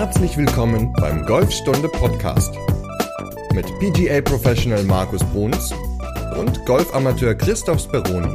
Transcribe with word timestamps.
Herzlich 0.00 0.34
willkommen 0.38 0.94
beim 0.94 1.26
Golfstunde 1.26 1.86
Podcast 1.86 2.54
mit 3.52 3.66
PGA 3.80 4.22
Professional 4.22 4.82
Markus 4.84 5.22
Bruns 5.24 5.74
und 6.38 6.64
Golfamateur 6.64 7.34
Christoph 7.34 7.80
Speroni. 7.80 8.34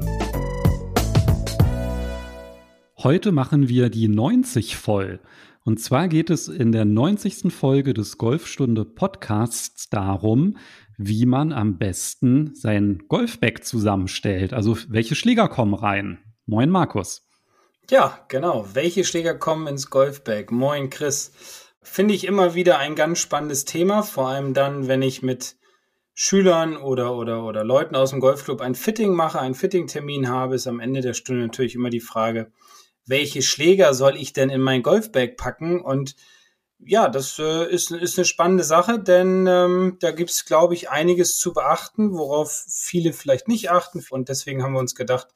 Heute 2.99 3.31
machen 3.31 3.67
wir 3.67 3.89
die 3.89 4.07
90 4.07 4.75
voll. 4.77 5.19
Und 5.63 5.79
zwar 5.79 6.07
geht 6.07 6.29
es 6.29 6.49
in 6.49 6.71
der 6.71 6.85
90. 6.85 7.51
Folge 7.51 7.95
des 7.95 8.19
Golfstunde 8.19 8.85
Podcasts 8.85 9.89
darum, 9.89 10.57
wie 10.99 11.25
man 11.25 11.51
am 11.51 11.79
besten 11.79 12.53
sein 12.53 13.05
Golfback 13.07 13.65
zusammenstellt. 13.65 14.53
Also 14.53 14.77
welche 14.87 15.15
Schläger 15.15 15.47
kommen 15.47 15.73
rein? 15.73 16.19
Moin 16.45 16.69
Markus. 16.69 17.24
Ja, 17.91 18.25
genau. 18.29 18.65
Welche 18.73 19.03
Schläger 19.03 19.35
kommen 19.35 19.67
ins 19.67 19.91
Golfbag? 19.91 20.51
Moin, 20.51 20.89
Chris. 20.89 21.31
Finde 21.83 22.15
ich 22.15 22.23
immer 22.23 22.55
wieder 22.55 22.79
ein 22.79 22.95
ganz 22.95 23.19
spannendes 23.19 23.65
Thema, 23.65 24.01
vor 24.01 24.27
allem 24.27 24.55
dann, 24.55 24.87
wenn 24.87 25.03
ich 25.03 25.21
mit 25.21 25.55
Schülern 26.15 26.77
oder, 26.77 27.15
oder, 27.15 27.43
oder 27.43 27.63
Leuten 27.63 27.95
aus 27.95 28.09
dem 28.09 28.21
Golfclub 28.21 28.61
ein 28.61 28.73
Fitting 28.73 29.13
mache, 29.13 29.39
einen 29.39 29.53
Fitting-Termin 29.53 30.29
habe, 30.29 30.55
ist 30.55 30.65
am 30.65 30.79
Ende 30.79 31.01
der 31.01 31.13
Stunde 31.13 31.43
natürlich 31.43 31.75
immer 31.75 31.91
die 31.91 31.99
Frage, 31.99 32.51
welche 33.05 33.43
Schläger 33.43 33.93
soll 33.93 34.15
ich 34.15 34.33
denn 34.33 34.49
in 34.49 34.61
mein 34.61 34.81
Golfbag 34.81 35.37
packen? 35.37 35.79
Und 35.79 36.15
ja, 36.79 37.07
das 37.07 37.37
äh, 37.37 37.69
ist, 37.69 37.91
ist 37.91 38.17
eine 38.17 38.25
spannende 38.25 38.63
Sache, 38.63 38.97
denn 38.97 39.45
ähm, 39.47 39.97
da 39.99 40.09
gibt 40.09 40.31
es, 40.31 40.45
glaube 40.45 40.73
ich, 40.73 40.89
einiges 40.89 41.37
zu 41.37 41.53
beachten, 41.53 42.17
worauf 42.17 42.65
viele 42.67 43.13
vielleicht 43.13 43.47
nicht 43.47 43.69
achten. 43.69 44.03
Und 44.09 44.29
deswegen 44.29 44.63
haben 44.63 44.73
wir 44.73 44.79
uns 44.79 44.95
gedacht, 44.95 45.27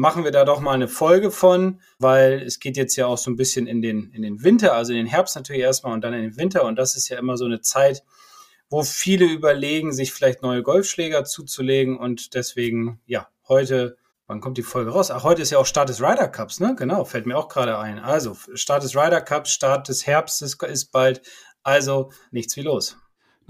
machen 0.00 0.24
wir 0.24 0.30
da 0.30 0.46
doch 0.46 0.60
mal 0.60 0.72
eine 0.72 0.88
Folge 0.88 1.30
von, 1.30 1.82
weil 1.98 2.40
es 2.40 2.58
geht 2.58 2.78
jetzt 2.78 2.96
ja 2.96 3.04
auch 3.04 3.18
so 3.18 3.30
ein 3.30 3.36
bisschen 3.36 3.66
in 3.66 3.82
den, 3.82 4.10
in 4.12 4.22
den 4.22 4.42
Winter, 4.42 4.72
also 4.72 4.92
in 4.92 4.96
den 4.96 5.06
Herbst 5.06 5.36
natürlich 5.36 5.60
erstmal 5.60 5.92
und 5.92 6.00
dann 6.00 6.14
in 6.14 6.22
den 6.22 6.38
Winter. 6.38 6.64
Und 6.64 6.76
das 6.76 6.96
ist 6.96 7.10
ja 7.10 7.18
immer 7.18 7.36
so 7.36 7.44
eine 7.44 7.60
Zeit, 7.60 8.02
wo 8.70 8.82
viele 8.82 9.26
überlegen, 9.26 9.92
sich 9.92 10.14
vielleicht 10.14 10.40
neue 10.40 10.62
Golfschläger 10.62 11.24
zuzulegen. 11.24 11.98
Und 11.98 12.32
deswegen, 12.32 13.02
ja, 13.04 13.28
heute, 13.46 13.98
wann 14.26 14.40
kommt 14.40 14.56
die 14.56 14.62
Folge 14.62 14.90
raus? 14.92 15.10
Ach, 15.10 15.22
heute 15.22 15.42
ist 15.42 15.50
ja 15.50 15.58
auch 15.58 15.66
Start 15.66 15.90
des 15.90 16.00
Ryder 16.00 16.28
Cups, 16.28 16.60
ne? 16.60 16.74
Genau, 16.78 17.04
fällt 17.04 17.26
mir 17.26 17.36
auch 17.36 17.48
gerade 17.48 17.78
ein. 17.78 17.98
Also, 17.98 18.38
Start 18.54 18.82
des 18.82 18.96
Ryder 18.96 19.20
Cups, 19.20 19.50
Start 19.50 19.86
des 19.90 20.06
Herbstes 20.06 20.54
ist 20.54 20.92
bald. 20.92 21.20
Also, 21.62 22.10
nichts 22.30 22.56
wie 22.56 22.62
los. 22.62 22.96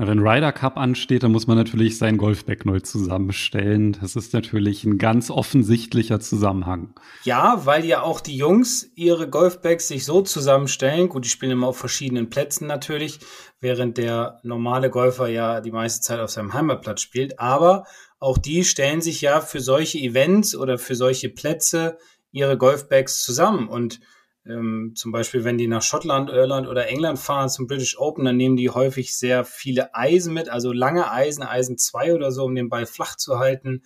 Wenn 0.07 0.21
Ryder 0.21 0.53
Cup 0.53 0.79
ansteht, 0.79 1.25
dann 1.25 1.33
muss 1.33 1.47
man 1.47 1.59
natürlich 1.59 1.99
sein 1.99 2.17
Golfback 2.17 2.65
neu 2.65 2.81
zusammenstellen. 2.81 3.99
Das 4.01 4.17
ist 4.17 4.33
natürlich 4.33 4.85
ein 4.85 4.97
ganz 4.97 5.31
offensichtlicher 5.31 6.21
Zusammenhang. 6.21 6.95
Ja, 7.25 7.67
weil 7.67 7.85
ja 7.85 8.01
auch 8.01 8.21
die 8.21 8.37
Jungs 8.37 8.91
ihre 8.95 9.29
Golfbags 9.29 9.89
sich 9.89 10.07
so 10.07 10.23
zusammenstellen. 10.23 11.11
Gut, 11.11 11.27
die 11.27 11.29
spielen 11.29 11.53
immer 11.53 11.67
auf 11.67 11.77
verschiedenen 11.77 12.31
Plätzen 12.31 12.67
natürlich, 12.67 13.21
während 13.61 13.99
der 13.99 14.41
normale 14.43 14.89
Golfer 14.89 15.29
ja 15.29 15.61
die 15.61 15.71
meiste 15.71 16.01
Zeit 16.01 16.21
auf 16.21 16.31
seinem 16.31 16.55
Heimatplatz 16.55 17.03
spielt. 17.03 17.39
Aber 17.39 17.85
auch 18.19 18.39
die 18.39 18.65
stellen 18.65 19.03
sich 19.03 19.21
ja 19.21 19.43
für 19.43 19.61
solche 19.61 19.99
Events 19.99 20.57
oder 20.57 20.79
für 20.79 20.95
solche 20.95 21.29
Plätze 21.29 21.99
ihre 22.33 22.57
Golfbags 22.57 23.23
zusammen 23.23 23.69
und 23.69 24.01
ähm, 24.47 24.93
zum 24.97 25.13
Beispiel, 25.13 25.45
wenn 25.45 25.59
die 25.59 25.67
nach 25.67 25.83
Schottland, 25.83 26.31
Irland 26.31 26.67
oder 26.67 26.89
England 26.89 27.19
fahren 27.19 27.49
zum 27.49 27.67
British 27.67 27.99
Open, 27.99 28.25
dann 28.25 28.37
nehmen 28.37 28.57
die 28.57 28.71
häufig 28.71 29.17
sehr 29.17 29.45
viele 29.45 29.95
Eisen 29.95 30.33
mit, 30.33 30.49
also 30.49 30.73
lange 30.73 31.11
Eisen, 31.11 31.43
Eisen 31.43 31.77
2 31.77 32.15
oder 32.15 32.33
so, 32.33 32.45
um 32.45 32.55
den 32.55 32.69
Ball 32.69 32.87
flach 32.87 33.17
zu 33.17 33.39
halten. 33.39 33.83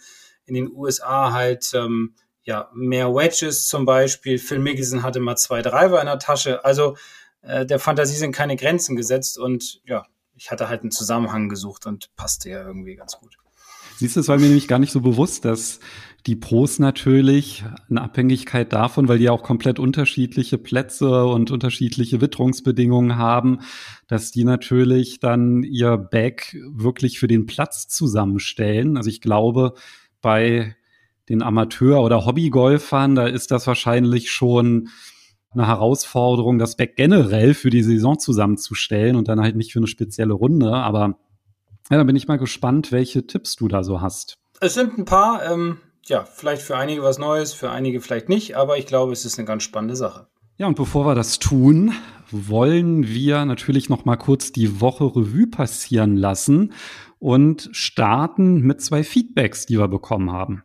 In 0.47 0.55
den 0.55 0.71
USA 0.71 1.33
halt 1.33 1.73
ähm, 1.75 2.15
ja 2.43 2.71
mehr 2.75 3.15
Wedges 3.15 3.67
zum 3.67 3.85
Beispiel. 3.85 4.39
Phil 4.39 4.59
Mickelson 4.59 5.03
hatte 5.03 5.21
mal 5.21 5.37
zwei 5.37 5.63
Driver 5.63 6.01
in 6.01 6.07
der 6.07 6.19
Tasche. 6.19 6.65
Also 6.65 6.97
äh, 7.43 7.67
der 7.67 7.79
Fantasie 7.79 8.17
sind 8.17 8.33
keine 8.33 8.57
Grenzen 8.57 8.95
gesetzt 8.95 9.39
und 9.39 9.81
ja, 9.85 10.07
ich 10.37 10.51
hatte 10.51 10.69
halt 10.69 10.83
einen 10.83 10.91
Zusammenhang 10.91 11.49
gesucht 11.49 11.87
und 11.87 12.15
passte 12.17 12.51
ja 12.51 12.63
irgendwie 12.65 12.95
ganz 12.97 13.17
gut. 13.17 13.37
Siehst 13.97 14.17
du, 14.17 14.21
es 14.21 14.29
war 14.29 14.37
mir 14.37 14.47
nämlich 14.47 14.69
gar 14.69 14.79
nicht 14.79 14.93
so 14.93 15.01
bewusst, 15.01 15.45
dass 15.45 15.79
die 16.27 16.37
Pros 16.37 16.79
natürlich 16.79 17.65
in 17.91 17.99
Abhängigkeit 17.99 18.73
davon, 18.73 19.09
weil 19.09 19.19
die 19.19 19.29
auch 19.29 19.43
komplett 19.43 19.79
unterschiedliche 19.79 20.57
Plätze 20.57 21.27
und 21.27 21.51
unterschiedliche 21.51 22.21
Witterungsbedingungen 22.21 23.19
haben, 23.19 23.59
dass 24.09 24.31
die 24.31 24.45
natürlich 24.45 25.21
dann 25.21 25.63
ihr 25.63 25.99
Bag 25.99 26.57
wirklich 26.73 27.19
für 27.19 27.29
den 27.29 27.45
Platz 27.45 27.89
zusammenstellen. 27.89 28.97
Also 28.97 29.11
ich 29.11 29.21
glaube, 29.21 29.75
bei 30.23 30.75
den 31.29 31.43
Amateur- 31.43 32.03
oder 32.03 32.25
Hobbygolfern, 32.25 33.15
da 33.15 33.27
ist 33.27 33.51
das 33.51 33.67
wahrscheinlich 33.67 34.31
schon 34.31 34.89
eine 35.51 35.67
Herausforderung, 35.67 36.59
das 36.59 36.77
Back 36.77 36.97
generell 36.97 37.53
für 37.53 37.71
die 37.71 37.83
Saison 37.83 38.19
zusammenzustellen 38.19 39.17
und 39.17 39.29
dann 39.29 39.41
halt 39.41 39.57
nicht 39.57 39.73
für 39.73 39.79
eine 39.79 39.87
spezielle 39.87 40.33
Runde. 40.33 40.73
Aber 40.73 41.19
ja, 41.91 41.99
da 41.99 42.05
bin 42.05 42.17
ich 42.17 42.29
mal 42.29 42.39
gespannt, 42.39 42.93
welche 42.93 43.27
Tipps 43.27 43.57
du 43.57 43.69
da 43.69 43.85
so 43.85 44.01
hast. 44.01 44.39
Es 44.61 44.73
sind 44.73 44.97
ein 44.97 45.05
paar. 45.05 45.45
Ähm 45.45 45.79
ja, 46.07 46.25
vielleicht 46.25 46.63
für 46.63 46.77
einige 46.77 47.03
was 47.03 47.19
Neues, 47.19 47.53
für 47.53 47.71
einige 47.71 48.01
vielleicht 48.01 48.29
nicht, 48.29 48.57
aber 48.57 48.79
ich 48.79 48.87
glaube, 48.87 49.13
es 49.13 49.25
ist 49.25 49.39
eine 49.39 49.47
ganz 49.47 49.63
spannende 49.63 49.97
Sache. 49.97 50.29
Ja, 50.57 50.67
und 50.67 50.77
bevor 50.77 51.05
wir 51.07 51.15
das 51.15 51.39
tun, 51.39 51.95
wollen 52.31 53.09
wir 53.09 53.45
natürlich 53.45 53.89
noch 53.89 54.05
mal 54.05 54.17
kurz 54.17 54.53
die 54.53 54.81
Woche 54.81 55.05
Revue 55.05 55.49
passieren 55.49 56.17
lassen 56.17 56.73
und 57.19 57.71
starten 57.73 58.61
mit 58.61 58.81
zwei 58.81 59.03
Feedbacks, 59.03 59.67
die 59.67 59.79
wir 59.79 59.89
bekommen 59.89 60.31
haben. 60.31 60.63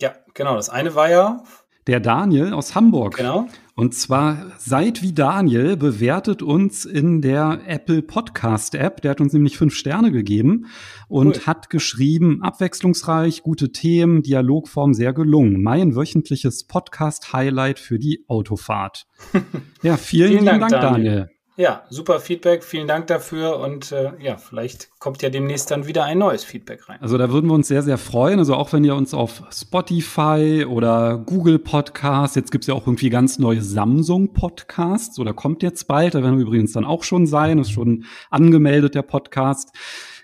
Ja, 0.00 0.12
genau. 0.34 0.54
Das 0.56 0.68
eine 0.68 0.94
war 0.94 1.10
ja 1.10 1.42
der 1.86 2.00
Daniel 2.00 2.52
aus 2.52 2.74
Hamburg. 2.74 3.16
Genau. 3.16 3.48
Und 3.76 3.92
zwar 3.92 4.52
seid 4.56 5.02
wie 5.02 5.12
Daniel 5.12 5.76
bewertet 5.76 6.42
uns 6.42 6.84
in 6.84 7.20
der 7.22 7.60
Apple 7.66 8.02
Podcast 8.02 8.76
App. 8.76 9.02
Der 9.02 9.10
hat 9.10 9.20
uns 9.20 9.32
nämlich 9.32 9.58
fünf 9.58 9.74
Sterne 9.74 10.12
gegeben 10.12 10.66
und 11.08 11.38
cool. 11.38 11.46
hat 11.46 11.70
geschrieben, 11.70 12.40
abwechslungsreich, 12.40 13.42
gute 13.42 13.72
Themen, 13.72 14.22
Dialogform 14.22 14.94
sehr 14.94 15.12
gelungen. 15.12 15.60
Mein 15.60 15.96
wöchentliches 15.96 16.68
Podcast 16.68 17.32
Highlight 17.32 17.80
für 17.80 17.98
die 17.98 18.24
Autofahrt. 18.28 19.06
ja, 19.82 19.96
vielen, 19.96 20.30
vielen 20.30 20.44
Dank, 20.44 20.60
Dank, 20.60 20.70
Daniel. 20.70 21.04
Daniel. 21.04 21.33
Ja, 21.56 21.84
super 21.88 22.18
Feedback. 22.18 22.64
Vielen 22.64 22.88
Dank 22.88 23.06
dafür. 23.06 23.60
Und 23.60 23.92
äh, 23.92 24.10
ja, 24.18 24.36
vielleicht 24.38 24.90
kommt 24.98 25.22
ja 25.22 25.30
demnächst 25.30 25.70
dann 25.70 25.86
wieder 25.86 26.04
ein 26.04 26.18
neues 26.18 26.42
Feedback 26.42 26.88
rein. 26.88 26.98
Also 27.00 27.16
da 27.16 27.30
würden 27.30 27.48
wir 27.48 27.54
uns 27.54 27.68
sehr, 27.68 27.82
sehr 27.84 27.96
freuen. 27.96 28.40
Also 28.40 28.54
auch 28.56 28.72
wenn 28.72 28.82
ihr 28.82 28.96
uns 28.96 29.14
auf 29.14 29.42
Spotify 29.52 30.66
oder 30.68 31.16
Google 31.18 31.60
Podcasts, 31.60 32.34
jetzt 32.34 32.50
gibt's 32.50 32.66
ja 32.66 32.74
auch 32.74 32.88
irgendwie 32.88 33.08
ganz 33.08 33.38
neue 33.38 33.62
Samsung 33.62 34.32
Podcasts 34.32 35.20
oder 35.20 35.32
kommt 35.32 35.62
jetzt 35.62 35.86
bald, 35.86 36.14
da 36.14 36.22
werden 36.24 36.38
wir 36.38 36.46
übrigens 36.46 36.72
dann 36.72 36.84
auch 36.84 37.04
schon 37.04 37.26
sein, 37.26 37.58
ist 37.58 37.70
schon 37.70 38.04
angemeldet 38.30 38.96
der 38.96 39.02
Podcast, 39.02 39.70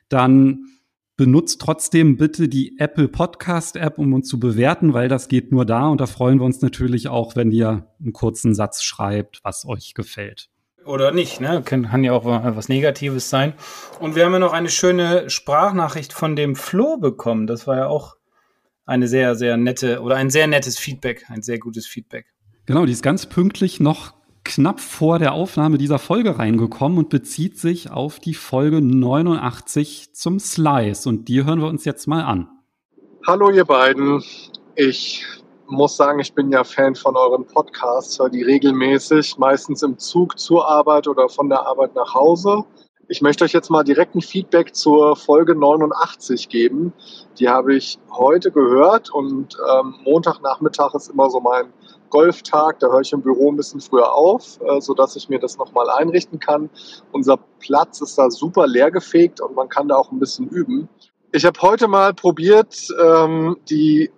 dann 0.08 0.66
benutzt 1.16 1.60
trotzdem 1.60 2.16
bitte 2.16 2.48
die 2.48 2.78
Apple 2.78 3.06
Podcast 3.06 3.76
App, 3.76 3.98
um 3.98 4.14
uns 4.14 4.26
zu 4.26 4.40
bewerten, 4.40 4.94
weil 4.94 5.08
das 5.08 5.28
geht 5.28 5.52
nur 5.52 5.64
da 5.64 5.86
und 5.88 6.00
da 6.00 6.06
freuen 6.06 6.40
wir 6.40 6.44
uns 6.44 6.60
natürlich 6.60 7.08
auch, 7.08 7.36
wenn 7.36 7.52
ihr 7.52 7.86
einen 8.00 8.12
kurzen 8.12 8.54
Satz 8.54 8.82
schreibt, 8.82 9.40
was 9.44 9.64
euch 9.64 9.94
gefällt. 9.94 10.48
Oder 10.90 11.12
nicht, 11.12 11.40
ne? 11.40 11.62
Kann, 11.64 11.88
kann 11.88 12.02
ja 12.02 12.12
auch 12.12 12.24
was 12.24 12.68
Negatives 12.68 13.30
sein. 13.30 13.52
Und 14.00 14.16
wir 14.16 14.24
haben 14.24 14.32
ja 14.32 14.40
noch 14.40 14.52
eine 14.52 14.68
schöne 14.68 15.30
Sprachnachricht 15.30 16.12
von 16.12 16.34
dem 16.34 16.56
Flo 16.56 16.96
bekommen. 16.96 17.46
Das 17.46 17.68
war 17.68 17.76
ja 17.76 17.86
auch 17.86 18.16
eine 18.86 19.06
sehr, 19.06 19.36
sehr 19.36 19.56
nette 19.56 20.00
oder 20.00 20.16
ein 20.16 20.30
sehr 20.30 20.48
nettes 20.48 20.80
Feedback, 20.80 21.26
ein 21.28 21.42
sehr 21.42 21.60
gutes 21.60 21.86
Feedback. 21.86 22.26
Genau, 22.66 22.86
die 22.86 22.92
ist 22.92 23.04
ganz 23.04 23.26
pünktlich 23.26 23.78
noch 23.78 24.14
knapp 24.42 24.80
vor 24.80 25.20
der 25.20 25.32
Aufnahme 25.32 25.78
dieser 25.78 26.00
Folge 26.00 26.40
reingekommen 26.40 26.98
und 26.98 27.08
bezieht 27.08 27.56
sich 27.56 27.92
auf 27.92 28.18
die 28.18 28.34
Folge 28.34 28.80
89 28.80 30.12
zum 30.12 30.40
Slice. 30.40 31.08
Und 31.08 31.28
die 31.28 31.44
hören 31.44 31.60
wir 31.60 31.68
uns 31.68 31.84
jetzt 31.84 32.08
mal 32.08 32.24
an. 32.24 32.48
Hallo 33.28 33.48
ihr 33.50 33.64
beiden. 33.64 34.24
Ich 34.74 35.24
muss 35.70 35.96
sagen, 35.96 36.18
ich 36.18 36.34
bin 36.34 36.50
ja 36.50 36.64
Fan 36.64 36.94
von 36.94 37.16
euren 37.16 37.46
Podcasts, 37.46 38.18
höre 38.18 38.28
die 38.28 38.42
regelmäßig, 38.42 39.38
meistens 39.38 39.82
im 39.82 39.98
Zug 39.98 40.38
zur 40.38 40.68
Arbeit 40.68 41.06
oder 41.06 41.28
von 41.28 41.48
der 41.48 41.66
Arbeit 41.66 41.94
nach 41.94 42.14
Hause. 42.14 42.64
Ich 43.08 43.22
möchte 43.22 43.44
euch 43.44 43.52
jetzt 43.52 43.70
mal 43.70 43.82
direkt 43.82 44.14
ein 44.14 44.20
Feedback 44.20 44.74
zur 44.74 45.16
Folge 45.16 45.56
89 45.56 46.48
geben. 46.48 46.92
Die 47.38 47.48
habe 47.48 47.74
ich 47.74 47.98
heute 48.12 48.52
gehört 48.52 49.10
und 49.10 49.56
ähm, 49.68 49.96
Montagnachmittag 50.04 50.94
ist 50.94 51.10
immer 51.10 51.28
so 51.28 51.40
mein 51.40 51.72
Golftag. 52.10 52.78
Da 52.78 52.88
höre 52.88 53.00
ich 53.00 53.12
im 53.12 53.22
Büro 53.22 53.50
ein 53.50 53.56
bisschen 53.56 53.80
früher 53.80 54.12
auf, 54.12 54.60
äh, 54.60 54.80
sodass 54.80 55.16
ich 55.16 55.28
mir 55.28 55.40
das 55.40 55.58
nochmal 55.58 55.90
einrichten 55.90 56.38
kann. 56.38 56.70
Unser 57.10 57.38
Platz 57.58 58.00
ist 58.00 58.16
da 58.16 58.30
super 58.30 58.66
leer 58.68 58.92
gefegt 58.92 59.40
und 59.40 59.56
man 59.56 59.68
kann 59.68 59.88
da 59.88 59.96
auch 59.96 60.12
ein 60.12 60.20
bisschen 60.20 60.48
üben. 60.48 60.88
Ich 61.32 61.44
habe 61.44 61.60
heute 61.62 61.88
mal 61.88 62.14
probiert, 62.14 62.88
ähm, 63.00 63.56
die 63.68 64.10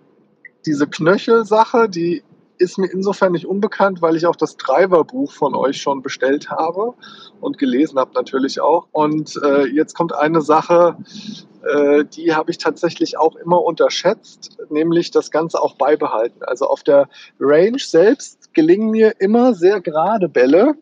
diese 0.65 0.87
Knöchelsache, 0.87 1.89
die 1.89 2.23
ist 2.57 2.77
mir 2.77 2.87
insofern 2.91 3.31
nicht 3.31 3.45
unbekannt, 3.45 4.01
weil 4.01 4.15
ich 4.15 4.25
auch 4.25 4.35
das 4.35 4.57
Driverbuch 4.57 5.31
von 5.31 5.55
euch 5.55 5.81
schon 5.81 6.01
bestellt 6.01 6.49
habe 6.49 6.93
und 7.41 7.57
gelesen 7.57 7.99
habe 7.99 8.11
natürlich 8.13 8.61
auch. 8.61 8.87
Und 8.91 9.39
äh, 9.43 9.65
jetzt 9.65 9.95
kommt 9.95 10.13
eine 10.13 10.41
Sache, 10.41 10.97
äh, 11.63 12.05
die 12.05 12.33
habe 12.33 12.51
ich 12.51 12.57
tatsächlich 12.57 13.17
auch 13.17 13.35
immer 13.35 13.61
unterschätzt, 13.61 14.57
nämlich 14.69 15.11
das 15.11 15.31
Ganze 15.31 15.61
auch 15.61 15.75
beibehalten. 15.75 16.43
Also 16.43 16.67
auf 16.67 16.83
der 16.83 17.09
Range 17.39 17.79
selbst 17.79 18.53
gelingen 18.53 18.91
mir 18.91 19.15
immer 19.19 19.53
sehr 19.53 19.81
gerade 19.81 20.29
Bälle. 20.29 20.75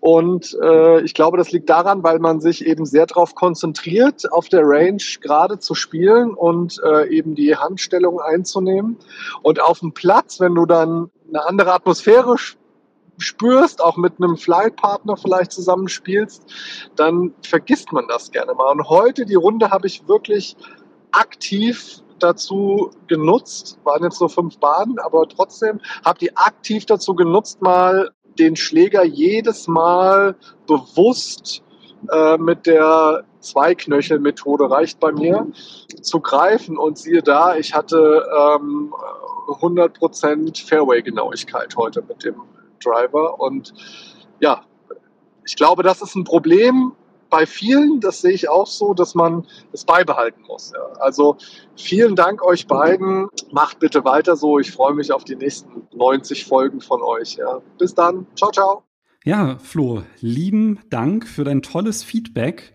Und 0.00 0.56
äh, 0.62 1.00
ich 1.02 1.14
glaube, 1.14 1.36
das 1.36 1.52
liegt 1.52 1.70
daran, 1.70 2.02
weil 2.02 2.18
man 2.18 2.40
sich 2.40 2.66
eben 2.66 2.86
sehr 2.86 3.06
darauf 3.06 3.34
konzentriert, 3.34 4.30
auf 4.32 4.48
der 4.48 4.62
Range 4.64 5.02
gerade 5.20 5.58
zu 5.58 5.74
spielen 5.74 6.34
und 6.34 6.80
äh, 6.84 7.08
eben 7.08 7.34
die 7.34 7.56
Handstellung 7.56 8.20
einzunehmen. 8.20 8.96
Und 9.42 9.62
auf 9.62 9.80
dem 9.80 9.92
Platz, 9.92 10.40
wenn 10.40 10.54
du 10.54 10.66
dann 10.66 11.10
eine 11.28 11.46
andere 11.46 11.72
Atmosphäre 11.72 12.36
spürst, 13.18 13.82
auch 13.82 13.96
mit 13.96 14.14
einem 14.18 14.36
Flightpartner 14.36 15.16
vielleicht 15.16 15.52
zusammenspielst, 15.52 16.42
dann 16.96 17.32
vergisst 17.42 17.92
man 17.92 18.06
das 18.08 18.30
gerne 18.30 18.54
mal. 18.54 18.72
Und 18.72 18.88
heute 18.88 19.24
die 19.24 19.34
Runde 19.34 19.70
habe 19.70 19.86
ich 19.86 20.08
wirklich 20.08 20.56
aktiv 21.12 22.02
dazu 22.18 22.90
genutzt, 23.06 23.78
waren 23.84 24.02
jetzt 24.02 24.20
nur 24.20 24.30
fünf 24.30 24.58
Bahnen, 24.58 24.98
aber 24.98 25.28
trotzdem 25.28 25.80
habe 26.04 26.18
die 26.18 26.36
aktiv 26.36 26.86
dazu 26.86 27.14
genutzt, 27.14 27.60
mal 27.60 28.10
den 28.38 28.56
Schläger 28.56 29.04
jedes 29.04 29.68
Mal 29.68 30.36
bewusst 30.66 31.62
äh, 32.10 32.36
mit 32.38 32.66
der 32.66 33.24
Zweiknöchel-Methode 33.40 34.70
reicht 34.70 35.00
bei 35.00 35.12
mir 35.12 35.46
zu 36.00 36.20
greifen. 36.20 36.78
Und 36.78 36.98
siehe 36.98 37.22
da, 37.22 37.56
ich 37.56 37.74
hatte 37.74 38.26
ähm, 38.56 38.94
100% 39.48 40.66
Fairway-Genauigkeit 40.66 41.76
heute 41.76 42.02
mit 42.02 42.24
dem 42.24 42.42
Driver. 42.82 43.40
Und 43.40 43.74
ja, 44.40 44.62
ich 45.46 45.56
glaube, 45.56 45.82
das 45.82 46.02
ist 46.02 46.14
ein 46.14 46.24
Problem, 46.24 46.92
bei 47.34 47.46
vielen, 47.46 47.98
das 47.98 48.20
sehe 48.20 48.30
ich 48.30 48.48
auch 48.48 48.68
so, 48.68 48.94
dass 48.94 49.16
man 49.16 49.44
es 49.72 49.84
beibehalten 49.84 50.42
muss. 50.46 50.70
Ja. 50.72 51.00
Also 51.00 51.36
vielen 51.74 52.14
Dank 52.14 52.44
euch 52.44 52.68
beiden. 52.68 53.26
Macht 53.50 53.80
bitte 53.80 54.04
weiter 54.04 54.36
so. 54.36 54.60
Ich 54.60 54.70
freue 54.70 54.94
mich 54.94 55.10
auf 55.10 55.24
die 55.24 55.34
nächsten 55.34 55.82
90 55.96 56.44
Folgen 56.44 56.80
von 56.80 57.02
euch. 57.02 57.34
Ja. 57.34 57.60
Bis 57.76 57.92
dann. 57.92 58.28
Ciao, 58.36 58.52
ciao. 58.52 58.84
Ja, 59.24 59.58
Flo, 59.58 60.04
lieben 60.20 60.78
Dank 60.90 61.26
für 61.26 61.42
dein 61.42 61.60
tolles 61.60 62.04
Feedback. 62.04 62.72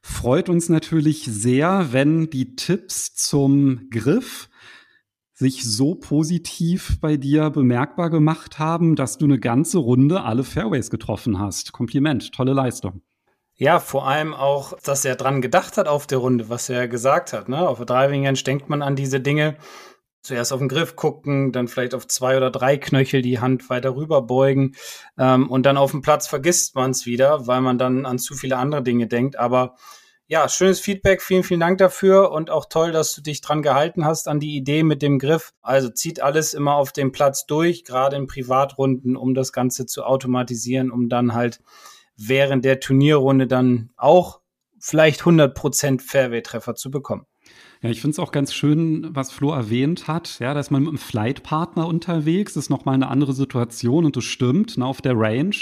Freut 0.00 0.48
uns 0.48 0.68
natürlich 0.68 1.24
sehr, 1.26 1.92
wenn 1.92 2.28
die 2.28 2.56
Tipps 2.56 3.14
zum 3.14 3.88
Griff 3.88 4.48
sich 5.32 5.62
so 5.64 5.94
positiv 5.94 6.98
bei 7.00 7.16
dir 7.16 7.50
bemerkbar 7.50 8.10
gemacht 8.10 8.58
haben, 8.58 8.96
dass 8.96 9.18
du 9.18 9.26
eine 9.26 9.38
ganze 9.38 9.78
Runde 9.78 10.24
alle 10.24 10.42
Fairways 10.42 10.90
getroffen 10.90 11.38
hast. 11.38 11.70
Kompliment, 11.70 12.32
tolle 12.32 12.52
Leistung. 12.52 13.02
Ja, 13.62 13.78
vor 13.78 14.08
allem 14.08 14.34
auch, 14.34 14.76
dass 14.82 15.04
er 15.04 15.14
dran 15.14 15.40
gedacht 15.40 15.76
hat 15.76 15.86
auf 15.86 16.08
der 16.08 16.18
Runde, 16.18 16.48
was 16.48 16.68
er 16.68 16.88
gesagt 16.88 17.32
hat. 17.32 17.48
Ne? 17.48 17.68
Auf 17.68 17.76
der 17.76 17.86
Driving 17.86 18.26
Range 18.26 18.42
denkt 18.42 18.68
man 18.68 18.82
an 18.82 18.96
diese 18.96 19.20
Dinge. 19.20 19.56
Zuerst 20.20 20.52
auf 20.52 20.58
den 20.58 20.68
Griff 20.68 20.96
gucken, 20.96 21.52
dann 21.52 21.68
vielleicht 21.68 21.94
auf 21.94 22.08
zwei 22.08 22.36
oder 22.36 22.50
drei 22.50 22.76
Knöchel 22.76 23.22
die 23.22 23.38
Hand 23.38 23.70
weiter 23.70 23.94
rüber 23.94 24.22
beugen 24.22 24.74
ähm, 25.16 25.48
und 25.48 25.64
dann 25.64 25.76
auf 25.76 25.92
dem 25.92 26.02
Platz 26.02 26.26
vergisst 26.26 26.74
man 26.74 26.90
es 26.90 27.06
wieder, 27.06 27.46
weil 27.46 27.60
man 27.60 27.78
dann 27.78 28.04
an 28.04 28.18
zu 28.18 28.34
viele 28.34 28.56
andere 28.56 28.82
Dinge 28.82 29.06
denkt. 29.06 29.38
Aber 29.38 29.76
ja, 30.26 30.48
schönes 30.48 30.80
Feedback, 30.80 31.22
vielen, 31.22 31.44
vielen 31.44 31.60
Dank 31.60 31.78
dafür 31.78 32.32
und 32.32 32.50
auch 32.50 32.66
toll, 32.68 32.90
dass 32.90 33.14
du 33.14 33.22
dich 33.22 33.42
dran 33.42 33.62
gehalten 33.62 34.04
hast 34.04 34.26
an 34.26 34.40
die 34.40 34.56
Idee 34.56 34.82
mit 34.82 35.02
dem 35.02 35.20
Griff. 35.20 35.52
Also 35.62 35.88
zieht 35.88 36.20
alles 36.20 36.52
immer 36.52 36.74
auf 36.74 36.90
dem 36.90 37.12
Platz 37.12 37.46
durch, 37.46 37.84
gerade 37.84 38.16
in 38.16 38.26
Privatrunden, 38.26 39.16
um 39.16 39.34
das 39.34 39.52
Ganze 39.52 39.86
zu 39.86 40.02
automatisieren, 40.02 40.90
um 40.90 41.08
dann 41.08 41.32
halt 41.32 41.60
während 42.16 42.64
der 42.64 42.80
Turnierrunde 42.80 43.46
dann 43.46 43.90
auch 43.96 44.40
vielleicht 44.78 45.22
100% 45.22 46.00
Fairway-Treffer 46.00 46.74
zu 46.74 46.90
bekommen. 46.90 47.26
Ja, 47.82 47.90
ich 47.90 48.00
finde 48.00 48.12
es 48.12 48.18
auch 48.20 48.30
ganz 48.30 48.54
schön, 48.54 49.08
was 49.10 49.32
Flo 49.32 49.52
erwähnt 49.52 50.06
hat. 50.06 50.38
Ja, 50.38 50.54
da 50.54 50.60
ist 50.60 50.70
man 50.70 50.82
mit 50.82 50.90
einem 50.90 50.98
Flightpartner 50.98 51.86
unterwegs, 51.86 52.56
ist 52.56 52.70
nochmal 52.70 52.94
eine 52.94 53.08
andere 53.08 53.32
Situation 53.32 54.04
und 54.04 54.16
das 54.16 54.24
stimmt. 54.24 54.78
Ne, 54.78 54.86
auf 54.86 55.02
der 55.02 55.14
Range, 55.16 55.56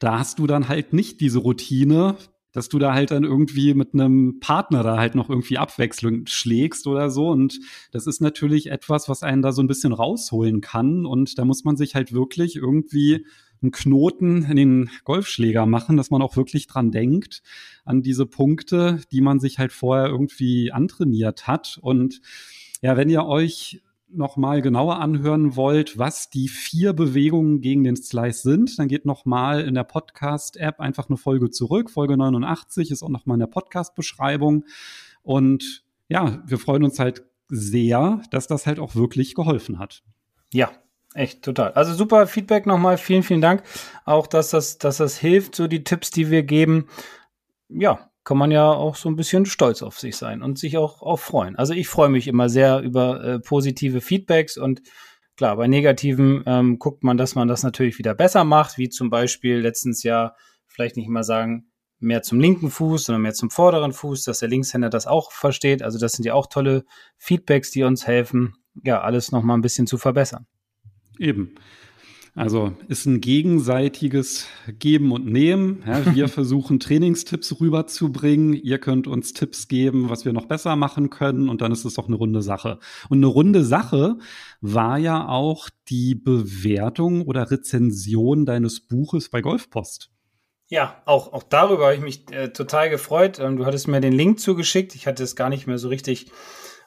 da 0.00 0.18
hast 0.18 0.40
du 0.40 0.48
dann 0.48 0.68
halt 0.68 0.92
nicht 0.92 1.20
diese 1.20 1.38
Routine, 1.38 2.16
dass 2.52 2.68
du 2.68 2.80
da 2.80 2.92
halt 2.92 3.12
dann 3.12 3.22
irgendwie 3.22 3.74
mit 3.74 3.94
einem 3.94 4.40
Partner 4.40 4.82
da 4.82 4.98
halt 4.98 5.14
noch 5.14 5.30
irgendwie 5.30 5.58
Abwechslung 5.58 6.26
schlägst 6.26 6.88
oder 6.88 7.10
so. 7.10 7.28
Und 7.28 7.60
das 7.92 8.08
ist 8.08 8.20
natürlich 8.20 8.70
etwas, 8.70 9.08
was 9.08 9.22
einen 9.22 9.42
da 9.42 9.52
so 9.52 9.62
ein 9.62 9.68
bisschen 9.68 9.92
rausholen 9.92 10.60
kann. 10.60 11.06
Und 11.06 11.38
da 11.38 11.44
muss 11.44 11.62
man 11.62 11.76
sich 11.76 11.94
halt 11.94 12.12
wirklich 12.12 12.56
irgendwie 12.56 13.24
einen 13.62 13.72
Knoten 13.72 14.44
in 14.44 14.56
den 14.56 14.90
Golfschläger 15.04 15.66
machen, 15.66 15.96
dass 15.96 16.10
man 16.10 16.22
auch 16.22 16.36
wirklich 16.36 16.66
dran 16.66 16.90
denkt, 16.90 17.42
an 17.84 18.02
diese 18.02 18.26
Punkte, 18.26 19.00
die 19.12 19.20
man 19.20 19.40
sich 19.40 19.58
halt 19.58 19.72
vorher 19.72 20.06
irgendwie 20.06 20.72
antrainiert 20.72 21.46
hat. 21.46 21.78
Und 21.82 22.20
ja, 22.82 22.96
wenn 22.96 23.10
ihr 23.10 23.24
euch 23.26 23.82
nochmal 24.12 24.60
genauer 24.62 24.98
anhören 24.98 25.56
wollt, 25.56 25.98
was 25.98 26.30
die 26.30 26.48
vier 26.48 26.92
Bewegungen 26.92 27.60
gegen 27.60 27.84
den 27.84 27.96
Slice 27.96 28.42
sind, 28.42 28.78
dann 28.78 28.88
geht 28.88 29.04
nochmal 29.04 29.60
in 29.62 29.74
der 29.74 29.84
Podcast-App 29.84 30.80
einfach 30.80 31.08
eine 31.08 31.16
Folge 31.16 31.50
zurück. 31.50 31.90
Folge 31.90 32.16
89 32.16 32.90
ist 32.90 33.02
auch 33.02 33.08
nochmal 33.08 33.36
in 33.36 33.40
der 33.40 33.46
Podcast-Beschreibung. 33.46 34.64
Und 35.22 35.84
ja, 36.08 36.42
wir 36.46 36.58
freuen 36.58 36.82
uns 36.82 36.98
halt 36.98 37.24
sehr, 37.48 38.22
dass 38.30 38.46
das 38.46 38.66
halt 38.66 38.78
auch 38.78 38.94
wirklich 38.94 39.34
geholfen 39.34 39.78
hat. 39.78 40.02
Ja, 40.52 40.70
Echt 41.14 41.42
total. 41.42 41.72
Also 41.72 41.92
super 41.94 42.26
Feedback 42.26 42.66
nochmal. 42.66 42.96
Vielen, 42.96 43.22
vielen 43.22 43.40
Dank. 43.40 43.62
Auch, 44.04 44.26
dass 44.26 44.50
das, 44.50 44.78
dass 44.78 44.98
das 44.98 45.18
hilft, 45.18 45.56
so 45.56 45.66
die 45.66 45.82
Tipps, 45.82 46.10
die 46.10 46.30
wir 46.30 46.44
geben. 46.44 46.86
Ja, 47.68 48.10
kann 48.22 48.38
man 48.38 48.50
ja 48.50 48.70
auch 48.70 48.94
so 48.94 49.08
ein 49.08 49.16
bisschen 49.16 49.46
stolz 49.46 49.82
auf 49.82 49.98
sich 49.98 50.16
sein 50.16 50.42
und 50.42 50.58
sich 50.58 50.76
auch, 50.76 51.02
auch 51.02 51.18
freuen. 51.18 51.56
Also 51.56 51.72
ich 51.72 51.88
freue 51.88 52.10
mich 52.10 52.28
immer 52.28 52.48
sehr 52.48 52.80
über 52.80 53.24
äh, 53.24 53.40
positive 53.40 54.00
Feedbacks 54.00 54.56
und 54.56 54.82
klar, 55.36 55.56
bei 55.56 55.66
negativen 55.66 56.44
ähm, 56.46 56.78
guckt 56.78 57.02
man, 57.02 57.16
dass 57.16 57.34
man 57.34 57.48
das 57.48 57.62
natürlich 57.62 57.98
wieder 57.98 58.14
besser 58.14 58.44
macht, 58.44 58.78
wie 58.78 58.88
zum 58.88 59.10
Beispiel 59.10 59.58
letztens 59.58 60.02
ja 60.02 60.34
vielleicht 60.66 60.96
nicht 60.96 61.08
mal 61.08 61.24
sagen, 61.24 61.70
mehr 61.98 62.22
zum 62.22 62.40
linken 62.40 62.70
Fuß, 62.70 63.04
sondern 63.04 63.22
mehr 63.22 63.34
zum 63.34 63.50
vorderen 63.50 63.92
Fuß, 63.92 64.24
dass 64.24 64.38
der 64.40 64.48
Linkshänder 64.48 64.90
das 64.90 65.06
auch 65.06 65.32
versteht. 65.32 65.82
Also 65.82 65.98
das 65.98 66.12
sind 66.12 66.24
ja 66.24 66.34
auch 66.34 66.46
tolle 66.46 66.84
Feedbacks, 67.18 67.70
die 67.70 67.82
uns 67.82 68.06
helfen, 68.06 68.54
ja, 68.84 69.00
alles 69.00 69.32
nochmal 69.32 69.58
ein 69.58 69.62
bisschen 69.62 69.86
zu 69.86 69.98
verbessern. 69.98 70.46
Eben. 71.20 71.54
Also 72.34 72.72
ist 72.88 73.06
ein 73.06 73.20
gegenseitiges 73.20 74.46
Geben 74.78 75.12
und 75.12 75.26
Nehmen. 75.26 75.82
Ja, 75.86 76.14
wir 76.14 76.28
versuchen 76.28 76.80
Trainingstipps 76.80 77.60
rüberzubringen. 77.60 78.54
Ihr 78.54 78.78
könnt 78.78 79.06
uns 79.06 79.34
Tipps 79.34 79.68
geben, 79.68 80.08
was 80.08 80.24
wir 80.24 80.32
noch 80.32 80.46
besser 80.46 80.76
machen 80.76 81.10
können. 81.10 81.50
Und 81.50 81.60
dann 81.60 81.72
ist 81.72 81.84
es 81.84 81.94
doch 81.94 82.06
eine 82.06 82.16
runde 82.16 82.40
Sache. 82.40 82.78
Und 83.10 83.18
eine 83.18 83.26
runde 83.26 83.64
Sache 83.64 84.16
war 84.62 84.96
ja 84.96 85.28
auch 85.28 85.68
die 85.88 86.14
Bewertung 86.14 87.26
oder 87.26 87.50
Rezension 87.50 88.46
deines 88.46 88.80
Buches 88.80 89.28
bei 89.28 89.42
Golfpost. 89.42 90.10
Ja, 90.68 91.02
auch, 91.04 91.34
auch 91.34 91.42
darüber 91.42 91.86
habe 91.86 91.96
ich 91.96 92.00
mich 92.00 92.32
äh, 92.32 92.52
total 92.52 92.88
gefreut. 92.88 93.38
Ähm, 93.40 93.56
du 93.58 93.66
hattest 93.66 93.88
mir 93.88 94.00
den 94.00 94.12
Link 94.12 94.40
zugeschickt. 94.40 94.94
Ich 94.94 95.06
hatte 95.06 95.24
es 95.24 95.36
gar 95.36 95.50
nicht 95.50 95.66
mehr 95.66 95.78
so 95.78 95.88
richtig 95.88 96.30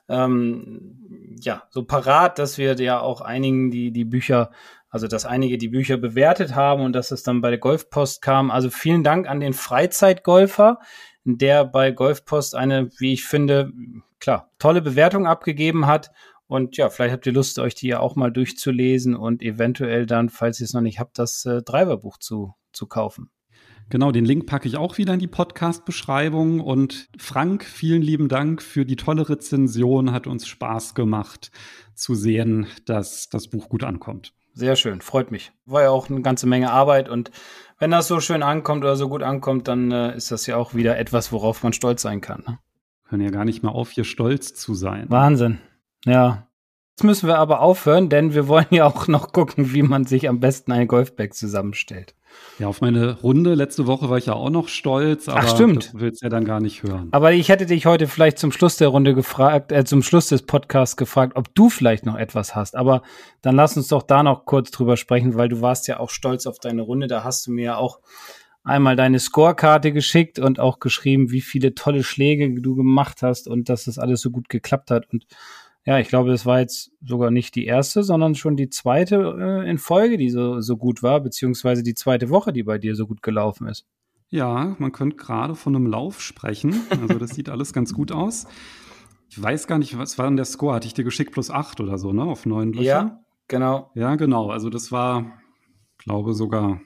ähm, 0.10 1.03
ja, 1.46 1.64
so 1.70 1.84
parat, 1.84 2.40
dass 2.40 2.58
wir 2.58 2.76
ja 2.80 3.00
auch 3.00 3.22
einigen 3.22 3.72
die, 3.72 3.92
die 3.92 4.06
Bücher, 4.06 4.52
also 4.90 5.08
dass 5.08 5.26
einige 5.26 5.58
die 5.58 5.70
Bücher 5.70 5.98
bewertet 5.98 6.56
haben 6.56 6.84
und 6.84 6.94
dass 6.94 7.12
es 7.12 7.24
dann 7.24 7.42
bei 7.42 7.50
der 7.50 7.60
Golfpost 7.60 8.22
kam. 8.22 8.52
Also 8.52 8.70
vielen 8.70 9.04
Dank 9.04 9.28
an 9.28 9.40
den 9.40 9.54
Freizeitgolfer, 9.54 10.80
der 11.24 11.66
bei 11.66 11.92
Golfpost 11.92 12.56
eine, 12.56 12.90
wie 12.98 13.14
ich 13.14 13.26
finde, 13.26 13.72
klar, 14.20 14.52
tolle 14.60 14.82
Bewertung 14.82 15.28
abgegeben 15.28 15.88
hat. 15.88 16.12
Und 16.48 16.78
ja, 16.78 16.90
vielleicht 16.90 17.14
habt 17.14 17.26
ihr 17.26 17.34
Lust, 17.34 17.58
euch 17.60 17.76
die 17.76 17.88
ja 17.88 18.00
auch 18.00 18.16
mal 18.16 18.32
durchzulesen 18.32 19.16
und 19.16 19.42
eventuell 19.42 20.06
dann, 20.06 20.30
falls 20.30 20.60
ihr 20.60 20.66
es 20.66 20.74
noch 20.74 20.82
nicht 20.82 21.00
habt, 21.00 21.18
das 21.18 21.46
äh, 21.46 21.62
Driverbuch 21.62 22.18
zu, 22.18 22.54
zu 22.74 22.88
kaufen. 22.88 23.30
Genau, 23.90 24.12
den 24.12 24.26
Link 24.26 24.48
packe 24.48 24.68
ich 24.68 24.78
auch 24.78 24.98
wieder 24.98 25.14
in 25.14 25.20
die 25.20 25.28
Podcast-Beschreibung. 25.28 26.60
Und 26.60 27.10
Frank, 27.18 27.64
vielen 27.64 28.02
lieben 28.02 28.28
Dank 28.28 28.62
für 28.62 28.86
die 28.86 28.96
tolle 28.96 29.30
Rezension. 29.30 30.12
Hat 30.12 30.28
uns 30.28 30.48
Spaß 30.48 30.96
gemacht 30.96 31.52
zu 31.94 32.16
sehen, 32.16 32.68
dass 32.86 33.30
das 33.30 33.50
Buch 33.50 33.70
gut 33.70 33.84
ankommt. 33.84 34.34
Sehr 34.54 34.76
schön, 34.76 35.02
freut 35.02 35.32
mich. 35.32 35.52
War 35.66 35.84
ja 35.84 35.90
auch 35.90 36.10
eine 36.10 36.22
ganze 36.22 36.48
Menge 36.48 36.72
Arbeit 36.72 37.10
und 37.10 37.32
wenn 37.80 37.92
das 37.92 38.08
so 38.08 38.20
schön 38.20 38.44
ankommt 38.44 38.84
oder 38.84 38.96
so 38.96 39.10
gut 39.10 39.24
ankommt, 39.24 39.68
dann 39.68 39.92
äh, 39.92 40.16
ist 40.16 40.32
das 40.32 40.46
ja 40.46 40.58
auch 40.58 40.76
wieder 40.76 40.98
etwas, 40.98 41.32
worauf 41.32 41.64
man 41.64 41.74
stolz 41.74 42.04
sein 42.04 42.22
kann. 42.22 42.44
Ne? 42.48 42.60
Können 43.10 43.24
ja 43.24 43.32
gar 43.32 43.46
nicht 43.46 43.64
mehr 43.64 43.74
auf, 43.74 43.90
hier 43.90 44.04
stolz 44.04 44.54
zu 44.54 44.76
sein. 44.76 45.06
Wahnsinn. 45.10 45.60
Ja, 46.06 46.48
Jetzt 46.96 47.06
müssen 47.06 47.28
wir 47.28 47.40
aber 47.40 47.62
aufhören, 47.62 48.10
denn 48.10 48.36
wir 48.36 48.48
wollen 48.48 48.68
ja 48.70 48.86
auch 48.86 49.08
noch 49.08 49.32
gucken, 49.32 49.74
wie 49.74 49.82
man 49.82 50.06
sich 50.06 50.30
am 50.30 50.40
besten 50.40 50.72
ein 50.72 50.88
Golfbag 50.88 51.34
zusammenstellt. 51.34 52.14
Ja, 52.60 52.68
auf 52.68 52.82
meine 52.82 53.20
Runde 53.22 53.56
letzte 53.56 53.88
Woche 53.88 54.10
war 54.10 54.18
ich 54.18 54.28
ja 54.28 54.34
auch 54.34 54.50
noch 54.50 54.68
stolz, 54.68 55.28
aber 55.28 55.40
Ach, 55.40 55.56
stimmt. 55.56 55.88
das 55.94 56.00
willst 56.00 56.22
du 56.22 56.26
ja 56.28 56.30
dann 56.30 56.46
gar 56.46 56.60
nicht 56.60 56.84
hören. 56.84 57.10
Aber 57.12 57.32
ich 57.34 57.50
hätte 57.50 57.66
dich 57.66 57.86
heute 57.86 58.08
vielleicht 58.08 58.38
zum 58.38 58.52
Schluss 58.52 58.78
der 58.78 58.90
Runde 58.90 59.16
gefragt, 59.16 59.72
äh, 59.72 59.86
zum 59.86 60.04
Schluss 60.04 60.28
des 60.28 60.44
Podcasts 60.44 60.96
gefragt, 60.96 61.34
ob 61.36 61.54
du 61.56 61.70
vielleicht 61.70 62.06
noch 62.06 62.16
etwas 62.16 62.56
hast. 62.56 62.76
Aber 62.76 63.02
dann 63.42 63.56
lass 63.56 63.76
uns 63.76 63.88
doch 63.88 64.04
da 64.04 64.22
noch 64.22 64.46
kurz 64.46 64.70
drüber 64.72 64.98
sprechen, 64.98 65.36
weil 65.36 65.50
du 65.50 65.62
warst 65.62 65.88
ja 65.88 66.00
auch 66.00 66.10
stolz 66.10 66.46
auf 66.46 66.60
deine 66.60 66.84
Runde. 66.84 67.08
Da 67.08 67.24
hast 67.24 67.48
du 67.48 67.52
mir 67.52 67.64
ja 67.64 67.78
auch 67.78 68.00
einmal 68.64 68.96
deine 68.96 69.20
Scorekarte 69.20 69.92
geschickt 69.92 70.40
und 70.40 70.60
auch 70.60 70.80
geschrieben, 70.80 71.32
wie 71.32 71.42
viele 71.42 71.76
tolle 71.76 72.04
Schläge 72.04 72.62
du 72.62 72.76
gemacht 72.76 73.22
hast 73.22 73.48
und 73.48 73.70
dass 73.70 73.86
das 73.86 74.00
alles 74.00 74.22
so 74.22 74.32
gut 74.32 74.50
geklappt 74.50 74.92
hat. 74.92 75.12
Und 75.12 75.26
ja, 75.86 76.00
ich 76.00 76.08
glaube, 76.08 76.30
das 76.30 76.46
war 76.46 76.60
jetzt 76.60 76.92
sogar 77.06 77.30
nicht 77.30 77.56
die 77.56 77.66
erste, 77.66 78.04
sondern 78.04 78.36
schon 78.36 78.56
die 78.56 78.70
zweite 78.70 79.64
äh, 79.66 79.70
in 79.70 79.78
Folge, 79.78 80.18
die 80.18 80.30
so, 80.30 80.62
so 80.62 80.78
gut 80.78 81.04
war, 81.04 81.20
beziehungsweise 81.20 81.84
die 81.84 81.94
zweite 81.94 82.30
Woche, 82.30 82.54
die 82.54 82.64
bei 82.64 82.78
dir 82.78 82.96
so 82.96 83.06
gut 83.06 83.22
gelaufen 83.22 83.68
ist. 83.68 83.86
Ja, 84.30 84.76
man 84.80 84.92
könnte 84.92 85.18
gerade 85.18 85.56
von 85.56 85.76
einem 85.76 85.86
Lauf 85.86 86.22
sprechen. 86.22 86.76
Also 86.90 87.20
das 87.20 87.32
sieht 87.32 87.50
alles 87.50 87.74
ganz 87.74 87.94
gut 87.94 88.12
aus. 88.12 88.48
Ich 89.30 89.42
weiß 89.42 89.68
gar 89.68 89.78
nicht, 89.78 89.98
was 89.98 90.18
war 90.18 90.26
denn 90.26 90.38
der 90.38 90.46
Score? 90.46 90.74
Hatte 90.74 90.88
ich 90.88 90.94
dir 90.94 91.04
geschickt 91.04 91.34
plus 91.34 91.52
acht 91.52 91.80
oder 91.80 91.98
so, 91.98 92.14
ne? 92.14 92.24
Auf 92.24 92.46
neun 92.46 92.72
Löcher? 92.74 92.84
Ja, 92.84 93.24
genau. 93.48 93.92
Ja, 93.94 94.16
genau. 94.16 94.50
Also 94.50 94.70
das 94.70 94.92
war, 94.92 95.40
glaube 95.98 96.34
sogar 96.34 96.82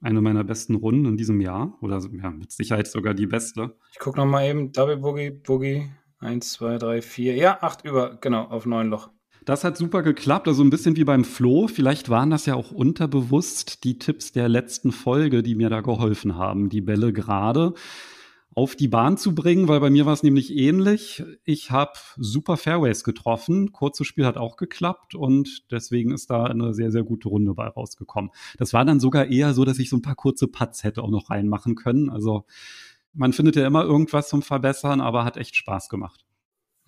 eine 0.00 0.20
meiner 0.20 0.44
besten 0.44 0.74
Runden 0.74 1.06
in 1.06 1.16
diesem 1.16 1.40
Jahr. 1.40 1.78
Oder 1.80 2.00
ja, 2.12 2.30
mit 2.30 2.52
Sicherheit 2.52 2.86
sogar 2.86 3.14
die 3.14 3.26
beste. 3.26 3.76
Ich 3.92 3.98
gucke 3.98 4.18
nochmal 4.18 4.46
eben. 4.46 4.70
Double 4.70 4.98
Boogie, 4.98 5.30
Boogie. 5.30 5.90
Eins, 6.18 6.52
zwei, 6.52 6.78
drei, 6.78 7.02
vier. 7.02 7.34
Ja, 7.36 7.58
acht 7.60 7.84
über, 7.84 8.16
genau, 8.20 8.44
auf 8.44 8.66
neun 8.66 8.88
Loch. 8.88 9.10
Das 9.44 9.62
hat 9.62 9.76
super 9.76 10.02
geklappt, 10.02 10.48
also 10.48 10.64
ein 10.64 10.70
bisschen 10.70 10.96
wie 10.96 11.04
beim 11.04 11.24
Flo. 11.24 11.68
Vielleicht 11.68 12.08
waren 12.08 12.30
das 12.30 12.46
ja 12.46 12.54
auch 12.54 12.72
unterbewusst 12.72 13.84
die 13.84 13.98
Tipps 13.98 14.32
der 14.32 14.48
letzten 14.48 14.90
Folge, 14.90 15.42
die 15.42 15.54
mir 15.54 15.70
da 15.70 15.82
geholfen 15.82 16.36
haben, 16.36 16.68
die 16.68 16.80
Bälle 16.80 17.12
gerade 17.12 17.74
auf 18.56 18.74
die 18.74 18.88
Bahn 18.88 19.18
zu 19.18 19.34
bringen, 19.34 19.68
weil 19.68 19.80
bei 19.80 19.90
mir 19.90 20.06
war 20.06 20.14
es 20.14 20.22
nämlich 20.22 20.50
ähnlich. 20.50 21.22
Ich 21.44 21.70
habe 21.70 21.92
super 22.16 22.56
Fairways 22.56 23.04
getroffen, 23.04 23.70
kurzes 23.70 24.06
Spiel 24.06 24.24
hat 24.24 24.38
auch 24.38 24.56
geklappt 24.56 25.14
und 25.14 25.70
deswegen 25.70 26.10
ist 26.10 26.30
da 26.30 26.44
eine 26.44 26.72
sehr, 26.72 26.90
sehr 26.90 27.04
gute 27.04 27.28
Runde 27.28 27.52
bei 27.52 27.68
rausgekommen. 27.68 28.30
Das 28.56 28.72
war 28.72 28.86
dann 28.86 28.98
sogar 28.98 29.26
eher 29.26 29.52
so, 29.52 29.66
dass 29.66 29.78
ich 29.78 29.90
so 29.90 29.96
ein 29.96 30.02
paar 30.02 30.14
kurze 30.14 30.48
Putts 30.48 30.84
hätte 30.84 31.02
auch 31.02 31.10
noch 31.10 31.28
reinmachen 31.28 31.74
können. 31.74 32.08
Also 32.08 32.46
man 33.16 33.32
findet 33.32 33.56
ja 33.56 33.66
immer 33.66 33.84
irgendwas 33.84 34.28
zum 34.28 34.42
Verbessern, 34.42 35.00
aber 35.00 35.24
hat 35.24 35.36
echt 35.36 35.56
Spaß 35.56 35.88
gemacht. 35.88 36.24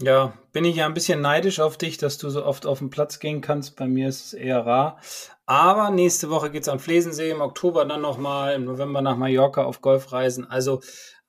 Ja, 0.01 0.33
bin 0.53 0.65
ich 0.65 0.77
ja 0.77 0.87
ein 0.87 0.95
bisschen 0.95 1.21
neidisch 1.21 1.59
auf 1.59 1.77
dich, 1.77 1.99
dass 1.99 2.19
du 2.19 2.31
so 2.31 2.45
oft 2.45 2.67
auf 2.67 2.79
den 2.79 2.91
Platz 2.91 3.19
gehen 3.19 3.41
kannst. 3.41 3.75
Bei 3.75 3.89
mir 3.89 4.09
ist 4.09 4.27
es 4.27 4.33
eher 4.33 4.65
rar. 4.65 5.01
Aber 5.45 5.91
nächste 5.91 6.31
Woche 6.31 6.51
geht 6.51 6.63
es 6.63 6.69
am 6.69 6.79
Flesensee, 6.79 7.31
im 7.31 7.41
Oktober 7.41 7.85
dann 7.85 8.01
nochmal, 8.01 8.55
im 8.55 8.65
November 8.65 9.03
nach 9.03 9.17
Mallorca 9.17 9.65
auf 9.65 9.81
Golfreisen. 9.81 10.49
Also 10.49 10.83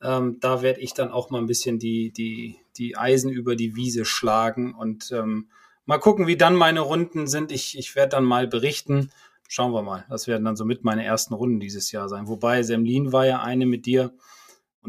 ähm, 0.03 0.38
da 0.39 0.62
werde 0.62 0.82
ich 0.82 0.94
dann 0.94 1.10
auch 1.10 1.32
mal 1.32 1.39
ein 1.39 1.48
bisschen 1.48 1.79
die, 1.79 2.12
die, 2.12 2.58
die 2.77 2.96
Eisen 2.96 3.32
über 3.32 3.56
die 3.56 3.75
Wiese 3.75 4.06
schlagen 4.06 4.75
und 4.75 5.12
ähm, 5.12 5.50
mal 5.86 5.98
gucken, 5.98 6.27
wie 6.27 6.38
dann 6.38 6.56
meine 6.56 6.82
Runden 6.82 7.25
sind. 7.25 7.51
Ich, 7.51 7.75
ich 7.75 7.96
werde 7.96 8.10
dann 8.10 8.24
mal 8.24 8.48
berichten. 8.48 9.10
Schauen 9.48 9.74
wir 9.74 9.82
mal. 9.82 10.06
Das 10.10 10.27
werden 10.27 10.46
dann 10.46 10.56
so 10.56 10.63
mit 10.63 10.84
meine 10.84 11.03
ersten 11.03 11.34
Runden 11.34 11.60
dieses 11.60 11.91
Jahr 11.91 12.08
sein. 12.08 12.27
Wobei 12.27 12.62
Semlin 12.62 13.12
war 13.12 13.25
ja 13.25 13.41
eine 13.41 13.65
mit 13.65 13.88
dir. 13.88 14.13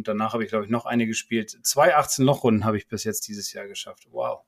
Und 0.00 0.08
danach 0.08 0.32
habe 0.32 0.42
ich, 0.44 0.48
glaube 0.48 0.64
ich, 0.64 0.70
noch 0.70 0.86
eine 0.86 1.06
gespielt. 1.06 1.58
Zwei 1.62 1.94
18-Loch-Runden 1.94 2.64
habe 2.64 2.78
ich 2.78 2.88
bis 2.88 3.04
jetzt 3.04 3.28
dieses 3.28 3.52
Jahr 3.52 3.68
geschafft. 3.68 4.08
Wow. 4.10 4.40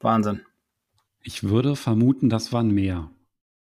Wahnsinn. 0.00 0.42
Ich 1.22 1.44
würde 1.44 1.76
vermuten, 1.76 2.28
das 2.28 2.52
waren 2.52 2.70
mehr. 2.70 3.10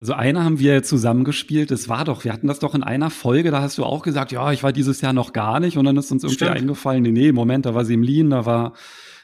Also 0.01 0.12
eine 0.12 0.43
haben 0.43 0.60
wir 0.60 0.84
zusammengespielt. 0.84 1.72
Es 1.72 1.88
war 1.88 2.03
doch, 2.03 2.25
wir 2.25 2.34
hatten 2.34 2.48
das 2.48 2.60
doch 2.60 2.75
in 2.75 2.84
einer 2.84 3.10
Folge, 3.10 3.50
da 3.50 3.62
hast 3.62 3.77
du 3.77 3.86
auch 3.86 4.03
gesagt, 4.03 4.34
ja, 4.34 4.51
ich 4.51 4.62
war 4.62 4.74
dieses 4.74 5.00
Jahr 5.00 5.13
noch 5.13 5.31
gar 5.31 5.62
nicht. 5.62 5.77
Und 5.77 5.86
dann 5.86 5.95
ist 5.95 6.12
uns 6.12 6.24
irgendwie 6.24 6.45
Stimmt. 6.45 6.57
eingefallen, 6.57 7.03
nee, 7.03 7.12
nee, 7.12 7.31
Moment, 7.31 7.65
da 7.65 7.74
war 7.74 7.86
Semlin, 7.86 8.29
da 8.29 8.45
war 8.45 8.74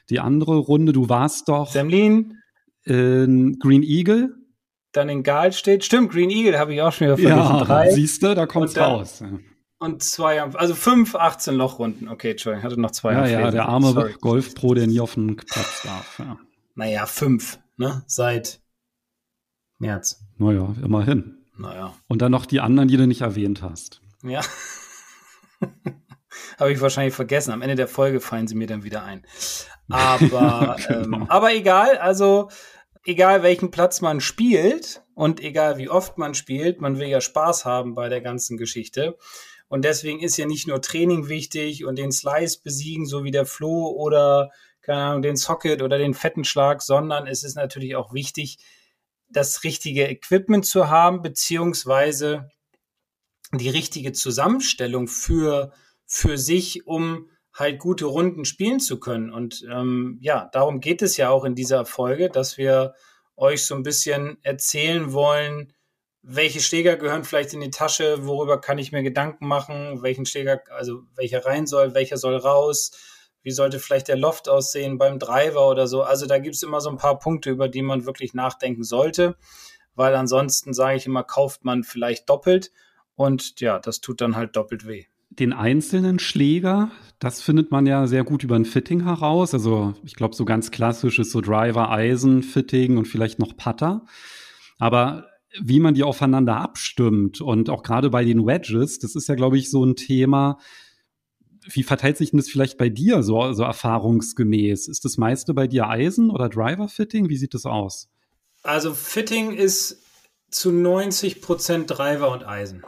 die 0.10 0.22
andere 0.22 0.56
Runde. 0.56 0.94
Du 0.94 1.10
warst 1.10 1.50
doch. 1.50 1.72
Semlin. 1.72 2.38
In 2.86 3.60
Green 3.60 3.84
Eagle. 3.84 4.34
Dann 4.94 5.10
in 5.10 5.24
Gal 5.24 5.52
steht. 5.54 5.84
Stimmt, 5.84 6.12
Green 6.12 6.30
Eagle 6.30 6.58
habe 6.58 6.74
ich 6.74 6.82
auch 6.82 6.94
schon 6.94 7.08
wieder 7.08 7.18
vergessen. 7.18 7.58
Ja, 7.58 7.64
Drei. 7.66 7.92
siehst 7.92 8.24
du, 8.24 8.34
da 8.34 8.46
kommt's 8.46 8.78
raus. 8.78 9.22
Und 9.82 10.04
zwei, 10.04 10.40
also 10.44 10.76
fünf 10.76 11.16
18 11.16 11.56
Lochrunden. 11.56 12.08
Okay, 12.08 12.32
Entschuldigung, 12.32 12.60
ich 12.60 12.66
hatte 12.66 12.80
noch 12.80 12.92
zwei. 12.92 13.14
Ja, 13.14 13.26
ja, 13.26 13.50
der 13.50 13.68
arme 13.68 13.94
Sorry. 13.94 14.16
Golfpro, 14.22 14.76
der 14.76 14.86
nie 14.86 15.00
auf 15.00 15.16
den 15.16 15.38
Platz 15.38 15.82
darf. 15.84 16.20
Ja. 16.20 16.38
Naja, 16.76 17.08
fünf, 17.08 17.58
ne? 17.78 18.04
Seit 18.06 18.62
März. 19.80 20.24
Naja, 20.38 20.76
immerhin. 20.84 21.40
Naja. 21.58 21.96
Und 22.08 22.22
dann 22.22 22.32
noch 22.32 22.46
die 22.46 22.60
anderen, 22.60 22.90
die 22.90 22.98
du 22.98 23.08
nicht 23.08 23.22
erwähnt 23.22 23.64
hast. 23.64 24.04
Ja. 24.22 24.42
Habe 26.60 26.72
ich 26.72 26.80
wahrscheinlich 26.80 27.16
vergessen. 27.16 27.52
Am 27.52 27.64
Ende 27.64 27.74
der 27.74 27.88
Folge 27.88 28.20
fallen 28.20 28.48
sie 28.48 28.54
mir 28.54 28.68
dann 28.68 28.84
wieder 28.84 29.04
ein. 29.04 29.26
Aber, 29.90 30.76
genau. 30.88 31.18
ähm, 31.18 31.26
aber 31.28 31.56
egal, 31.56 31.98
also 31.98 32.50
egal 33.04 33.42
welchen 33.42 33.72
Platz 33.72 34.00
man 34.02 34.22
spielt 34.22 35.02
und 35.16 35.40
egal 35.40 35.80
wie 35.80 35.90
oft 35.90 36.20
man 36.20 36.36
spielt, 36.36 36.82
man 36.82 37.00
will 37.00 37.08
ja 37.08 37.20
Spaß 37.20 37.66
haben 37.66 37.96
bei 37.96 38.10
der 38.10 38.22
ganzen 38.22 38.58
Geschichte. 38.58 39.18
Und 39.72 39.86
deswegen 39.86 40.20
ist 40.20 40.36
ja 40.36 40.46
nicht 40.46 40.68
nur 40.68 40.82
Training 40.82 41.30
wichtig 41.30 41.86
und 41.86 41.98
den 41.98 42.12
Slice 42.12 42.60
besiegen, 42.62 43.06
so 43.06 43.24
wie 43.24 43.32
der 43.32 43.46
Flo 43.46 43.88
oder, 43.88 44.52
keine 44.82 45.02
Ahnung, 45.02 45.22
den 45.22 45.38
Socket 45.38 45.82
oder 45.82 45.98
den 45.98 46.14
fetten 46.14 46.44
Schlag, 46.44 46.82
sondern 46.82 47.26
es 47.26 47.46
ist 47.46 47.56
natürlich 47.56 47.96
auch 47.96 48.14
wichtig, 48.14 48.58
das 49.30 49.64
richtige 49.64 50.10
Equipment 50.10 50.66
zu 50.66 50.90
haben, 50.90 51.22
beziehungsweise 51.22 52.52
die 53.54 53.70
richtige 53.70 54.12
Zusammenstellung 54.12 55.08
für, 55.08 55.72
für 56.06 56.38
sich, 56.38 56.86
um 56.86 57.30
halt 57.54 57.80
gute 57.80 58.08
Runden 58.08 58.44
spielen 58.44 58.82
zu 58.82 59.00
können. 59.00 59.32
Und 59.32 59.66
ähm, 59.72 60.18
ja, 60.20 60.50
darum 60.52 60.82
geht 60.82 61.02
es 61.02 61.16
ja 61.16 61.30
auch 61.30 61.46
in 61.46 61.56
dieser 61.56 61.86
Folge, 61.86 62.30
dass 62.30 62.58
wir 62.58 62.94
euch 63.38 63.66
so 63.66 63.76
ein 63.76 63.84
bisschen 63.84 64.38
erzählen 64.44 65.14
wollen, 65.14 65.72
welche 66.24 66.60
Schläger 66.60 66.98
gehören 66.98 67.24
vielleicht 67.24 67.54
in 67.54 67.62
die 67.62 67.72
Tasche, 67.72 68.26
worüber 68.26 68.62
kann 68.62 68.78
ich 68.78 68.92
mir 68.92 69.04
Gedanken 69.04 69.48
machen, 69.48 70.02
welchen 70.02 70.26
Schläger, 70.26 70.62
also 70.70 71.04
welcher 71.16 71.46
rein 71.46 71.66
soll, 71.66 71.94
welcher 71.96 72.18
soll 72.18 72.36
raus, 72.36 72.92
wie 73.44 73.52
sollte 73.52 73.80
vielleicht 73.80 74.08
der 74.08 74.18
Loft 74.18 74.48
aussehen 74.48 74.98
beim 74.98 75.18
Driver 75.18 75.68
oder 75.68 75.88
so. 75.88 76.04
Also 76.04 76.28
da 76.28 76.38
gibt 76.38 76.56
es 76.56 76.64
immer 76.64 76.80
so 76.80 76.90
ein 76.90 76.98
paar 76.98 77.18
Punkte, 77.18 77.50
über 77.50 77.68
die 77.68 77.82
man 77.82 78.06
wirklich 78.06 78.34
nachdenken 78.34 78.84
sollte, 78.84 79.36
weil 79.96 80.16
ansonsten 80.16 80.74
sage 80.74 80.98
ich 80.98 81.08
immer, 81.08 81.24
kauft 81.24 81.66
man 81.66 81.84
vielleicht 81.84 82.30
doppelt 82.30 82.72
und 83.16 83.60
ja, 83.60 83.80
das 83.80 84.00
tut 84.00 84.22
dann 84.22 84.36
halt 84.36 84.56
doppelt 84.56 84.88
weh. 84.88 85.06
Den 85.32 85.54
einzelnen 85.54 86.20
Schläger, 86.20 86.92
das 87.20 87.42
findet 87.42 87.72
man 87.72 87.86
ja 87.86 88.06
sehr 88.06 88.26
gut 88.26 88.44
über 88.44 88.56
ein 88.56 88.66
Fitting 88.66 89.06
heraus. 89.06 89.54
Also 89.54 89.94
ich 90.04 90.16
glaube, 90.16 90.36
so 90.36 90.44
ganz 90.44 90.72
klassisch 90.72 91.20
ist 91.20 91.32
so 91.32 91.40
Driver, 91.40 91.90
Eisen, 91.90 92.44
Fitting 92.44 92.98
und 92.98 93.08
vielleicht 93.08 93.40
noch 93.40 93.56
Putter. 93.56 94.06
Aber 94.78 95.31
wie 95.60 95.80
man 95.80 95.94
die 95.94 96.04
aufeinander 96.04 96.58
abstimmt 96.58 97.42
und 97.42 97.70
auch 97.70 97.84
gerade 97.84 98.10
bei 98.10 98.24
den 98.24 98.46
Wedges, 98.46 99.00
das 99.00 99.16
ist 99.16 99.28
ja, 99.28 99.36
glaube 99.36 99.58
ich, 99.58 99.70
so 99.70 99.84
ein 99.84 99.96
Thema. 99.96 100.58
Wie 101.70 101.84
verteilt 101.84 102.18
sich 102.18 102.32
denn 102.32 102.38
das 102.38 102.50
vielleicht 102.50 102.78
bei 102.78 102.90
dir 102.90 103.22
so, 103.22 103.54
so 103.54 103.64
erfahrungsgemäß? 103.64 104.88
Ist 104.88 105.06
das 105.06 105.18
meiste 105.18 105.54
bei 105.54 105.68
dir 105.68 105.88
Eisen 105.88 106.32
oder 106.32 106.50
Driver-Fitting? 106.50 107.30
Wie 107.30 107.38
sieht 107.38 107.54
das 107.54 107.66
aus? 107.66 108.10
Also 108.64 108.94
Fitting 108.94 109.52
ist 109.52 110.04
zu 110.50 110.72
90 110.72 111.42
Prozent 111.42 111.90
Driver 111.90 112.32
und 112.32 112.48
Eisen. 112.48 112.84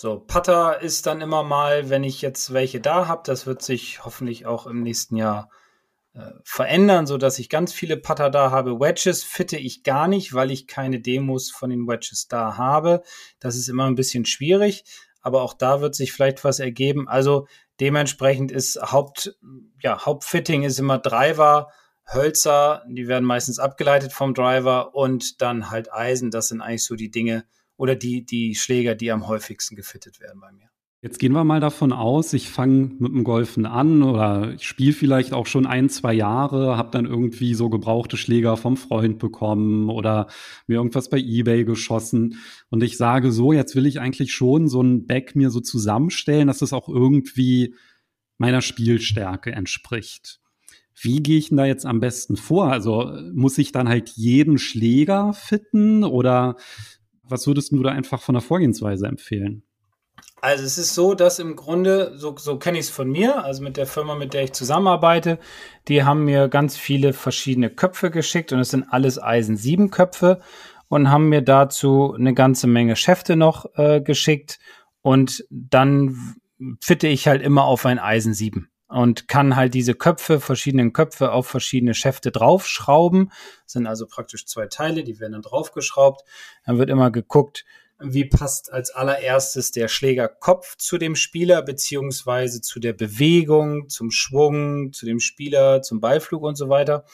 So, 0.00 0.18
Putter 0.18 0.80
ist 0.80 1.06
dann 1.06 1.20
immer 1.20 1.42
mal, 1.42 1.90
wenn 1.90 2.04
ich 2.04 2.22
jetzt 2.22 2.52
welche 2.52 2.80
da 2.80 3.06
habe, 3.06 3.22
das 3.24 3.46
wird 3.46 3.62
sich 3.62 4.04
hoffentlich 4.04 4.46
auch 4.46 4.66
im 4.66 4.82
nächsten 4.82 5.16
Jahr 5.16 5.50
äh, 6.14 6.32
verändern, 6.42 7.06
so 7.06 7.18
dass 7.18 7.38
ich 7.38 7.48
ganz 7.48 7.72
viele 7.72 7.96
Putter 7.96 8.30
da 8.30 8.50
habe. 8.50 8.80
Wedges 8.80 9.22
fitte 9.22 9.56
ich 9.56 9.84
gar 9.84 10.08
nicht, 10.08 10.34
weil 10.34 10.50
ich 10.50 10.66
keine 10.66 11.00
Demos 11.00 11.50
von 11.50 11.70
den 11.70 11.86
Wedges 11.86 12.26
da 12.26 12.56
habe. 12.56 13.02
Das 13.38 13.56
ist 13.56 13.68
immer 13.68 13.86
ein 13.86 13.94
bisschen 13.94 14.24
schwierig, 14.24 14.84
aber 15.20 15.42
auch 15.42 15.54
da 15.54 15.80
wird 15.80 15.94
sich 15.94 16.12
vielleicht 16.12 16.42
was 16.42 16.58
ergeben. 16.58 17.08
Also 17.08 17.46
dementsprechend 17.78 18.50
ist 18.50 18.80
Haupt, 18.80 19.36
ja, 19.80 20.04
Hauptfitting 20.04 20.64
ist 20.64 20.78
immer 20.78 20.98
Driver, 20.98 21.68
Hölzer, 22.12 22.82
die 22.88 23.06
werden 23.06 23.24
meistens 23.24 23.60
abgeleitet 23.60 24.12
vom 24.12 24.34
Driver 24.34 24.94
und 24.96 25.40
dann 25.40 25.70
halt 25.70 25.92
Eisen. 25.92 26.32
Das 26.32 26.48
sind 26.48 26.60
eigentlich 26.60 26.84
so 26.84 26.96
die 26.96 27.10
Dinge 27.10 27.44
oder 27.76 27.94
die, 27.94 28.24
die 28.24 28.56
Schläger, 28.56 28.94
die 28.96 29.12
am 29.12 29.28
häufigsten 29.28 29.76
gefittet 29.76 30.18
werden 30.20 30.40
bei 30.40 30.50
mir. 30.50 30.69
Jetzt 31.02 31.18
gehen 31.18 31.32
wir 31.32 31.44
mal 31.44 31.60
davon 31.60 31.94
aus, 31.94 32.34
ich 32.34 32.50
fange 32.50 32.90
mit 32.98 33.10
dem 33.10 33.24
Golfen 33.24 33.64
an 33.64 34.02
oder 34.02 34.52
ich 34.52 34.64
spiele 34.64 34.92
vielleicht 34.92 35.32
auch 35.32 35.46
schon 35.46 35.64
ein, 35.64 35.88
zwei 35.88 36.12
Jahre, 36.12 36.76
habe 36.76 36.90
dann 36.90 37.06
irgendwie 37.06 37.54
so 37.54 37.70
gebrauchte 37.70 38.18
Schläger 38.18 38.58
vom 38.58 38.76
Freund 38.76 39.18
bekommen 39.18 39.88
oder 39.88 40.26
mir 40.66 40.74
irgendwas 40.74 41.08
bei 41.08 41.16
eBay 41.18 41.64
geschossen 41.64 42.36
und 42.68 42.82
ich 42.82 42.98
sage 42.98 43.32
so, 43.32 43.54
jetzt 43.54 43.74
will 43.74 43.86
ich 43.86 43.98
eigentlich 43.98 44.34
schon 44.34 44.68
so 44.68 44.82
ein 44.82 45.06
Back 45.06 45.34
mir 45.34 45.48
so 45.48 45.60
zusammenstellen, 45.60 46.48
dass 46.48 46.60
es 46.60 46.74
auch 46.74 46.90
irgendwie 46.90 47.74
meiner 48.36 48.60
Spielstärke 48.60 49.52
entspricht. 49.52 50.40
Wie 51.00 51.22
gehe 51.22 51.38
ich 51.38 51.48
denn 51.48 51.56
da 51.56 51.64
jetzt 51.64 51.86
am 51.86 52.00
besten 52.00 52.36
vor? 52.36 52.70
Also 52.70 53.10
muss 53.32 53.56
ich 53.56 53.72
dann 53.72 53.88
halt 53.88 54.10
jeden 54.10 54.58
Schläger 54.58 55.32
fitten 55.32 56.04
oder 56.04 56.56
was 57.22 57.46
würdest 57.46 57.72
du 57.72 57.82
da 57.82 57.90
einfach 57.90 58.20
von 58.20 58.34
der 58.34 58.42
Vorgehensweise 58.42 59.06
empfehlen? 59.06 59.62
Also 60.40 60.64
es 60.64 60.78
ist 60.78 60.94
so, 60.94 61.14
dass 61.14 61.38
im 61.38 61.54
Grunde, 61.54 62.12
so, 62.16 62.34
so 62.38 62.58
kenne 62.58 62.78
ich 62.78 62.86
es 62.86 62.90
von 62.90 63.10
mir, 63.10 63.44
also 63.44 63.62
mit 63.62 63.76
der 63.76 63.86
Firma, 63.86 64.14
mit 64.14 64.32
der 64.32 64.44
ich 64.44 64.52
zusammenarbeite, 64.52 65.38
die 65.88 66.04
haben 66.04 66.24
mir 66.24 66.48
ganz 66.48 66.76
viele 66.76 67.12
verschiedene 67.12 67.68
Köpfe 67.68 68.10
geschickt 68.10 68.52
und 68.52 68.60
es 68.60 68.70
sind 68.70 68.86
alles 68.90 69.22
Eisen 69.22 69.56
7 69.56 69.90
Köpfe 69.90 70.40
und 70.88 71.10
haben 71.10 71.28
mir 71.28 71.42
dazu 71.42 72.14
eine 72.18 72.32
ganze 72.32 72.66
Menge 72.66 72.96
Schäfte 72.96 73.36
noch 73.36 73.66
äh, 73.76 74.00
geschickt 74.00 74.58
und 75.02 75.44
dann 75.50 76.36
fitte 76.80 77.06
ich 77.06 77.28
halt 77.28 77.42
immer 77.42 77.64
auf 77.64 77.84
ein 77.84 77.98
Eisen 77.98 78.34
7. 78.34 78.70
und 78.88 79.28
kann 79.28 79.56
halt 79.56 79.74
diese 79.74 79.94
Köpfe, 79.94 80.40
verschiedenen 80.40 80.92
Köpfe 80.92 81.32
auf 81.32 81.46
verschiedene 81.46 81.94
Schäfte 81.94 82.30
draufschrauben. 82.30 83.30
Das 83.64 83.72
sind 83.72 83.86
also 83.86 84.06
praktisch 84.06 84.46
zwei 84.46 84.66
Teile, 84.66 85.04
die 85.04 85.20
werden 85.20 85.32
dann 85.32 85.42
draufgeschraubt. 85.42 86.22
Dann 86.64 86.78
wird 86.78 86.90
immer 86.90 87.10
geguckt, 87.10 87.64
wie 88.02 88.24
passt 88.24 88.72
als 88.72 88.90
allererstes 88.90 89.70
der 89.70 89.88
Schlägerkopf 89.88 90.76
zu 90.76 90.98
dem 90.98 91.14
Spieler, 91.14 91.62
beziehungsweise 91.62 92.60
zu 92.60 92.80
der 92.80 92.92
Bewegung, 92.92 93.88
zum 93.88 94.10
Schwung, 94.10 94.92
zu 94.92 95.06
dem 95.06 95.20
Spieler, 95.20 95.82
zum 95.82 96.00
Ballflug 96.00 96.42
und 96.42 96.56
so 96.56 96.68
weiter. 96.68 97.04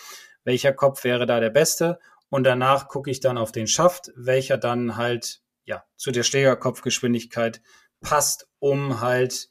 Welcher 0.44 0.72
Kopf 0.72 1.04
wäre 1.04 1.26
da 1.26 1.40
der 1.40 1.50
beste? 1.50 1.98
Und 2.28 2.44
danach 2.44 2.88
gucke 2.88 3.10
ich 3.10 3.20
dann 3.20 3.38
auf 3.38 3.52
den 3.52 3.66
Schaft, 3.66 4.12
welcher 4.16 4.58
dann 4.58 4.96
halt 4.96 5.42
ja 5.64 5.84
zu 5.96 6.10
der 6.10 6.22
Schlägerkopfgeschwindigkeit 6.22 7.60
passt, 8.00 8.48
um 8.58 9.00
halt 9.00 9.50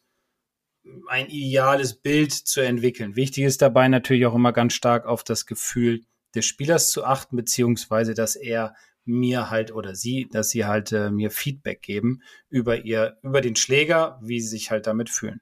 ein 1.08 1.28
ideales 1.28 1.96
Bild 1.96 2.32
zu 2.32 2.62
entwickeln. 2.62 3.16
Wichtig 3.16 3.44
ist 3.44 3.62
dabei 3.62 3.88
natürlich 3.88 4.26
auch 4.26 4.36
immer 4.36 4.54
ganz 4.54 4.74
stark 4.74 5.06
auf 5.06 5.24
das 5.24 5.46
Gefühl 5.46 6.02
des 6.36 6.46
Spielers 6.46 6.92
zu 6.92 7.04
achten, 7.04 7.36
beziehungsweise 7.36 8.14
dass 8.14 8.36
er 8.36 8.76
mir 9.06 9.50
halt 9.50 9.74
oder 9.74 9.96
sie, 9.96 10.28
dass 10.32 10.50
sie 10.50 10.66
halt 10.66 10.92
äh, 10.92 11.12
mir 11.12 11.32
Feedback 11.32 11.82
geben 11.82 12.22
über 12.50 12.84
ihr, 12.84 13.18
über 13.24 13.42
den 13.42 13.56
Schläger, 13.56 14.20
wie 14.22 14.42
sie 14.42 14.50
sich 14.50 14.72
halt 14.72 14.88
damit 14.88 15.10
fühlen. 15.10 15.42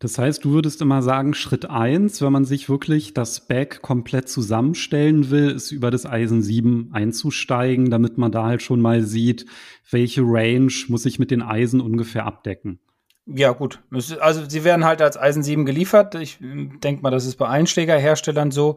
Das 0.00 0.18
heißt, 0.18 0.44
du 0.44 0.50
würdest 0.50 0.82
immer 0.82 1.02
sagen, 1.02 1.34
Schritt 1.34 1.70
eins, 1.70 2.20
wenn 2.20 2.32
man 2.32 2.44
sich 2.44 2.68
wirklich 2.68 3.14
das 3.14 3.46
Back 3.46 3.80
komplett 3.80 4.28
zusammenstellen 4.28 5.30
will, 5.30 5.50
ist 5.50 5.70
über 5.70 5.90
das 5.90 6.04
Eisen 6.04 6.42
7 6.42 6.90
einzusteigen, 6.92 7.90
damit 7.90 8.18
man 8.18 8.32
da 8.32 8.44
halt 8.44 8.62
schon 8.62 8.80
mal 8.80 9.02
sieht, 9.02 9.46
welche 9.90 10.22
Range 10.22 10.72
muss 10.88 11.06
ich 11.06 11.18
mit 11.18 11.30
den 11.30 11.42
Eisen 11.42 11.80
ungefähr 11.80 12.26
abdecken. 12.26 12.80
Ja, 13.26 13.52
gut. 13.52 13.80
Also 14.20 14.46
sie 14.46 14.64
werden 14.64 14.84
halt 14.84 15.00
als 15.00 15.16
Eisen 15.16 15.42
7 15.42 15.64
geliefert. 15.64 16.14
Ich 16.16 16.40
hm, 16.40 16.80
denke 16.80 17.02
mal, 17.02 17.10
das 17.10 17.24
ist 17.24 17.36
bei 17.36 17.46
allen 17.46 17.66
Schlägerherstellern 17.66 18.50
so. 18.50 18.76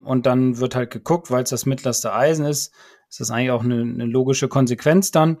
Und 0.00 0.26
dann 0.26 0.58
wird 0.58 0.74
halt 0.74 0.90
geguckt, 0.90 1.30
weil 1.30 1.44
es 1.44 1.50
das 1.50 1.64
mittlerste 1.64 2.12
Eisen 2.12 2.44
ist, 2.44 2.74
ist 3.16 3.20
das 3.20 3.30
eigentlich 3.30 3.50
auch 3.50 3.64
eine, 3.64 3.80
eine 3.80 4.04
logische 4.04 4.46
Konsequenz 4.46 5.10
dann. 5.10 5.38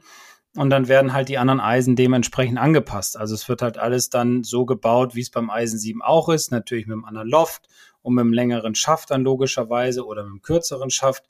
Und 0.56 0.70
dann 0.70 0.88
werden 0.88 1.12
halt 1.12 1.28
die 1.28 1.36
anderen 1.36 1.60
Eisen 1.60 1.94
dementsprechend 1.94 2.56
angepasst. 2.56 3.18
Also 3.18 3.34
es 3.34 3.50
wird 3.50 3.60
halt 3.60 3.76
alles 3.76 4.08
dann 4.08 4.44
so 4.44 4.64
gebaut, 4.64 5.14
wie 5.14 5.20
es 5.20 5.28
beim 5.28 5.50
Eisen 5.50 5.78
7 5.78 6.00
auch 6.00 6.30
ist. 6.30 6.50
Natürlich 6.50 6.86
mit 6.86 6.94
einem 6.94 7.04
anderen 7.04 7.28
Loft 7.28 7.68
und 8.00 8.14
mit 8.14 8.22
einem 8.22 8.32
längeren 8.32 8.74
Schaft 8.74 9.10
dann 9.10 9.24
logischerweise 9.24 10.06
oder 10.06 10.22
mit 10.22 10.30
einem 10.30 10.40
kürzeren 10.40 10.88
Schaft. 10.88 11.24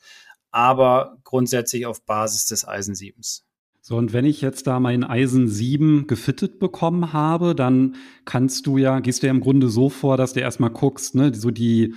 Aber 0.53 1.17
grundsätzlich 1.25 1.85
auf 1.85 2.07
Basis 2.07 2.47
des 2.47 2.69
Eisen 2.69 2.95
7s. 2.95 3.43
So, 3.81 3.97
und 3.97 4.12
wenn 4.12 4.25
ich 4.25 4.41
jetzt 4.41 4.69
da 4.69 4.79
mein 4.79 5.03
Eisen 5.03 5.49
7 5.49 6.07
gefittet 6.07 6.61
bekommen 6.61 7.12
habe, 7.12 7.57
dann 7.57 7.97
kannst 8.25 8.69
du 8.69 8.79
ja, 8.79 9.00
gehst 9.00 9.25
du 9.25 9.26
ja 9.26 9.33
im 9.33 9.41
Grunde 9.41 9.69
so 9.69 9.88
vor, 9.88 10.17
dass 10.17 10.35
du 10.35 10.41
erstmal 10.41 10.71
guckst, 10.71 11.17
ne, 11.17 11.35
so 11.35 11.50
die 11.50 11.95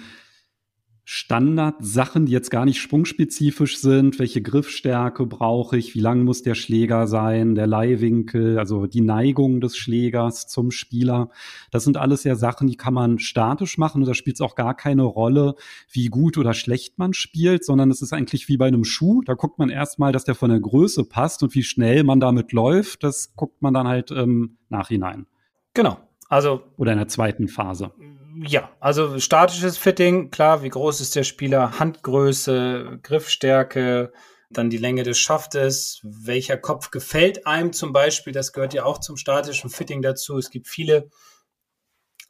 Standardsachen, 1.12 2.28
die 2.28 2.32
jetzt 2.32 2.52
gar 2.52 2.66
nicht 2.66 2.80
sprungspezifisch 2.80 3.80
sind. 3.80 4.20
Welche 4.20 4.44
Griffstärke 4.44 5.26
brauche 5.26 5.76
ich? 5.76 5.96
Wie 5.96 6.02
lang 6.02 6.24
muss 6.24 6.44
der 6.44 6.54
Schläger 6.54 7.08
sein? 7.08 7.56
Der 7.56 7.66
Leihwinkel, 7.66 8.60
also 8.60 8.86
die 8.86 9.02
Neigung 9.02 9.60
des 9.60 9.76
Schlägers 9.76 10.46
zum 10.46 10.70
Spieler. 10.70 11.32
Das 11.72 11.84
sind 11.84 11.98
alles 11.98 12.26
ja 12.26 12.36
Sachen, 12.36 12.68
die 12.68 12.78
kann 12.78 12.94
man 12.94 13.18
statisch 13.18 13.80
machen 13.80 14.04
und 14.04 14.08
da 14.08 14.14
spielt 14.14 14.36
es 14.36 14.42
auch 14.42 14.54
gar 14.54 14.76
keine 14.76 15.02
Rolle, 15.02 15.56
wie 15.92 16.10
gut 16.10 16.38
oder 16.38 16.54
schlecht 16.54 17.00
man 17.00 17.14
spielt, 17.14 17.66
sondern 17.66 17.90
es 17.90 18.04
ist 18.04 18.14
eigentlich 18.14 18.48
wie 18.48 18.58
bei 18.58 18.68
einem 18.68 18.84
Schuh. 18.84 19.24
Da 19.24 19.34
guckt 19.34 19.58
man 19.58 19.72
erstmal, 19.72 20.12
dass 20.12 20.26
der 20.26 20.36
von 20.36 20.52
der 20.52 20.60
Größe 20.60 21.06
passt 21.06 21.42
und 21.42 21.56
wie 21.56 21.64
schnell 21.64 22.04
man 22.04 22.20
damit 22.20 22.52
läuft. 22.52 23.04
Das 23.04 23.34
guckt 23.36 23.64
man 23.64 23.74
dann 23.74 23.88
halt 23.88 24.12
im 24.12 24.60
Nachhinein. 24.70 25.26
Genau. 25.74 25.98
Also. 26.28 26.62
Oder 26.78 26.92
in 26.92 27.00
der 27.00 27.08
zweiten 27.08 27.48
Phase 27.48 27.94
ja, 28.36 28.70
also 28.80 29.20
statisches 29.20 29.78
Fitting, 29.78 30.32
klar, 30.32 30.64
wie 30.64 30.70
groß 30.70 31.02
ist 31.02 31.16
der 31.16 31.24
Spieler, 31.24 31.80
Handgröße, 31.80 33.00
Griffstärke, 33.02 34.12
dann 34.50 34.70
die 34.70 34.78
Länge 34.78 35.04
des 35.04 35.20
Schaftes, 35.20 36.02
welcher 36.04 36.58
Kopf 36.58 36.92
gefällt 36.92 37.46
einem 37.46 37.74
zum 37.74 37.94
Beispiel, 37.94 38.34
das 38.34 38.52
gehört 38.52 38.74
ja 38.74 38.84
auch 38.84 39.00
zum 39.00 39.18
statischen 39.18 39.70
Fitting 39.70 40.02
dazu. 40.02 40.38
Es 40.38 40.50
gibt 40.50 40.68
viele, 40.68 41.10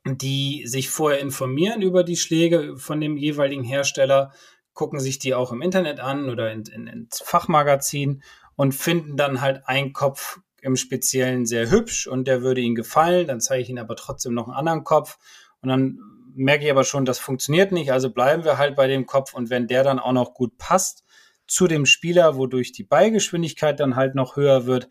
die 0.05 0.63
sich 0.65 0.89
vorher 0.89 1.19
informieren 1.19 1.81
über 1.81 2.03
die 2.03 2.17
Schläge 2.17 2.77
von 2.77 2.99
dem 2.99 3.17
jeweiligen 3.17 3.63
Hersteller, 3.63 4.33
gucken 4.73 4.99
sich 4.99 5.19
die 5.19 5.33
auch 5.33 5.51
im 5.51 5.61
Internet 5.61 5.99
an 5.99 6.29
oder 6.29 6.51
in, 6.51 6.63
in, 6.63 6.87
ins 6.87 7.21
Fachmagazin 7.21 8.21
und 8.55 8.73
finden 8.73 9.15
dann 9.17 9.41
halt 9.41 9.67
einen 9.67 9.93
Kopf 9.93 10.39
im 10.61 10.75
Speziellen 10.75 11.45
sehr 11.45 11.69
hübsch 11.69 12.07
und 12.07 12.27
der 12.27 12.41
würde 12.41 12.61
ihnen 12.61 12.75
gefallen, 12.75 13.27
dann 13.27 13.39
zeige 13.39 13.63
ich 13.63 13.69
ihnen 13.69 13.79
aber 13.79 13.95
trotzdem 13.95 14.33
noch 14.33 14.47
einen 14.47 14.57
anderen 14.57 14.83
Kopf 14.83 15.17
und 15.61 15.69
dann 15.69 15.99
merke 16.35 16.65
ich 16.65 16.71
aber 16.71 16.83
schon, 16.83 17.05
das 17.05 17.19
funktioniert 17.19 17.71
nicht, 17.71 17.91
also 17.91 18.09
bleiben 18.09 18.43
wir 18.43 18.57
halt 18.57 18.75
bei 18.75 18.87
dem 18.87 19.05
Kopf 19.05 19.33
und 19.33 19.49
wenn 19.49 19.67
der 19.67 19.83
dann 19.83 19.99
auch 19.99 20.13
noch 20.13 20.33
gut 20.33 20.57
passt 20.57 21.03
zu 21.47 21.67
dem 21.67 21.85
Spieler, 21.85 22.37
wodurch 22.37 22.71
die 22.71 22.83
Beigeschwindigkeit 22.83 23.79
dann 23.79 23.95
halt 23.95 24.15
noch 24.15 24.35
höher 24.35 24.65
wird, 24.65 24.89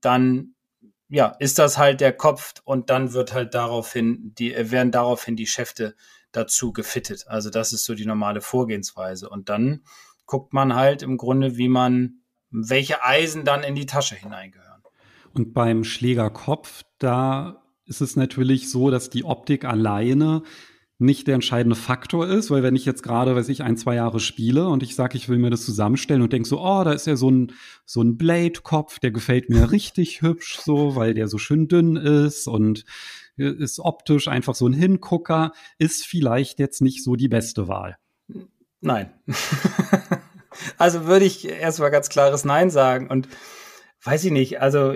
dann 0.00 0.54
ja, 1.08 1.34
ist 1.38 1.58
das 1.58 1.78
halt 1.78 2.00
der 2.00 2.12
Kopf 2.12 2.54
und 2.64 2.90
dann 2.90 3.12
wird 3.12 3.32
halt 3.32 3.54
daraufhin 3.54 4.34
die 4.38 4.54
werden 4.70 4.92
daraufhin 4.92 5.36
die 5.36 5.46
Schäfte 5.46 5.94
dazu 6.32 6.72
gefittet. 6.72 7.26
Also 7.28 7.50
das 7.50 7.72
ist 7.72 7.84
so 7.84 7.94
die 7.94 8.06
normale 8.06 8.40
Vorgehensweise 8.40 9.28
und 9.28 9.48
dann 9.48 9.82
guckt 10.26 10.52
man 10.52 10.74
halt 10.74 11.02
im 11.02 11.16
Grunde, 11.16 11.56
wie 11.56 11.68
man 11.68 12.20
welche 12.50 13.02
Eisen 13.02 13.44
dann 13.44 13.62
in 13.62 13.74
die 13.74 13.86
Tasche 13.86 14.14
hineingehören. 14.14 14.82
Und 15.34 15.54
beim 15.54 15.84
Schlägerkopf, 15.84 16.82
da 16.98 17.62
ist 17.88 18.00
es 18.00 18.16
natürlich 18.16 18.70
so, 18.70 18.90
dass 18.90 19.10
die 19.10 19.24
Optik 19.24 19.64
alleine 19.64 20.42
nicht 21.00 21.28
der 21.28 21.36
entscheidende 21.36 21.76
Faktor 21.76 22.26
ist, 22.26 22.50
weil 22.50 22.64
wenn 22.64 22.74
ich 22.74 22.84
jetzt 22.84 23.04
gerade, 23.04 23.36
weiß 23.36 23.48
ich, 23.50 23.62
ein, 23.62 23.76
zwei 23.76 23.94
Jahre 23.94 24.18
spiele 24.18 24.68
und 24.68 24.82
ich 24.82 24.96
sage, 24.96 25.16
ich 25.16 25.28
will 25.28 25.38
mir 25.38 25.50
das 25.50 25.64
zusammenstellen 25.64 26.22
und 26.22 26.32
denke 26.32 26.48
so, 26.48 26.60
oh, 26.60 26.82
da 26.82 26.92
ist 26.92 27.06
ja 27.06 27.14
so 27.14 27.30
ein, 27.30 27.52
so 27.84 28.02
ein 28.02 28.16
Blade-Kopf, 28.16 28.98
der 28.98 29.12
gefällt 29.12 29.48
mir 29.48 29.70
richtig 29.72 30.22
hübsch 30.22 30.58
so, 30.58 30.96
weil 30.96 31.14
der 31.14 31.28
so 31.28 31.38
schön 31.38 31.68
dünn 31.68 31.96
ist 31.96 32.48
und 32.48 32.84
ist 33.36 33.78
optisch 33.78 34.26
einfach 34.26 34.56
so 34.56 34.66
ein 34.66 34.72
Hingucker, 34.72 35.52
ist 35.78 36.04
vielleicht 36.04 36.58
jetzt 36.58 36.82
nicht 36.82 37.04
so 37.04 37.14
die 37.14 37.28
beste 37.28 37.68
Wahl. 37.68 37.96
Nein. 38.80 39.12
also 40.78 41.06
würde 41.06 41.24
ich 41.24 41.48
erstmal 41.48 41.92
ganz 41.92 42.08
klares 42.08 42.44
Nein 42.44 42.70
sagen 42.70 43.08
und 43.08 43.28
weiß 44.02 44.24
ich 44.24 44.32
nicht, 44.32 44.60
also 44.60 44.92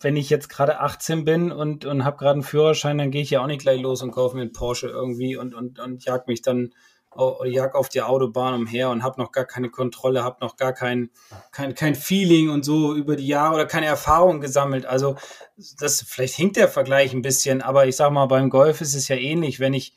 wenn 0.00 0.16
ich 0.16 0.30
jetzt 0.30 0.48
gerade 0.48 0.80
18 0.80 1.24
bin 1.24 1.52
und, 1.52 1.84
und 1.84 2.04
habe 2.04 2.16
gerade 2.16 2.32
einen 2.32 2.42
Führerschein, 2.42 2.98
dann 2.98 3.10
gehe 3.10 3.22
ich 3.22 3.30
ja 3.30 3.42
auch 3.42 3.46
nicht 3.46 3.62
gleich 3.62 3.80
los 3.80 4.02
und 4.02 4.10
kaufe 4.10 4.36
mir 4.36 4.42
einen 4.42 4.52
Porsche 4.52 4.88
irgendwie 4.88 5.36
und, 5.36 5.54
und, 5.54 5.78
und 5.78 6.04
jag 6.04 6.26
mich 6.26 6.42
dann 6.42 6.72
jag 7.44 7.74
auf 7.74 7.88
die 7.88 8.02
Autobahn 8.02 8.54
umher 8.54 8.90
und 8.90 9.02
habe 9.02 9.20
noch 9.20 9.32
gar 9.32 9.44
keine 9.44 9.70
Kontrolle, 9.70 10.22
habe 10.22 10.38
noch 10.40 10.56
gar 10.56 10.72
kein, 10.72 11.10
kein, 11.50 11.74
kein 11.74 11.94
Feeling 11.94 12.50
und 12.50 12.64
so 12.64 12.94
über 12.94 13.16
die 13.16 13.26
Jahre 13.26 13.54
oder 13.54 13.66
keine 13.66 13.86
Erfahrung 13.86 14.40
gesammelt. 14.40 14.86
Also 14.86 15.16
das 15.78 16.02
vielleicht 16.06 16.34
hinkt 16.34 16.56
der 16.56 16.68
Vergleich 16.68 17.12
ein 17.12 17.22
bisschen, 17.22 17.62
aber 17.62 17.86
ich 17.86 17.96
sag 17.96 18.12
mal, 18.12 18.26
beim 18.26 18.50
Golf 18.50 18.80
ist 18.80 18.94
es 18.94 19.08
ja 19.08 19.16
ähnlich, 19.16 19.58
wenn 19.58 19.74
ich 19.74 19.94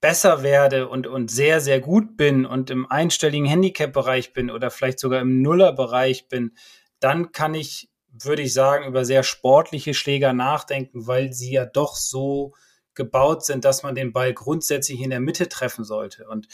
besser 0.00 0.42
werde 0.42 0.88
und, 0.88 1.06
und 1.06 1.30
sehr, 1.30 1.60
sehr 1.60 1.80
gut 1.80 2.16
bin 2.16 2.44
und 2.44 2.70
im 2.70 2.90
einstelligen 2.90 3.46
Handicap-Bereich 3.46 4.32
bin 4.32 4.50
oder 4.50 4.70
vielleicht 4.70 4.98
sogar 4.98 5.20
im 5.20 5.42
Nuller-Bereich 5.42 6.28
bin, 6.28 6.56
dann 6.98 7.30
kann 7.30 7.54
ich 7.54 7.91
würde 8.12 8.42
ich 8.42 8.52
sagen, 8.52 8.86
über 8.86 9.04
sehr 9.04 9.22
sportliche 9.22 9.94
Schläger 9.94 10.32
nachdenken, 10.32 11.06
weil 11.06 11.32
sie 11.32 11.52
ja 11.52 11.64
doch 11.64 11.96
so 11.96 12.54
gebaut 12.94 13.44
sind, 13.44 13.64
dass 13.64 13.82
man 13.82 13.94
den 13.94 14.12
Ball 14.12 14.34
grundsätzlich 14.34 15.00
in 15.00 15.10
der 15.10 15.20
Mitte 15.20 15.48
treffen 15.48 15.84
sollte. 15.84 16.28
Und 16.28 16.46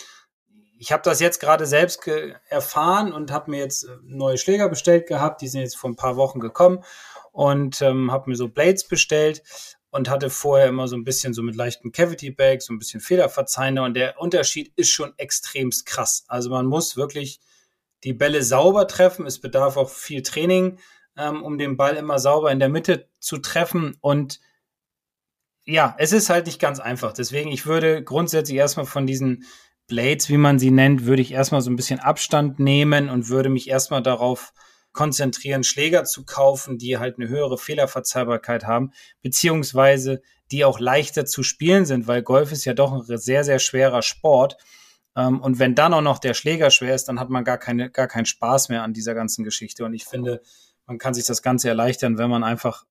ich 0.78 0.92
habe 0.92 1.02
das 1.02 1.18
jetzt 1.18 1.40
gerade 1.40 1.66
selbst 1.66 2.06
erfahren 2.48 3.12
und 3.12 3.32
habe 3.32 3.50
mir 3.50 3.58
jetzt 3.58 3.84
äh, 3.84 3.96
neue 4.04 4.38
Schläger 4.38 4.68
bestellt 4.68 5.08
gehabt. 5.08 5.42
Die 5.42 5.48
sind 5.48 5.62
jetzt 5.62 5.76
vor 5.76 5.90
ein 5.90 5.96
paar 5.96 6.16
Wochen 6.16 6.38
gekommen 6.38 6.84
und 7.32 7.82
ähm, 7.82 8.12
habe 8.12 8.30
mir 8.30 8.36
so 8.36 8.48
Blades 8.48 8.86
bestellt 8.86 9.42
und 9.90 10.08
hatte 10.08 10.30
vorher 10.30 10.68
immer 10.68 10.86
so 10.86 10.96
ein 10.96 11.04
bisschen 11.04 11.34
so 11.34 11.42
mit 11.42 11.56
leichten 11.56 11.90
Cavity 11.90 12.30
Bags, 12.30 12.66
so 12.66 12.72
ein 12.72 12.78
bisschen 12.78 13.00
Federverzeihender 13.00 13.84
und 13.84 13.94
der 13.94 14.20
Unterschied 14.20 14.72
ist 14.76 14.90
schon 14.90 15.14
extremst 15.16 15.86
krass. 15.86 16.24
Also 16.28 16.50
man 16.50 16.66
muss 16.66 16.96
wirklich 16.96 17.40
die 18.04 18.12
Bälle 18.12 18.42
sauber 18.42 18.86
treffen. 18.86 19.26
Es 19.26 19.40
bedarf 19.40 19.76
auch 19.76 19.90
viel 19.90 20.22
Training 20.22 20.78
ähm, 21.18 21.42
um 21.42 21.58
den 21.58 21.76
Ball 21.76 21.96
immer 21.96 22.18
sauber 22.18 22.50
in 22.50 22.60
der 22.60 22.68
Mitte 22.68 23.08
zu 23.18 23.38
treffen. 23.38 23.96
Und 24.00 24.40
ja, 25.66 25.94
es 25.98 26.12
ist 26.12 26.30
halt 26.30 26.46
nicht 26.46 26.60
ganz 26.60 26.80
einfach. 26.80 27.12
Deswegen, 27.12 27.50
ich 27.50 27.66
würde 27.66 28.02
grundsätzlich 28.02 28.56
erstmal 28.56 28.86
von 28.86 29.06
diesen 29.06 29.44
Blades, 29.88 30.28
wie 30.28 30.38
man 30.38 30.58
sie 30.58 30.70
nennt, 30.70 31.04
würde 31.04 31.22
ich 31.22 31.32
erstmal 31.32 31.60
so 31.60 31.70
ein 31.70 31.76
bisschen 31.76 31.98
Abstand 31.98 32.58
nehmen 32.58 33.10
und 33.10 33.28
würde 33.28 33.48
mich 33.48 33.68
erstmal 33.68 34.02
darauf 34.02 34.52
konzentrieren, 34.92 35.64
Schläger 35.64 36.04
zu 36.04 36.24
kaufen, 36.24 36.78
die 36.78 36.98
halt 36.98 37.18
eine 37.18 37.28
höhere 37.28 37.58
Fehlerverzeihbarkeit 37.58 38.64
haben, 38.64 38.92
beziehungsweise 39.22 40.22
die 40.50 40.64
auch 40.64 40.80
leichter 40.80 41.26
zu 41.26 41.42
spielen 41.42 41.84
sind, 41.84 42.06
weil 42.06 42.22
Golf 42.22 42.52
ist 42.52 42.64
ja 42.64 42.74
doch 42.74 42.92
ein 42.92 43.18
sehr, 43.18 43.44
sehr 43.44 43.58
schwerer 43.58 44.02
Sport. 44.02 44.56
Ähm, 45.16 45.40
und 45.40 45.58
wenn 45.58 45.74
dann 45.74 45.92
auch 45.92 46.00
noch 46.00 46.18
der 46.18 46.34
Schläger 46.34 46.70
schwer 46.70 46.94
ist, 46.94 47.04
dann 47.04 47.20
hat 47.20 47.28
man 47.28 47.44
gar, 47.44 47.58
keine, 47.58 47.90
gar 47.90 48.08
keinen 48.08 48.26
Spaß 48.26 48.70
mehr 48.70 48.82
an 48.82 48.92
dieser 48.92 49.14
ganzen 49.14 49.44
Geschichte. 49.44 49.84
Und 49.84 49.94
ich 49.94 50.04
finde, 50.04 50.40
man 50.88 50.98
kann 50.98 51.14
sich 51.14 51.26
das 51.26 51.42
Ganze 51.42 51.68
erleichtern, 51.68 52.18
wenn 52.18 52.30
man 52.30 52.42
einfach 52.42 52.84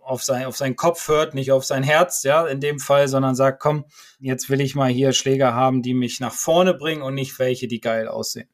auf, 0.00 0.22
sein, 0.22 0.44
auf 0.44 0.56
seinen 0.56 0.76
Kopf 0.76 1.08
hört, 1.08 1.34
nicht 1.34 1.52
auf 1.52 1.64
sein 1.64 1.82
Herz, 1.82 2.22
ja, 2.22 2.46
in 2.46 2.60
dem 2.60 2.78
Fall, 2.78 3.08
sondern 3.08 3.34
sagt, 3.34 3.60
komm, 3.60 3.86
jetzt 4.18 4.50
will 4.50 4.60
ich 4.60 4.74
mal 4.74 4.90
hier 4.90 5.12
Schläger 5.12 5.54
haben, 5.54 5.82
die 5.82 5.94
mich 5.94 6.20
nach 6.20 6.34
vorne 6.34 6.74
bringen 6.74 7.02
und 7.02 7.14
nicht 7.14 7.38
welche, 7.38 7.66
die 7.68 7.80
geil 7.80 8.08
aussehen. 8.08 8.48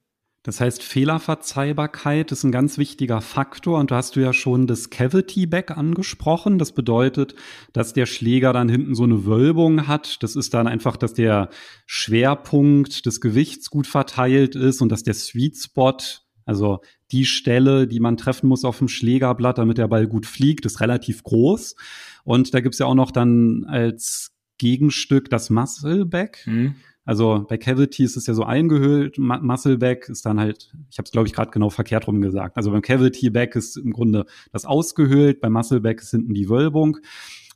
Das 0.44 0.60
heißt, 0.60 0.82
Fehlerverzeihbarkeit 0.82 2.32
ist 2.32 2.42
ein 2.42 2.50
ganz 2.50 2.76
wichtiger 2.76 3.20
Faktor 3.20 3.78
und 3.78 3.92
du 3.92 3.94
hast 3.94 4.16
du 4.16 4.20
ja 4.20 4.32
schon 4.32 4.66
das 4.66 4.90
Cavity 4.90 5.46
Back 5.46 5.70
angesprochen. 5.70 6.58
Das 6.58 6.72
bedeutet, 6.72 7.36
dass 7.72 7.92
der 7.92 8.06
Schläger 8.06 8.52
dann 8.52 8.68
hinten 8.68 8.96
so 8.96 9.04
eine 9.04 9.24
Wölbung 9.24 9.86
hat. 9.86 10.20
Das 10.24 10.34
ist 10.34 10.52
dann 10.52 10.66
einfach, 10.66 10.96
dass 10.96 11.14
der 11.14 11.48
Schwerpunkt 11.86 13.06
des 13.06 13.20
Gewichts 13.20 13.70
gut 13.70 13.86
verteilt 13.86 14.56
ist 14.56 14.82
und 14.82 14.88
dass 14.88 15.04
der 15.04 15.14
Sweet 15.14 15.58
Spot, 15.58 15.98
also 16.44 16.80
die 17.10 17.24
Stelle, 17.24 17.86
die 17.86 18.00
man 18.00 18.16
treffen 18.16 18.48
muss 18.48 18.64
auf 18.64 18.78
dem 18.78 18.88
Schlägerblatt, 18.88 19.58
damit 19.58 19.78
der 19.78 19.88
Ball 19.88 20.06
gut 20.06 20.26
fliegt, 20.26 20.66
ist 20.66 20.80
relativ 20.80 21.22
groß. 21.22 21.76
Und 22.24 22.54
da 22.54 22.60
gibt's 22.60 22.78
ja 22.78 22.86
auch 22.86 22.94
noch 22.94 23.10
dann 23.10 23.64
als 23.64 24.32
Gegenstück 24.58 25.28
das 25.30 25.50
Muscle 25.50 26.04
Back. 26.04 26.44
Mhm. 26.46 26.76
Also 27.04 27.44
bei 27.48 27.58
Cavity 27.58 28.04
ist 28.04 28.16
es 28.16 28.28
ja 28.28 28.34
so 28.34 28.44
eingehüllt, 28.44 29.18
Muscleback 29.18 30.08
ist 30.08 30.24
dann 30.24 30.38
halt, 30.38 30.72
ich 30.88 30.98
habe 30.98 31.06
es 31.06 31.10
glaube 31.10 31.26
ich 31.26 31.34
gerade 31.34 31.50
genau 31.50 31.68
verkehrt 31.68 32.06
rum 32.06 32.20
gesagt. 32.20 32.56
Also 32.56 32.70
beim 32.70 32.82
Cavity 32.82 33.28
Back 33.30 33.56
ist 33.56 33.76
im 33.76 33.92
Grunde 33.92 34.24
das 34.52 34.64
ausgehöhlt, 34.64 35.40
beim 35.40 35.52
Muscleback 35.52 36.00
ist 36.00 36.12
hinten 36.12 36.32
die 36.32 36.48
Wölbung. 36.48 36.98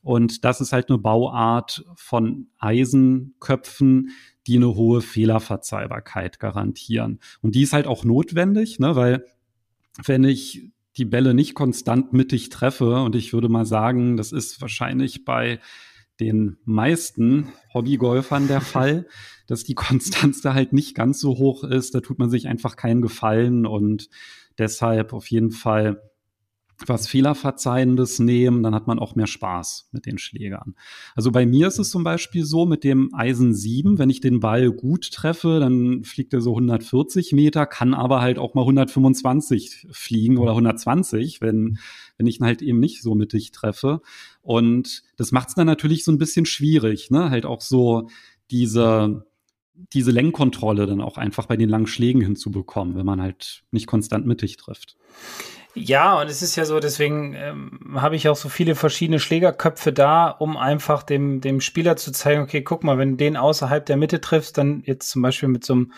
Und 0.07 0.45
das 0.45 0.61
ist 0.61 0.73
halt 0.73 0.89
eine 0.89 0.99
Bauart 0.99 1.85
von 1.97 2.47
Eisenköpfen, 2.59 4.11
die 4.47 4.55
eine 4.55 4.77
hohe 4.77 5.01
Fehlerverzeihbarkeit 5.01 6.39
garantieren. 6.39 7.19
Und 7.41 7.57
die 7.57 7.63
ist 7.63 7.73
halt 7.73 7.89
auch 7.89 8.05
notwendig, 8.05 8.79
ne, 8.79 8.95
weil 8.95 9.25
wenn 10.05 10.23
ich 10.23 10.71
die 10.97 11.07
Bälle 11.07 11.35
nicht 11.35 11.57
konstant 11.57 12.13
mittig 12.13 12.51
treffe, 12.51 13.03
und 13.03 13.17
ich 13.17 13.33
würde 13.33 13.49
mal 13.49 13.67
sagen, 13.67 14.17
das 14.17 14.31
ist 14.31 14.61
wahrscheinlich 14.61 15.25
bei 15.25 15.59
den 16.21 16.57
meisten 16.65 17.49
Hobbygolfern 17.75 18.47
der 18.47 18.61
Fall, 18.61 19.09
dass 19.49 19.65
die 19.65 19.75
Konstanz 19.75 20.41
da 20.41 20.55
halt 20.55 20.73
nicht 20.73 20.95
ganz 20.95 21.19
so 21.19 21.31
hoch 21.37 21.65
ist. 21.65 21.97
Da 21.97 22.01
tut 22.01 22.21
man 22.21 22.31
sich 22.31 22.47
einfach 22.47 22.77
keinen 22.77 23.03
Gefallen 23.03 23.67
und 23.67 24.09
deshalb 24.57 25.13
auf 25.13 25.29
jeden 25.33 25.51
Fall 25.51 26.01
was 26.87 27.09
Fehlerverzeihendes 27.09 28.19
nehmen, 28.19 28.63
dann 28.63 28.75
hat 28.75 28.87
man 28.87 28.99
auch 28.99 29.15
mehr 29.15 29.27
Spaß 29.27 29.89
mit 29.93 30.05
den 30.05 30.19
Schlägern. 30.19 30.75
Also 31.15 31.33
bei 31.33 31.47
mir 31.47 31.69
ist 31.69 31.79
es 31.79 31.91
zum 31.91 32.05
Beispiel 32.05 32.45
so 32.45 32.67
mit 32.67 32.85
dem 32.85 33.15
Eisen 33.15 33.55
7, 33.55 33.99
wenn 33.99 34.11
ich 34.11 34.21
den 34.21 34.41
Ball 34.41 34.71
gut 34.71 35.11
treffe, 35.11 35.59
dann 35.59 36.05
fliegt 36.05 36.35
er 36.35 36.43
so 36.43 36.51
140 36.51 37.33
Meter, 37.33 37.67
kann 37.67 37.95
aber 37.95 38.21
halt 38.21 38.39
auch 38.39 38.55
mal 38.55 38.63
125 38.63 39.89
fliegen 39.91 40.37
oder 40.37 40.51
120, 40.51 41.41
wenn, 41.41 41.79
wenn 42.19 42.27
ich 42.27 42.41
ihn 42.41 42.47
halt 42.47 42.61
eben 42.61 42.79
nicht 42.79 43.03
so 43.03 43.15
mittig 43.15 43.53
treffe. 43.53 44.03
Und 44.43 45.03
das 45.17 45.33
macht 45.33 45.49
es 45.49 45.55
dann 45.55 45.67
natürlich 45.67 46.05
so 46.05 46.13
ein 46.13 46.19
bisschen 46.19 46.47
schwierig, 46.47 47.11
ne? 47.11 47.31
Halt 47.31 47.47
auch 47.47 47.63
so 47.63 48.09
diese, 48.51 49.27
diese 49.93 50.11
Lenkkontrolle 50.11 50.87
dann 50.87 51.01
auch 51.01 51.17
einfach 51.17 51.47
bei 51.47 51.57
den 51.57 51.69
langen 51.69 51.87
Schlägen 51.87 52.21
hinzubekommen, 52.21 52.97
wenn 52.97 53.07
man 53.07 53.21
halt 53.21 53.65
nicht 53.71 53.87
konstant 53.87 54.27
mittig 54.27 54.57
trifft. 54.57 54.97
Ja, 55.79 56.19
und 56.19 56.31
es 56.31 56.41
ist 56.41 56.57
ja 56.57 56.65
so, 56.65 56.81
deswegen 56.81 57.35
ähm, 57.35 58.01
habe 58.01 58.17
ich 58.17 58.31
auch 58.31 58.37
so 58.37 58.49
viele 58.49 58.75
verschiedene 58.75 59.21
Schlägerköpfe 59.21 59.93
da, 59.93 60.31
um 60.31 60.57
einfach 60.57 61.03
dem, 61.03 61.43
dem 61.43 61.61
Spieler 61.61 61.97
zu 61.97 62.13
zeigen, 62.13 62.41
okay, 62.41 62.63
guck 62.63 62.83
mal, 62.83 62.97
wenn 62.97 63.11
du 63.13 63.17
den 63.19 63.37
außerhalb 63.37 63.85
der 63.85 63.99
Mitte 63.99 64.23
triffst, 64.23 64.57
dann 64.57 64.83
jetzt 64.87 65.11
zum 65.11 65.21
Beispiel 65.21 65.51
mit 65.51 65.67
so 65.67 65.75
einem, 65.75 65.93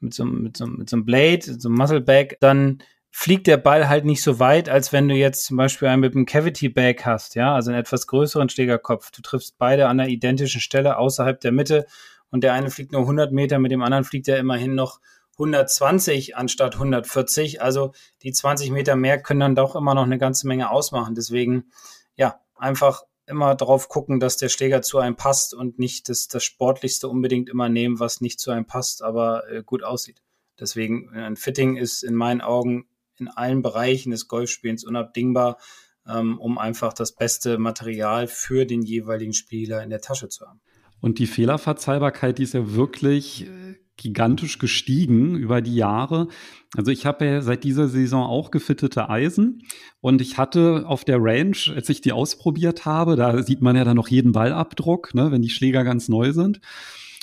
mit 0.00 0.12
so 0.12 0.24
einem, 0.24 0.42
mit 0.42 0.58
so 0.58 0.66
mit 0.66 0.90
so 0.90 0.96
einem 0.96 1.06
Blade, 1.06 1.40
so 1.58 1.68
einem 1.70 1.78
Muscleback, 1.78 2.36
dann 2.40 2.82
fliegt 3.10 3.46
der 3.46 3.56
Ball 3.56 3.88
halt 3.88 4.04
nicht 4.04 4.22
so 4.22 4.40
weit, 4.40 4.68
als 4.68 4.92
wenn 4.92 5.08
du 5.08 5.14
jetzt 5.14 5.46
zum 5.46 5.56
Beispiel 5.56 5.88
einen 5.88 6.02
mit 6.02 6.14
einem 6.14 6.26
Cavity 6.26 6.68
Bag 6.68 7.06
hast, 7.06 7.34
ja, 7.34 7.54
also 7.54 7.70
einen 7.70 7.80
etwas 7.80 8.06
größeren 8.06 8.50
Schlägerkopf. 8.50 9.10
Du 9.10 9.22
triffst 9.22 9.56
beide 9.56 9.88
an 9.88 9.96
der 9.96 10.08
identischen 10.08 10.60
Stelle 10.60 10.98
außerhalb 10.98 11.40
der 11.40 11.52
Mitte 11.52 11.86
und 12.30 12.44
der 12.44 12.52
eine 12.52 12.70
fliegt 12.70 12.92
nur 12.92 13.02
100 13.02 13.32
Meter, 13.32 13.58
mit 13.58 13.72
dem 13.72 13.82
anderen 13.82 14.04
fliegt 14.04 14.28
er 14.28 14.36
immerhin 14.38 14.74
noch 14.74 15.00
120 15.34 16.36
anstatt 16.36 16.74
140. 16.74 17.62
Also 17.62 17.92
die 18.22 18.32
20 18.32 18.70
Meter 18.70 18.96
mehr 18.96 19.20
können 19.20 19.40
dann 19.40 19.54
doch 19.54 19.76
immer 19.76 19.94
noch 19.94 20.04
eine 20.04 20.18
ganze 20.18 20.46
Menge 20.46 20.70
ausmachen. 20.70 21.14
Deswegen, 21.14 21.70
ja, 22.16 22.40
einfach 22.54 23.02
immer 23.26 23.54
drauf 23.54 23.88
gucken, 23.88 24.20
dass 24.20 24.36
der 24.36 24.48
Schläger 24.48 24.82
zu 24.82 24.98
einem 24.98 25.16
passt 25.16 25.54
und 25.54 25.78
nicht 25.78 26.08
das, 26.08 26.28
das 26.28 26.44
Sportlichste 26.44 27.08
unbedingt 27.08 27.48
immer 27.48 27.68
nehmen, 27.68 27.98
was 28.00 28.20
nicht 28.20 28.38
zu 28.38 28.50
einem 28.50 28.66
passt, 28.66 29.02
aber 29.02 29.50
äh, 29.50 29.62
gut 29.62 29.82
aussieht. 29.82 30.22
Deswegen, 30.58 31.10
ein 31.10 31.36
Fitting 31.36 31.76
ist 31.76 32.04
in 32.04 32.14
meinen 32.14 32.40
Augen 32.40 32.86
in 33.16 33.28
allen 33.28 33.62
Bereichen 33.62 34.10
des 34.10 34.28
Golfspielens 34.28 34.84
unabdingbar, 34.84 35.58
ähm, 36.06 36.38
um 36.38 36.58
einfach 36.58 36.92
das 36.92 37.12
beste 37.12 37.58
Material 37.58 38.26
für 38.26 38.66
den 38.66 38.82
jeweiligen 38.82 39.32
Spieler 39.32 39.82
in 39.82 39.90
der 39.90 40.00
Tasche 40.00 40.28
zu 40.28 40.46
haben. 40.46 40.60
Und 41.00 41.18
die 41.18 41.26
Fehlerverzeihbarkeit, 41.26 42.38
die 42.38 42.44
ist 42.44 42.54
ja 42.54 42.74
wirklich 42.74 43.46
äh, 43.46 43.74
gigantisch 43.96 44.58
gestiegen 44.58 45.36
über 45.36 45.60
die 45.60 45.76
Jahre. 45.76 46.28
Also 46.76 46.90
ich 46.90 47.06
habe 47.06 47.24
ja 47.24 47.42
seit 47.42 47.64
dieser 47.64 47.88
Saison 47.88 48.24
auch 48.24 48.50
gefittete 48.50 49.08
Eisen 49.08 49.62
und 50.00 50.20
ich 50.20 50.38
hatte 50.38 50.84
auf 50.86 51.04
der 51.04 51.18
Range, 51.20 51.56
als 51.74 51.88
ich 51.88 52.00
die 52.00 52.12
ausprobiert 52.12 52.84
habe, 52.84 53.16
da 53.16 53.42
sieht 53.42 53.62
man 53.62 53.76
ja 53.76 53.84
dann 53.84 53.96
noch 53.96 54.08
jeden 54.08 54.32
Ballabdruck, 54.32 55.14
ne, 55.14 55.30
wenn 55.30 55.42
die 55.42 55.50
Schläger 55.50 55.84
ganz 55.84 56.08
neu 56.08 56.32
sind. 56.32 56.60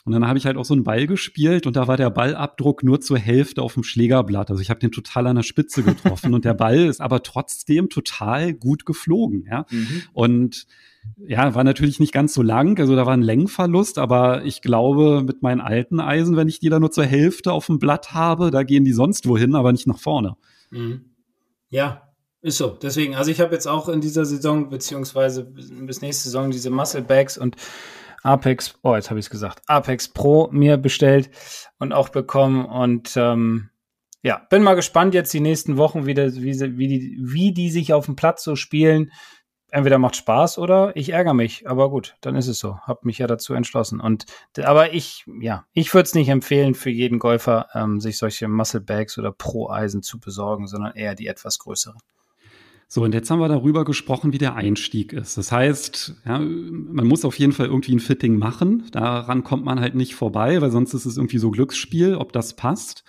Und 0.04 0.14
dann 0.14 0.28
habe 0.28 0.38
ich 0.38 0.46
halt 0.46 0.58
auch 0.58 0.66
so 0.66 0.74
einen 0.74 0.84
Ball 0.84 1.06
gespielt 1.06 1.68
und 1.68 1.76
da 1.76 1.88
war 1.88 1.98
der 1.98 2.10
Ballabdruck 2.10 2.84
nur 2.84 3.02
zur 3.02 3.20
Hälfte 3.20 3.62
auf 3.62 3.76
dem 3.76 3.84
Schlägerblatt. 3.84 4.50
Also 4.50 4.62
ich 4.62 4.70
habe 4.70 4.80
den 4.80 4.92
total 4.92 5.28
an 5.28 5.36
der 5.36 5.44
Spitze 5.44 5.84
getroffen 5.84 6.34
und 6.34 6.46
der 6.46 6.54
Ball 6.54 6.86
ist 6.86 7.02
aber 7.02 7.24
trotzdem 7.24 7.90
total 7.90 8.54
gut 8.54 8.86
geflogen. 8.86 9.46
Ja? 9.50 9.66
Mhm. 9.70 10.04
Und 10.14 10.68
ja, 11.18 11.56
war 11.56 11.64
natürlich 11.64 12.00
nicht 12.00 12.14
ganz 12.14 12.34
so 12.34 12.42
lang, 12.42 12.80
also 12.80 12.96
da 12.96 13.06
war 13.06 13.14
ein 13.14 13.22
Längenverlust, 13.22 13.98
aber 13.98 14.44
ich 14.46 14.62
glaube, 14.62 15.24
mit 15.26 15.42
meinen 15.42 15.62
alten 15.62 16.00
Eisen, 16.00 16.36
wenn 16.36 16.48
ich 16.48 16.60
die 16.60 16.70
da 16.70 16.80
nur 16.80 16.92
zur 16.92 17.06
Hälfte 17.06 17.52
auf 17.52 17.68
dem 17.68 17.80
Blatt 17.80 18.14
habe, 18.14 18.52
da 18.52 18.64
gehen 18.64 18.86
die 18.86 18.94
sonst 18.94 19.28
wohin, 19.28 19.56
aber 19.56 19.72
nicht 19.72 19.88
nach 19.88 19.98
vorne. 19.98 20.36
Mhm. 20.70 21.06
Ja, 21.70 22.12
ist 22.42 22.58
so. 22.58 22.70
Deswegen, 22.70 23.16
also 23.16 23.30
ich 23.30 23.40
habe 23.40 23.54
jetzt 23.54 23.68
auch 23.68 23.88
in 23.88 24.02
dieser 24.02 24.26
Saison, 24.26 24.70
beziehungsweise 24.70 25.44
bis 25.44 26.02
nächste 26.02 26.24
Saison, 26.24 26.50
diese 26.50 26.72
Muscle 26.72 27.04
Bags 27.04 27.38
und 27.38 27.56
Apex, 28.24 28.76
oh, 28.84 28.96
jetzt 28.96 29.10
habe 29.10 29.20
ich 29.20 29.26
es 29.26 29.30
gesagt, 29.30 29.62
Apex 29.68 30.10
Pro 30.10 30.50
mir 30.52 30.78
bestellt 30.78 31.30
und 31.80 31.94
auch 31.94 32.10
bekommen 32.10 32.66
und 32.66 33.16
ähm, 33.18 33.70
ja, 34.24 34.46
bin 34.50 34.62
mal 34.62 34.76
gespannt 34.76 35.16
jetzt 35.16 35.34
die 35.34 35.40
nächsten 35.40 35.78
Wochen, 35.78 36.06
wie, 36.06 36.14
das, 36.14 36.42
wie, 36.42 36.78
wie, 36.78 36.88
die, 36.88 37.18
wie 37.20 37.54
die 37.54 37.72
sich 37.72 37.94
auf 37.94 38.06
dem 38.06 38.16
Platz 38.16 38.44
so 38.44 38.56
spielen 38.56 39.12
entweder 39.72 39.98
macht 39.98 40.16
Spaß 40.16 40.58
oder 40.60 40.96
ich 40.96 41.10
ärgere 41.10 41.34
mich. 41.34 41.68
Aber 41.68 41.90
gut, 41.90 42.16
dann 42.22 42.36
ist 42.36 42.48
es 42.48 42.60
so. 42.60 42.78
Hab 42.82 43.04
mich 43.04 43.18
ja 43.18 43.28
dazu 43.28 43.54
entschlossen. 43.54 44.00
Und 44.00 44.26
aber 44.58 44.94
ich, 44.94 45.26
ja, 45.40 45.66
ich 45.74 45.94
würde 45.94 46.06
es 46.06 46.14
nicht 46.14 46.30
empfehlen 46.30 46.76
für 46.76 46.92
jeden 46.92 47.18
Golfer, 47.18 47.68
ähm, 47.74 48.00
sich 48.00 48.18
solche 48.18 48.48
Muscle 48.48 48.82
Bags 48.82 49.18
oder 49.18 49.32
Pro-Eisen 49.32 50.04
zu 50.04 50.20
besorgen, 50.20 50.68
sondern 50.68 50.94
eher 50.94 51.16
die 51.16 51.28
etwas 51.28 51.58
größeren. 51.58 52.00
So, 52.94 53.06
und 53.06 53.14
jetzt 53.14 53.32
haben 53.32 53.40
wir 53.40 53.48
darüber 53.48 53.86
gesprochen, 53.86 54.34
wie 54.34 54.38
der 54.38 54.56
Einstieg 54.56 55.14
ist. 55.14 55.38
Das 55.38 55.50
heißt, 55.50 56.14
ja, 56.26 56.40
man 56.40 57.08
muss 57.08 57.24
auf 57.24 57.40
jeden 57.40 57.54
Fall 57.54 57.68
irgendwie 57.68 57.96
ein 57.96 58.02
Fitting 58.02 58.38
machen. 58.38 58.84
Daran 58.92 59.46
kommt 59.46 59.64
man 59.64 59.80
halt 59.80 59.96
nicht 59.96 60.14
vorbei, 60.14 60.62
weil 60.62 60.72
sonst 60.72 60.94
ist 60.94 61.06
es 61.06 61.16
irgendwie 61.16 61.38
so 61.38 61.52
Glücksspiel, 61.52 62.16
ob 62.16 62.34
das 62.34 62.58
passt. 62.58 63.06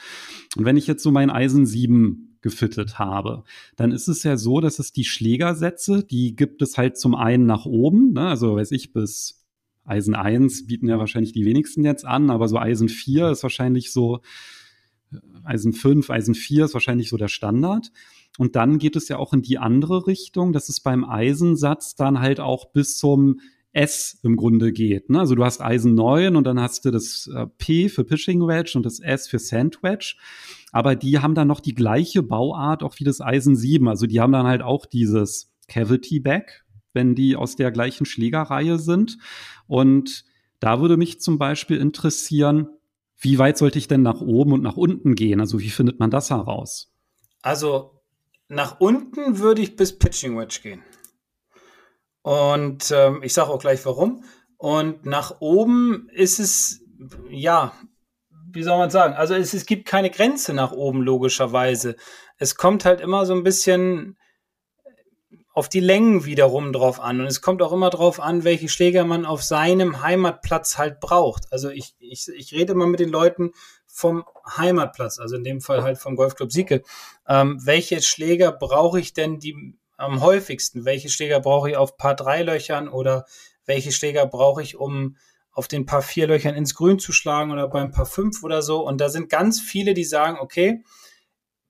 Und 0.57 0.65
wenn 0.65 0.77
ich 0.77 0.87
jetzt 0.87 1.03
so 1.03 1.11
mein 1.11 1.31
Eisen 1.31 1.67
7 1.67 2.39
gefittet 2.43 3.01
habe, 3.01 3.43
dann 3.75 3.91
ist 3.91 4.07
es 4.07 4.23
ja 4.23 4.37
so, 4.37 4.61
dass 4.61 4.79
es 4.79 4.93
die 4.93 5.03
Schlägersätze, 5.03 6.05
die 6.05 6.37
gibt 6.37 6.63
es 6.63 6.79
halt 6.79 6.97
zum 6.97 7.17
einen 7.17 7.47
nach 7.47 7.67
oben, 7.67 8.13
ne? 8.13 8.29
also 8.29 8.55
weiß 8.55 8.71
ich, 8.71 8.93
bis 8.93 9.49
Eisen 9.85 10.15
1 10.15 10.69
bieten 10.69 10.89
ja 10.89 11.01
wahrscheinlich 11.01 11.33
die 11.33 11.45
wenigsten 11.45 11.85
jetzt 11.85 12.05
an, 12.05 12.31
aber 12.31 12.47
so 12.47 12.57
Eisen 12.57 12.89
4 12.89 13.31
ist 13.31 13.43
wahrscheinlich 13.43 13.91
so, 13.91 14.21
äh, 15.13 15.17
Eisen 15.43 15.73
5, 15.73 16.09
Eisen 16.09 16.37
4 16.37 16.67
ist 16.67 16.75
wahrscheinlich 16.75 17.09
so 17.09 17.17
der 17.17 17.27
Standard. 17.27 17.91
Und 18.39 18.57
dann 18.57 18.79
geht 18.79 18.97
es 18.97 19.09
ja 19.09 19.19
auch 19.19 19.33
in 19.33 19.43
die 19.43 19.59
andere 19.59 20.07
Richtung, 20.07 20.53
dass 20.53 20.69
es 20.69 20.81
beim 20.81 21.05
Eisensatz 21.05 21.95
dann 21.95 22.21
halt 22.21 22.41
auch 22.41 22.73
bis 22.73 22.97
zum 22.97 23.41
S 23.73 24.19
im 24.23 24.37
Grunde 24.37 24.73
geht. 24.73 25.11
Ne? 25.11 25.21
Also 25.21 25.35
du 25.35 25.45
hast 25.45 25.63
Eisen 25.63 25.95
9 25.95 26.37
und 26.37 26.45
dann 26.45 26.61
hast 26.61 26.85
du 26.85 26.91
das 26.91 27.31
äh, 27.35 27.47
P 27.59 27.89
für 27.89 28.05
Pitching 28.05 28.47
Wedge 28.47 28.73
und 28.75 28.85
das 28.85 29.01
S 29.01 29.29
für 29.29 29.39
Sand 29.39 29.83
Wedge. 29.83 30.17
Aber 30.73 30.95
die 30.95 31.19
haben 31.19 31.35
dann 31.35 31.49
noch 31.49 31.61
die 31.61 31.75
gleiche 31.75 32.23
Bauart 32.23 32.83
auch 32.83 32.99
wie 32.99 33.05
das 33.05 33.21
Eisen 33.21 33.57
7. 33.57 33.89
Also 33.89 34.07
die 34.07 34.21
haben 34.21 34.33
dann 34.33 34.47
halt 34.47 34.63
auch 34.63 34.87
dieses 34.87 35.55
Cavity 35.69 36.21
Back, 36.21 36.65
wenn 36.93 37.15
die 37.15 37.37
aus 37.37 37.57
der 37.57 37.71
gleichen 37.71 38.05
Schlägerreihe 38.05 38.79
sind. 38.79 39.19
Und 39.67 40.25
da 40.61 40.81
würde 40.81 40.97
mich 40.97 41.21
zum 41.21 41.39
Beispiel 41.39 41.79
interessieren, 41.79 42.69
wie 43.19 43.39
weit 43.39 43.57
sollte 43.57 43.79
ich 43.79 43.89
denn 43.89 44.03
nach 44.03 44.21
oben 44.21 44.53
und 44.53 44.63
nach 44.63 44.77
unten 44.77 45.15
gehen? 45.15 45.41
Also 45.41 45.61
wie 45.61 45.71
findet 45.71 45.99
man 45.99 46.11
das 46.11 46.31
heraus? 46.31 46.93
Also 47.41 48.02
nach 48.53 48.81
unten 48.81 49.39
würde 49.39 49.63
ich 49.63 49.77
bis 49.77 49.99
Pitching 49.99 50.39
Wedge 50.39 50.61
gehen. 50.63 50.83
Und 52.21 52.91
ähm, 52.95 53.23
ich 53.23 53.33
sage 53.33 53.51
auch 53.51 53.59
gleich 53.59 53.85
warum. 53.87 54.25
Und 54.59 55.07
nach 55.07 55.41
oben 55.41 56.09
ist 56.13 56.39
es, 56.39 56.85
ja, 57.31 57.73
wie 58.53 58.63
soll 58.63 58.77
man 58.77 58.91
sagen? 58.91 59.15
Also 59.15 59.35
es, 59.35 59.55
es 59.55 59.65
gibt 59.65 59.89
keine 59.89 60.11
Grenze 60.11 60.53
nach 60.53 60.73
oben, 60.73 61.01
logischerweise. 61.01 61.97
Es 62.37 62.55
kommt 62.55 62.85
halt 62.85 63.01
immer 63.01 63.25
so 63.25 63.35
ein 63.35 63.43
bisschen 63.43 64.19
auf 65.55 65.69
die 65.69 65.81
Längen 65.81 66.25
wiederum 66.25 66.73
drauf 66.73 66.99
an. 67.01 67.21
Und 67.21 67.27
es 67.27 67.43
kommt 67.43 67.61
auch 67.63 67.73
immer 67.73 67.91
drauf 67.91 68.21
an, 68.21 68.45
welche 68.45 68.69
Schläger 68.69 69.05
man 69.05 69.27
auf 69.27 69.43
seinem 69.43 70.03
Heimatplatz 70.03 70.79
halt 70.79 71.01
braucht. 71.01 71.53
Also 71.53 71.69
ich, 71.69 71.95
ich, 71.99 72.29
ich 72.29 72.53
rede 72.53 72.73
immer 72.73 72.87
mit 72.87 73.01
den 73.01 73.11
Leuten 73.11 73.53
vom 73.87 74.25
Heimatplatz, 74.57 75.19
also 75.19 75.37
in 75.37 75.45
dem 75.45 75.61
Fall 75.61 75.83
halt 75.83 75.99
vom 75.99 76.17
Golfclub 76.17 76.51
Sieke. 76.51 76.83
Ähm, 77.29 77.61
welche 77.63 78.01
Schläger 78.01 78.51
brauche 78.51 78.99
ich 78.99 79.13
denn 79.13 79.39
die 79.39 79.77
am 79.99 80.23
häufigsten? 80.23 80.87
Welche 80.87 81.11
Schläger 81.11 81.41
brauche 81.41 81.71
ich 81.71 81.77
auf 81.77 81.99
Paar 81.99 82.15
3 82.15 82.43
Löchern 82.43 82.89
oder 82.89 83.27
welche 83.67 83.93
Schläger 83.93 84.27
brauche 84.27 84.63
ich, 84.63 84.77
um 84.77 85.17
auf 85.53 85.69
den 85.69 85.85
Paar 85.85 86.01
4 86.01 86.29
Löchern 86.29 86.55
ins 86.55 86.75
Grün 86.75 86.99
zu 86.99 87.13
schlagen 87.13 87.53
oder 87.53 87.69
beim 87.69 87.91
Paar 87.91 88.07
5 88.07 88.43
oder 88.43 88.63
so? 88.63 88.87
Und 88.87 89.03
da 89.03 89.11
sind 89.11 89.29
ganz 89.29 89.61
viele, 89.61 89.93
die 89.93 90.05
sagen, 90.05 90.39
okay, 90.41 90.83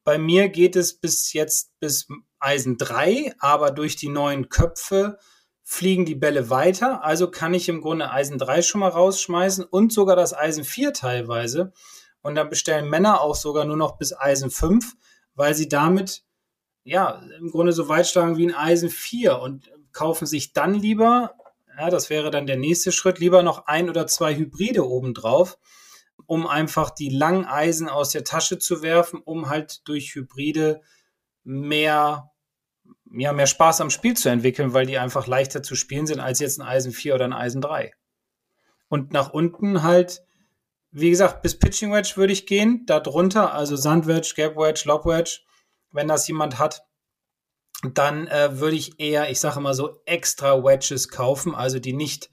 bei 0.04 0.18
mir 0.18 0.48
geht 0.48 0.76
es 0.76 0.94
bis 0.94 1.32
jetzt 1.32 1.72
bis 1.80 2.06
Eisen 2.42 2.76
3, 2.76 3.34
aber 3.38 3.70
durch 3.70 3.96
die 3.96 4.08
neuen 4.08 4.48
Köpfe 4.48 5.18
fliegen 5.62 6.04
die 6.04 6.14
Bälle 6.14 6.50
weiter. 6.50 7.04
Also 7.04 7.30
kann 7.30 7.54
ich 7.54 7.68
im 7.68 7.80
Grunde 7.80 8.10
Eisen 8.10 8.38
3 8.38 8.62
schon 8.62 8.80
mal 8.80 8.88
rausschmeißen 8.88 9.64
und 9.64 9.92
sogar 9.92 10.16
das 10.16 10.34
Eisen 10.34 10.64
4 10.64 10.92
teilweise. 10.92 11.72
Und 12.20 12.34
dann 12.34 12.50
bestellen 12.50 12.88
Männer 12.88 13.20
auch 13.20 13.34
sogar 13.34 13.64
nur 13.64 13.76
noch 13.76 13.96
bis 13.96 14.12
Eisen 14.16 14.50
5, 14.50 14.94
weil 15.34 15.54
sie 15.54 15.68
damit 15.68 16.24
ja 16.84 17.22
im 17.38 17.50
Grunde 17.50 17.72
so 17.72 17.88
weit 17.88 18.06
schlagen 18.06 18.36
wie 18.36 18.46
ein 18.46 18.54
Eisen 18.54 18.90
4 18.90 19.38
und 19.38 19.70
kaufen 19.92 20.26
sich 20.26 20.52
dann 20.52 20.74
lieber, 20.74 21.34
ja, 21.78 21.90
das 21.90 22.10
wäre 22.10 22.30
dann 22.30 22.46
der 22.46 22.56
nächste 22.56 22.92
Schritt, 22.92 23.18
lieber 23.18 23.42
noch 23.42 23.66
ein 23.66 23.88
oder 23.88 24.06
zwei 24.06 24.34
Hybride 24.34 24.86
obendrauf 24.86 25.58
um 26.26 26.46
einfach 26.46 26.90
die 26.90 27.08
langen 27.08 27.44
Eisen 27.44 27.88
aus 27.88 28.10
der 28.10 28.24
Tasche 28.24 28.58
zu 28.58 28.82
werfen, 28.82 29.20
um 29.22 29.48
halt 29.48 29.86
durch 29.88 30.14
Hybride 30.14 30.80
mehr, 31.44 32.31
ja, 33.14 33.32
mehr 33.32 33.46
Spaß 33.46 33.80
am 33.80 33.90
Spiel 33.90 34.16
zu 34.16 34.28
entwickeln, 34.28 34.72
weil 34.72 34.86
die 34.86 34.98
einfach 34.98 35.26
leichter 35.26 35.62
zu 35.62 35.74
spielen 35.74 36.06
sind 36.06 36.20
als 36.20 36.40
jetzt 36.40 36.60
ein 36.60 36.66
Eisen 36.66 36.92
4 36.92 37.14
oder 37.14 37.24
ein 37.24 37.32
Eisen 37.32 37.60
3. 37.60 37.92
Und 38.88 39.12
nach 39.12 39.32
unten 39.32 39.82
halt, 39.82 40.22
wie 40.90 41.10
gesagt, 41.10 41.42
bis 41.42 41.58
Pitching 41.58 41.92
Wedge 41.92 42.12
würde 42.16 42.32
ich 42.32 42.46
gehen, 42.46 42.84
darunter, 42.86 43.54
also 43.54 43.76
Sand 43.76 44.06
Wedge, 44.06 44.32
Gap 44.36 44.56
Wedge, 44.56 44.82
Lob 44.86 45.06
Wedge, 45.06 45.40
wenn 45.90 46.08
das 46.08 46.26
jemand 46.28 46.58
hat, 46.58 46.82
dann 47.94 48.28
äh, 48.28 48.60
würde 48.60 48.76
ich 48.76 49.00
eher, 49.00 49.30
ich 49.30 49.40
sage 49.40 49.60
mal 49.60 49.74
so, 49.74 50.00
extra 50.06 50.62
Wedges 50.62 51.08
kaufen, 51.08 51.54
also 51.54 51.78
die 51.78 51.92
nicht 51.92 52.30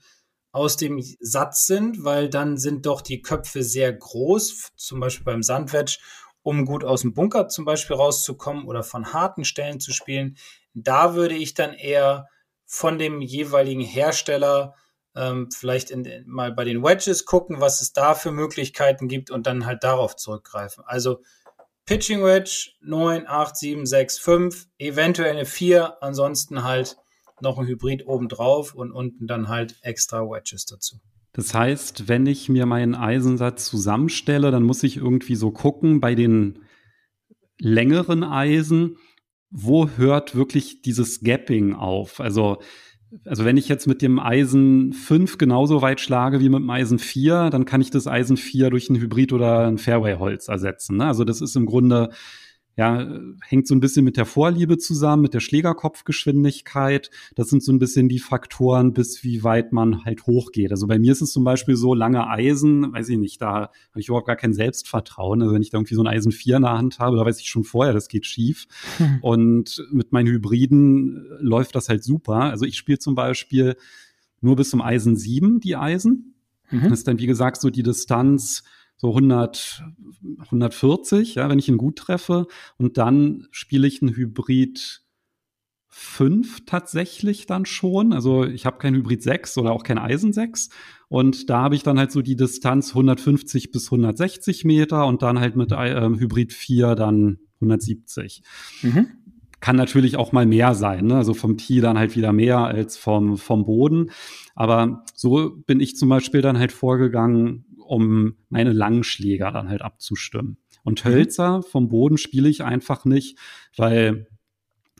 aus 0.52 0.78
dem 0.78 1.04
Satz 1.20 1.68
sind, 1.68 2.04
weil 2.04 2.30
dann 2.30 2.58
sind 2.58 2.86
doch 2.86 3.02
die 3.02 3.22
Köpfe 3.22 3.64
sehr 3.64 3.94
groß, 3.94 4.72
zum 4.76 5.00
Beispiel 5.00 5.26
beim 5.26 5.44
Sandwedge, 5.44 5.98
um 6.42 6.66
gut 6.66 6.84
aus 6.84 7.02
dem 7.02 7.14
Bunker 7.14 7.48
zum 7.48 7.66
Beispiel 7.66 7.96
rauszukommen 7.96 8.66
oder 8.66 8.84
von 8.84 9.14
harten 9.14 9.44
Stellen 9.44 9.80
zu 9.80 9.92
spielen. 9.92 10.38
Da 10.74 11.16
würde 11.16 11.36
ich 11.36 11.54
dann 11.54 11.74
eher 11.74 12.28
von 12.66 12.98
dem 12.98 13.22
jeweiligen 13.22 13.82
Hersteller 13.82 14.76
ähm, 15.16 15.50
vielleicht 15.52 15.90
in, 15.90 16.08
mal 16.28 16.52
bei 16.52 16.64
den 16.64 16.84
Wedges 16.84 17.26
gucken, 17.26 17.60
was 17.60 17.82
es 17.82 17.94
da 17.94 18.14
für 18.14 18.32
Möglichkeiten 18.32 19.08
gibt 19.08 19.32
und 19.32 19.48
dann 19.48 19.66
halt 19.66 19.84
darauf 19.84 20.16
zurückgreifen. 20.16 20.84
Also 20.86 21.22
Pitching 21.86 22.24
Wedge 22.24 22.70
9, 22.82 23.26
8, 23.28 23.56
7, 23.58 23.86
6, 23.86 24.20
5, 24.20 24.68
eventuell 24.78 25.32
eine 25.32 25.46
4, 25.46 26.04
ansonsten 26.04 26.64
halt 26.64 26.98
noch 27.42 27.58
ein 27.58 27.66
Hybrid 27.66 28.06
obendrauf 28.06 28.76
und 28.76 28.92
unten 28.92 29.26
dann 29.26 29.48
halt 29.48 29.78
extra 29.82 30.22
Wedges 30.22 30.66
dazu. 30.66 31.00
Das 31.32 31.54
heißt, 31.54 32.08
wenn 32.08 32.26
ich 32.26 32.50
mir 32.50 32.66
meinen 32.66 32.96
Eisensatz 32.96 33.66
zusammenstelle, 33.66 34.52
dann 34.52 34.64
muss 34.64 34.84
ich 34.84 34.98
irgendwie 34.98 35.36
so 35.36 35.52
gucken 35.52 36.00
bei 36.00 36.16
den 36.16 36.60
längeren 37.60 38.24
Eisen, 38.24 38.98
wo 39.52 39.90
hört 39.90 40.36
wirklich 40.36 40.82
dieses 40.82 41.22
Gapping 41.22 41.74
auf? 41.74 42.20
Also, 42.20 42.58
also 43.26 43.46
wenn 43.46 43.58
ich 43.58 43.68
jetzt 43.68 43.88
mit 43.88 44.02
dem 44.02 44.20
Eisen 44.20 44.94
5 44.94 45.38
genauso 45.38 45.82
weit 45.82 46.00
schlage 46.00 46.40
wie 46.40 46.50
mit 46.50 46.60
dem 46.60 46.70
Eisen 46.70 47.00
4, 47.00 47.50
dann 47.50 47.66
kann 47.66 47.82
ich 47.82 47.90
das 47.90 48.08
Eisen 48.08 48.38
4 48.38 48.70
durch 48.70 48.90
ein 48.90 48.98
Hybrid 48.98 49.34
oder 49.34 49.68
ein 49.68 49.80
Fairway-Holz 49.80 50.48
ersetzen. 50.48 50.98
Ne? 50.98 51.06
Also 51.06 51.24
das 51.24 51.42
ist 51.42 51.56
im 51.56 51.66
Grunde 51.66 52.10
ja, 52.80 53.06
hängt 53.42 53.68
so 53.68 53.76
ein 53.76 53.82
bisschen 53.82 54.06
mit 54.06 54.16
der 54.16 54.26
Vorliebe 54.26 54.78
zusammen, 54.78 55.24
mit 55.24 55.34
der 55.34 55.42
Schlägerkopfgeschwindigkeit. 55.42 57.12
Das 57.36 57.50
sind 57.50 57.62
so 57.62 57.74
ein 57.74 57.78
bisschen 57.78 58.08
die 58.08 58.20
Faktoren, 58.20 58.94
bis 58.94 59.22
wie 59.22 59.44
weit 59.44 59.74
man 59.74 60.06
halt 60.06 60.28
hochgeht. 60.28 60.72
Also 60.72 60.88
bei 60.88 60.98
mir 60.98 61.12
ist 61.12 61.20
es 61.22 61.34
zum 61.34 61.44
Beispiel 61.44 61.76
so, 61.76 61.94
lange 61.94 62.30
Eisen, 62.30 62.94
weiß 62.94 63.10
ich 63.10 63.18
nicht, 63.18 63.42
da 63.42 63.54
habe 63.54 63.72
ich 63.96 64.08
überhaupt 64.08 64.28
gar 64.28 64.38
kein 64.38 64.54
Selbstvertrauen. 64.54 65.42
Also 65.42 65.54
wenn 65.54 65.62
ich 65.62 65.72
da 65.72 65.78
irgendwie 65.78 65.96
so 65.96 66.04
ein 66.04 66.08
Eisen 66.08 66.32
4 66.32 66.56
in 66.56 66.62
der 66.62 66.72
Hand 66.72 67.00
habe, 67.00 67.18
da 67.18 67.26
weiß 67.26 67.42
ich 67.42 67.50
schon 67.50 67.66
vorher, 67.66 67.92
das 67.92 68.08
geht 68.08 68.26
schief. 68.26 68.66
Hm. 68.96 69.18
Und 69.24 69.86
mit 69.92 70.14
meinen 70.14 70.28
Hybriden 70.28 71.26
läuft 71.42 71.76
das 71.76 71.90
halt 71.90 72.06
super. 72.06 72.44
Also 72.44 72.64
ich 72.64 72.78
spiele 72.78 73.00
zum 73.00 73.14
Beispiel 73.14 73.76
nur 74.40 74.56
bis 74.56 74.70
zum 74.70 74.82
Eisen 74.82 75.18
7 75.18 75.60
die 75.60 75.76
Eisen. 75.76 76.34
Mhm. 76.72 76.84
Das 76.84 77.00
ist 77.00 77.10
dann, 77.10 77.20
wie 77.20 77.28
gesagt, 77.28 77.60
so 77.60 77.70
die 77.70 77.84
Distanz 77.84 78.64
so 79.00 79.10
100, 79.10 79.84
140, 80.46 81.36
ja, 81.36 81.50
wenn 81.50 81.58
ich 81.58 81.70
ihn 81.70 81.78
gut 81.78 81.96
treffe. 81.96 82.48
Und 82.78 82.98
dann 82.98 83.48
spiele 83.50 83.88
ich 83.88 84.02
einen 84.02 84.14
Hybrid 84.14 85.02
5 85.88 86.66
tatsächlich 86.66 87.46
dann 87.46 87.66
schon. 87.66 88.12
Also 88.12 88.44
ich 88.44 88.66
habe 88.66 88.78
kein 88.78 88.94
Hybrid 88.94 89.24
6 89.24 89.58
oder 89.58 89.72
auch 89.72 89.84
kein 89.84 89.98
Eisen 89.98 90.34
6. 90.34 90.70
Und 91.08 91.50
da 91.50 91.62
habe 91.64 91.76
ich 91.76 91.84
dann 91.84 91.98
halt 91.98 92.12
so 92.12 92.22
die 92.22 92.36
Distanz 92.36 92.90
150 92.90 93.72
bis 93.72 93.88
160 93.88 94.66
Meter 94.66 95.08
und 95.08 95.22
dann 95.22 95.40
halt 95.40 95.56
mit 95.56 95.72
äh, 95.72 96.02
Hybrid 96.02 96.52
4 96.52 96.96
dann 96.96 97.40
170. 97.62 98.44
Mhm. 98.82 99.08
Kann 99.62 99.78
natürlich 99.78 100.18
auch 100.18 100.32
mal 100.32 100.46
mehr 100.46 100.74
sein, 100.74 101.08
ne? 101.08 101.16
also 101.16 101.34
vom 101.34 101.58
Tee 101.58 101.82
dann 101.82 101.98
halt 101.98 102.16
wieder 102.16 102.32
mehr 102.32 102.60
als 102.60 102.96
vom, 102.96 103.38
vom 103.38 103.66
Boden. 103.66 104.12
Aber 104.56 105.04
so 105.16 105.52
bin 105.68 105.80
ich 105.80 105.98
zum 105.98 106.10
Beispiel 106.10 106.42
dann 106.42 106.58
halt 106.58 106.72
vorgegangen, 106.72 107.66
um 107.90 108.36
meine 108.50 108.72
langen 108.72 109.04
Schläger 109.04 109.52
dann 109.52 109.68
halt 109.68 109.82
abzustimmen. 109.82 110.58
Und. 110.84 111.04
Hölzer 111.06 111.64
vom 111.64 111.90
Boden 111.90 112.18
spiele 112.18 112.50
ich 112.50 112.64
einfach 112.64 113.06
nicht, 113.06 113.38
weil 113.76 114.28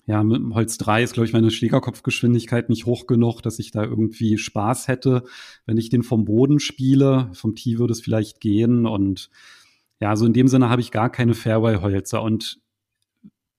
ja, 0.06 0.24
mit 0.24 0.38
dem 0.38 0.56
Holz 0.56 0.80
3 0.80 1.04
ist, 1.04 1.14
glaube 1.14 1.28
ich, 1.28 1.34
meine 1.34 1.52
Schlägerkopfgeschwindigkeit 1.52 2.70
nicht 2.70 2.88
hoch 2.88 3.06
genug, 3.06 3.42
dass 3.42 3.60
ich 3.60 3.70
da 3.70 3.84
irgendwie 3.84 4.40
Spaß 4.40 4.88
hätte. 4.88 5.24
Wenn 5.68 5.78
ich 5.78 5.90
den 5.90 6.02
vom 6.02 6.26
Boden 6.26 6.60
spiele, 6.60 7.30
vom 7.34 7.56
Tee 7.56 7.78
würde 7.78 7.92
es 7.92 8.02
vielleicht 8.02 8.40
gehen. 8.40 8.88
Und 8.88 9.30
ja, 10.00 10.16
so 10.16 10.26
in 10.26 10.34
dem 10.34 10.48
Sinne 10.48 10.70
habe 10.70 10.82
ich 10.82 10.90
gar 10.90 11.12
keine 11.12 11.36
Fairway-Hölzer. 11.36 12.24
Und 12.24 12.60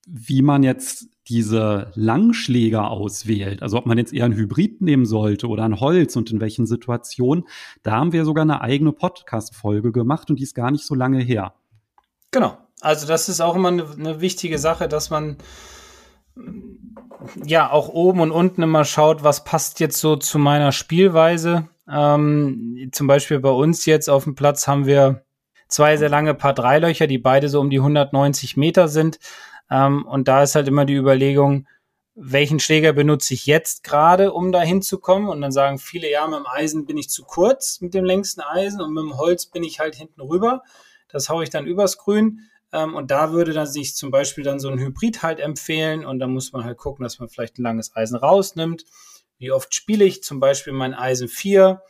wie 0.05 0.41
man 0.41 0.63
jetzt 0.63 1.07
diese 1.27 1.91
Langschläger 1.95 2.89
auswählt, 2.89 3.61
also 3.61 3.77
ob 3.77 3.85
man 3.85 3.97
jetzt 3.97 4.13
eher 4.13 4.25
ein 4.25 4.33
Hybrid 4.33 4.81
nehmen 4.81 5.05
sollte 5.05 5.47
oder 5.47 5.63
ein 5.63 5.79
Holz 5.79 6.15
und 6.15 6.31
in 6.31 6.41
welchen 6.41 6.65
Situationen, 6.65 7.45
da 7.83 7.91
haben 7.91 8.11
wir 8.11 8.25
sogar 8.25 8.41
eine 8.41 8.61
eigene 8.61 8.91
Podcast-Folge 8.91 9.91
gemacht 9.91 10.29
und 10.29 10.39
die 10.39 10.43
ist 10.43 10.55
gar 10.55 10.71
nicht 10.71 10.85
so 10.85 10.95
lange 10.95 11.19
her. 11.19 11.53
Genau. 12.31 12.57
Also 12.81 13.05
das 13.05 13.29
ist 13.29 13.41
auch 13.41 13.55
immer 13.55 13.67
eine, 13.67 13.85
eine 13.91 14.21
wichtige 14.21 14.57
Sache, 14.57 14.87
dass 14.87 15.11
man 15.11 15.37
ja 17.45 17.69
auch 17.69 17.89
oben 17.89 18.21
und 18.21 18.31
unten 18.31 18.63
immer 18.63 18.85
schaut, 18.85 19.23
was 19.23 19.43
passt 19.43 19.79
jetzt 19.79 19.99
so 19.99 20.15
zu 20.15 20.39
meiner 20.39 20.71
Spielweise. 20.71 21.67
Ähm, 21.87 22.89
zum 22.91 23.05
Beispiel 23.05 23.39
bei 23.39 23.51
uns 23.51 23.85
jetzt 23.85 24.09
auf 24.09 24.23
dem 24.23 24.33
Platz 24.33 24.67
haben 24.67 24.87
wir 24.87 25.23
zwei 25.67 25.97
sehr 25.97 26.09
lange 26.09 26.33
Paar 26.33 26.53
Dreilöcher, 26.53 27.05
die 27.05 27.19
beide 27.19 27.49
so 27.49 27.59
um 27.59 27.69
die 27.69 27.79
190 27.79 28.57
Meter 28.57 28.87
sind. 28.87 29.19
Ähm, 29.71 30.05
und 30.05 30.27
da 30.27 30.43
ist 30.43 30.55
halt 30.55 30.67
immer 30.67 30.85
die 30.85 30.95
Überlegung, 30.95 31.67
welchen 32.13 32.59
Schläger 32.59 32.91
benutze 32.93 33.33
ich 33.33 33.45
jetzt 33.45 33.83
gerade, 33.83 34.33
um 34.33 34.51
da 34.51 34.61
hinzukommen? 34.61 35.29
Und 35.29 35.41
dann 35.41 35.51
sagen 35.51 35.79
viele, 35.79 36.11
ja, 36.11 36.27
mit 36.27 36.39
dem 36.39 36.45
Eisen 36.45 36.85
bin 36.85 36.97
ich 36.97 37.09
zu 37.09 37.23
kurz 37.23 37.79
mit 37.79 37.93
dem 37.93 38.03
längsten 38.03 38.41
Eisen 38.41 38.81
und 38.81 38.93
mit 38.93 39.03
dem 39.03 39.17
Holz 39.17 39.45
bin 39.45 39.63
ich 39.63 39.79
halt 39.79 39.95
hinten 39.95 40.21
rüber. 40.21 40.61
Das 41.07 41.29
haue 41.29 41.43
ich 41.43 41.49
dann 41.49 41.65
übers 41.65 41.97
Grün. 41.97 42.41
Ähm, 42.73 42.95
und 42.95 43.11
da 43.11 43.31
würde 43.31 43.53
dann 43.53 43.67
sich 43.67 43.95
zum 43.95 44.11
Beispiel 44.11 44.43
dann 44.43 44.59
so 44.59 44.69
ein 44.69 44.79
Hybrid 44.79 45.23
halt 45.23 45.39
empfehlen. 45.39 46.05
Und 46.05 46.19
da 46.19 46.27
muss 46.27 46.51
man 46.51 46.65
halt 46.65 46.77
gucken, 46.77 47.03
dass 47.03 47.19
man 47.19 47.29
vielleicht 47.29 47.57
ein 47.57 47.63
langes 47.63 47.95
Eisen 47.95 48.17
rausnimmt. 48.17 48.83
Wie 49.37 49.51
oft 49.51 49.73
spiele 49.73 50.05
ich 50.05 50.21
zum 50.21 50.39
Beispiel 50.39 50.73
mein 50.73 50.93
Eisen 50.93 51.29
4? 51.29 51.81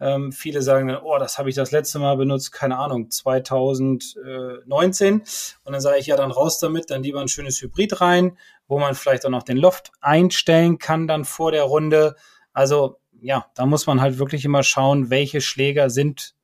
Ähm, 0.00 0.32
viele 0.32 0.62
sagen 0.62 0.88
dann, 0.88 1.02
oh, 1.02 1.18
das 1.18 1.38
habe 1.38 1.48
ich 1.48 1.54
das 1.54 1.70
letzte 1.70 1.98
Mal 1.98 2.16
benutzt, 2.16 2.52
keine 2.52 2.78
Ahnung, 2.78 3.10
2019. 3.10 5.20
Und 5.20 5.24
dann 5.64 5.80
sage 5.80 5.98
ich, 5.98 6.06
ja, 6.06 6.16
dann 6.16 6.30
raus 6.30 6.58
damit, 6.58 6.90
dann 6.90 7.02
lieber 7.02 7.20
ein 7.20 7.28
schönes 7.28 7.60
Hybrid 7.62 8.00
rein, 8.00 8.36
wo 8.66 8.78
man 8.78 8.94
vielleicht 8.94 9.24
auch 9.24 9.30
noch 9.30 9.44
den 9.44 9.56
Loft 9.56 9.92
einstellen 10.00 10.78
kann 10.78 11.06
dann 11.06 11.24
vor 11.24 11.52
der 11.52 11.64
Runde. 11.64 12.16
Also 12.52 12.98
ja, 13.20 13.46
da 13.54 13.66
muss 13.66 13.86
man 13.86 14.00
halt 14.00 14.18
wirklich 14.18 14.44
immer 14.44 14.62
schauen, 14.62 15.10
welche 15.10 15.40
Schläger 15.40 15.88
sind 15.88 16.34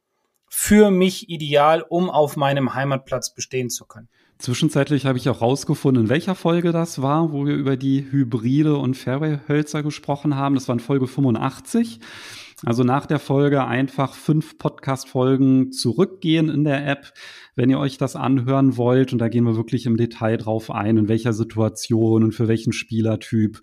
für 0.48 0.90
mich 0.90 1.28
ideal, 1.28 1.82
um 1.82 2.10
auf 2.10 2.36
meinem 2.36 2.74
Heimatplatz 2.74 3.34
bestehen 3.34 3.70
zu 3.70 3.84
können. 3.84 4.08
Zwischenzeitlich 4.38 5.04
habe 5.04 5.18
ich 5.18 5.28
auch 5.28 5.42
rausgefunden, 5.42 6.04
in 6.04 6.08
welcher 6.08 6.34
Folge 6.34 6.72
das 6.72 7.02
war, 7.02 7.32
wo 7.32 7.44
wir 7.44 7.54
über 7.54 7.76
die 7.76 8.10
Hybride 8.10 8.78
und 8.78 8.96
Fairway-Hölzer 8.96 9.82
gesprochen 9.82 10.34
haben. 10.34 10.54
Das 10.54 10.66
war 10.66 10.72
in 10.72 10.80
Folge 10.80 11.06
85. 11.06 12.00
Also 12.64 12.84
nach 12.84 13.06
der 13.06 13.18
Folge 13.18 13.64
einfach 13.64 14.14
fünf 14.14 14.58
Podcast-Folgen 14.58 15.72
zurückgehen 15.72 16.50
in 16.50 16.64
der 16.64 16.86
App, 16.86 17.12
wenn 17.54 17.70
ihr 17.70 17.78
euch 17.78 17.96
das 17.96 18.16
anhören 18.16 18.76
wollt. 18.76 19.12
Und 19.12 19.18
da 19.18 19.28
gehen 19.28 19.44
wir 19.44 19.56
wirklich 19.56 19.86
im 19.86 19.96
Detail 19.96 20.36
drauf 20.36 20.70
ein, 20.70 20.98
in 20.98 21.08
welcher 21.08 21.32
Situation 21.32 22.22
und 22.22 22.32
für 22.32 22.48
welchen 22.48 22.72
Spielertyp 22.72 23.60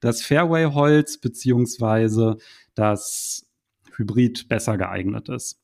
das 0.00 0.22
Fairway-Holz 0.22 1.18
beziehungsweise 1.18 2.36
das 2.74 3.46
Hybrid 3.96 4.48
besser 4.48 4.76
geeignet 4.76 5.30
ist. 5.30 5.60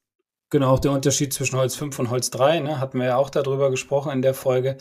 Genau, 0.49 0.73
auch 0.73 0.81
der 0.81 0.93
Unterschied 0.93 1.33
zwischen 1.33 1.59
Holz 1.59 1.77
5 1.77 1.99
und 1.99 2.11
Holz 2.11 2.31
3, 2.31 2.61
ne, 2.61 2.81
hatten 2.81 2.99
wir 2.99 3.07
ja 3.07 3.17
auch 3.17 3.31
darüber 3.31 3.71
gesprochen 3.71 4.11
in 4.13 4.23
der 4.23 4.35
Folge. 4.35 4.79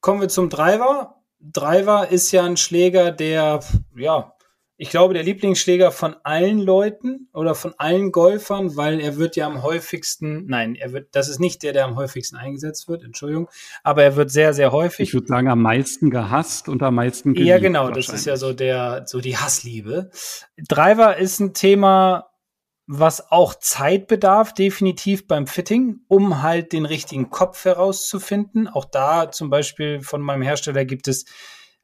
Kommen 0.00 0.20
wir 0.20 0.28
zum 0.28 0.50
Driver. 0.50 1.22
Driver 1.40 2.08
ist 2.08 2.30
ja 2.32 2.44
ein 2.44 2.56
Schläger, 2.56 3.10
der, 3.10 3.60
ja, 3.96 4.35
ich 4.78 4.90
glaube, 4.90 5.14
der 5.14 5.22
Lieblingsschläger 5.22 5.90
von 5.90 6.16
allen 6.22 6.58
Leuten 6.58 7.28
oder 7.32 7.54
von 7.54 7.74
allen 7.78 8.12
Golfern, 8.12 8.76
weil 8.76 9.00
er 9.00 9.16
wird 9.16 9.34
ja 9.34 9.46
am 9.46 9.62
häufigsten, 9.62 10.44
nein, 10.46 10.74
er 10.74 10.92
wird, 10.92 11.08
das 11.12 11.28
ist 11.28 11.40
nicht 11.40 11.62
der, 11.62 11.72
der 11.72 11.86
am 11.86 11.96
häufigsten 11.96 12.36
eingesetzt 12.36 12.86
wird, 12.86 13.02
Entschuldigung, 13.02 13.48
aber 13.82 14.02
er 14.02 14.16
wird 14.16 14.30
sehr, 14.30 14.52
sehr 14.52 14.72
häufig. 14.72 15.08
Ich 15.08 15.14
würde 15.14 15.28
sagen, 15.28 15.48
am 15.48 15.62
meisten 15.62 16.10
gehasst 16.10 16.68
und 16.68 16.82
am 16.82 16.96
meisten 16.96 17.32
geliebt. 17.32 17.48
Ja, 17.48 17.58
genau, 17.58 17.90
das 17.90 18.10
ist 18.10 18.26
ja 18.26 18.36
so 18.36 18.52
der, 18.52 19.04
so 19.06 19.20
die 19.20 19.38
Hassliebe. 19.38 20.10
Driver 20.68 21.16
ist 21.16 21.40
ein 21.40 21.54
Thema, 21.54 22.28
was 22.86 23.32
auch 23.32 23.54
Zeit 23.54 24.06
bedarf, 24.08 24.52
definitiv 24.52 25.26
beim 25.26 25.46
Fitting, 25.46 26.00
um 26.06 26.42
halt 26.42 26.72
den 26.72 26.84
richtigen 26.84 27.30
Kopf 27.30 27.64
herauszufinden. 27.64 28.68
Auch 28.68 28.84
da 28.84 29.32
zum 29.32 29.48
Beispiel 29.48 30.02
von 30.02 30.20
meinem 30.20 30.42
Hersteller 30.42 30.84
gibt 30.84 31.08
es 31.08 31.24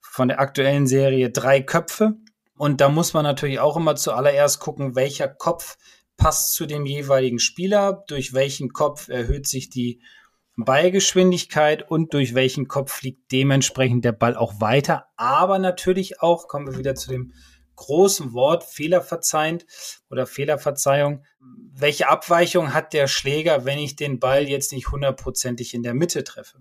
von 0.01 0.29
der 0.29 0.41
aktuellen 0.41 0.87
Serie 0.87 1.31
drei 1.31 1.63
Köpfe 1.63 2.17
und 2.57 2.81
da 2.81 2.89
muss 2.89 3.15
man 3.15 3.25
natürlich 3.25 3.61
auch 3.61 3.77
immer 3.77 3.97
zuallererst 3.97 4.61
gucken, 4.61 4.95
welcher 4.95 5.29
Kopf 5.29 5.77
passt 6.17 6.55
zu 6.55 6.67
dem 6.67 6.87
jeweiligen 6.87 7.39
Spieler, 7.39 8.05
durch 8.07 8.35
welchen 8.35 8.73
Kopf 8.73 9.09
erhöht 9.09 9.49
sich 9.49 9.71
die 9.71 10.01
Ballgeschwindigkeit 10.57 11.91
und 11.91 12.13
durch 12.13 12.35
welchen 12.35 12.69
Kopf 12.69 12.93
fliegt 12.93 13.33
dementsprechend 13.33 14.05
der 14.05 14.13
Ball 14.13 14.37
auch 14.37 14.61
weiter. 14.61 15.07
Aber 15.17 15.59
natürlich 15.59 16.21
auch, 16.21 16.47
kommen 16.47 16.67
wir 16.67 16.79
wieder 16.79 16.95
zu 16.95 17.11
dem 17.11 17.33
großen 17.77 18.35
Wort 18.35 18.65
fehlerverzeihend 18.65 19.67
oder 20.11 20.27
Fehlerverzeihung. 20.27 21.25
Welche 21.75 22.09
Abweichung 22.09 22.75
hat 22.75 22.93
der 22.93 23.09
Schläger, 23.09 23.65
wenn 23.65 23.79
ich 23.79 23.97
den 23.97 24.21
Ball 24.21 24.47
jetzt 24.47 24.73
nicht 24.73 24.93
hundertprozentig 24.93 25.73
in 25.73 25.83
der 25.83 25.95
Mitte 25.95 26.23
treffe? 26.23 26.59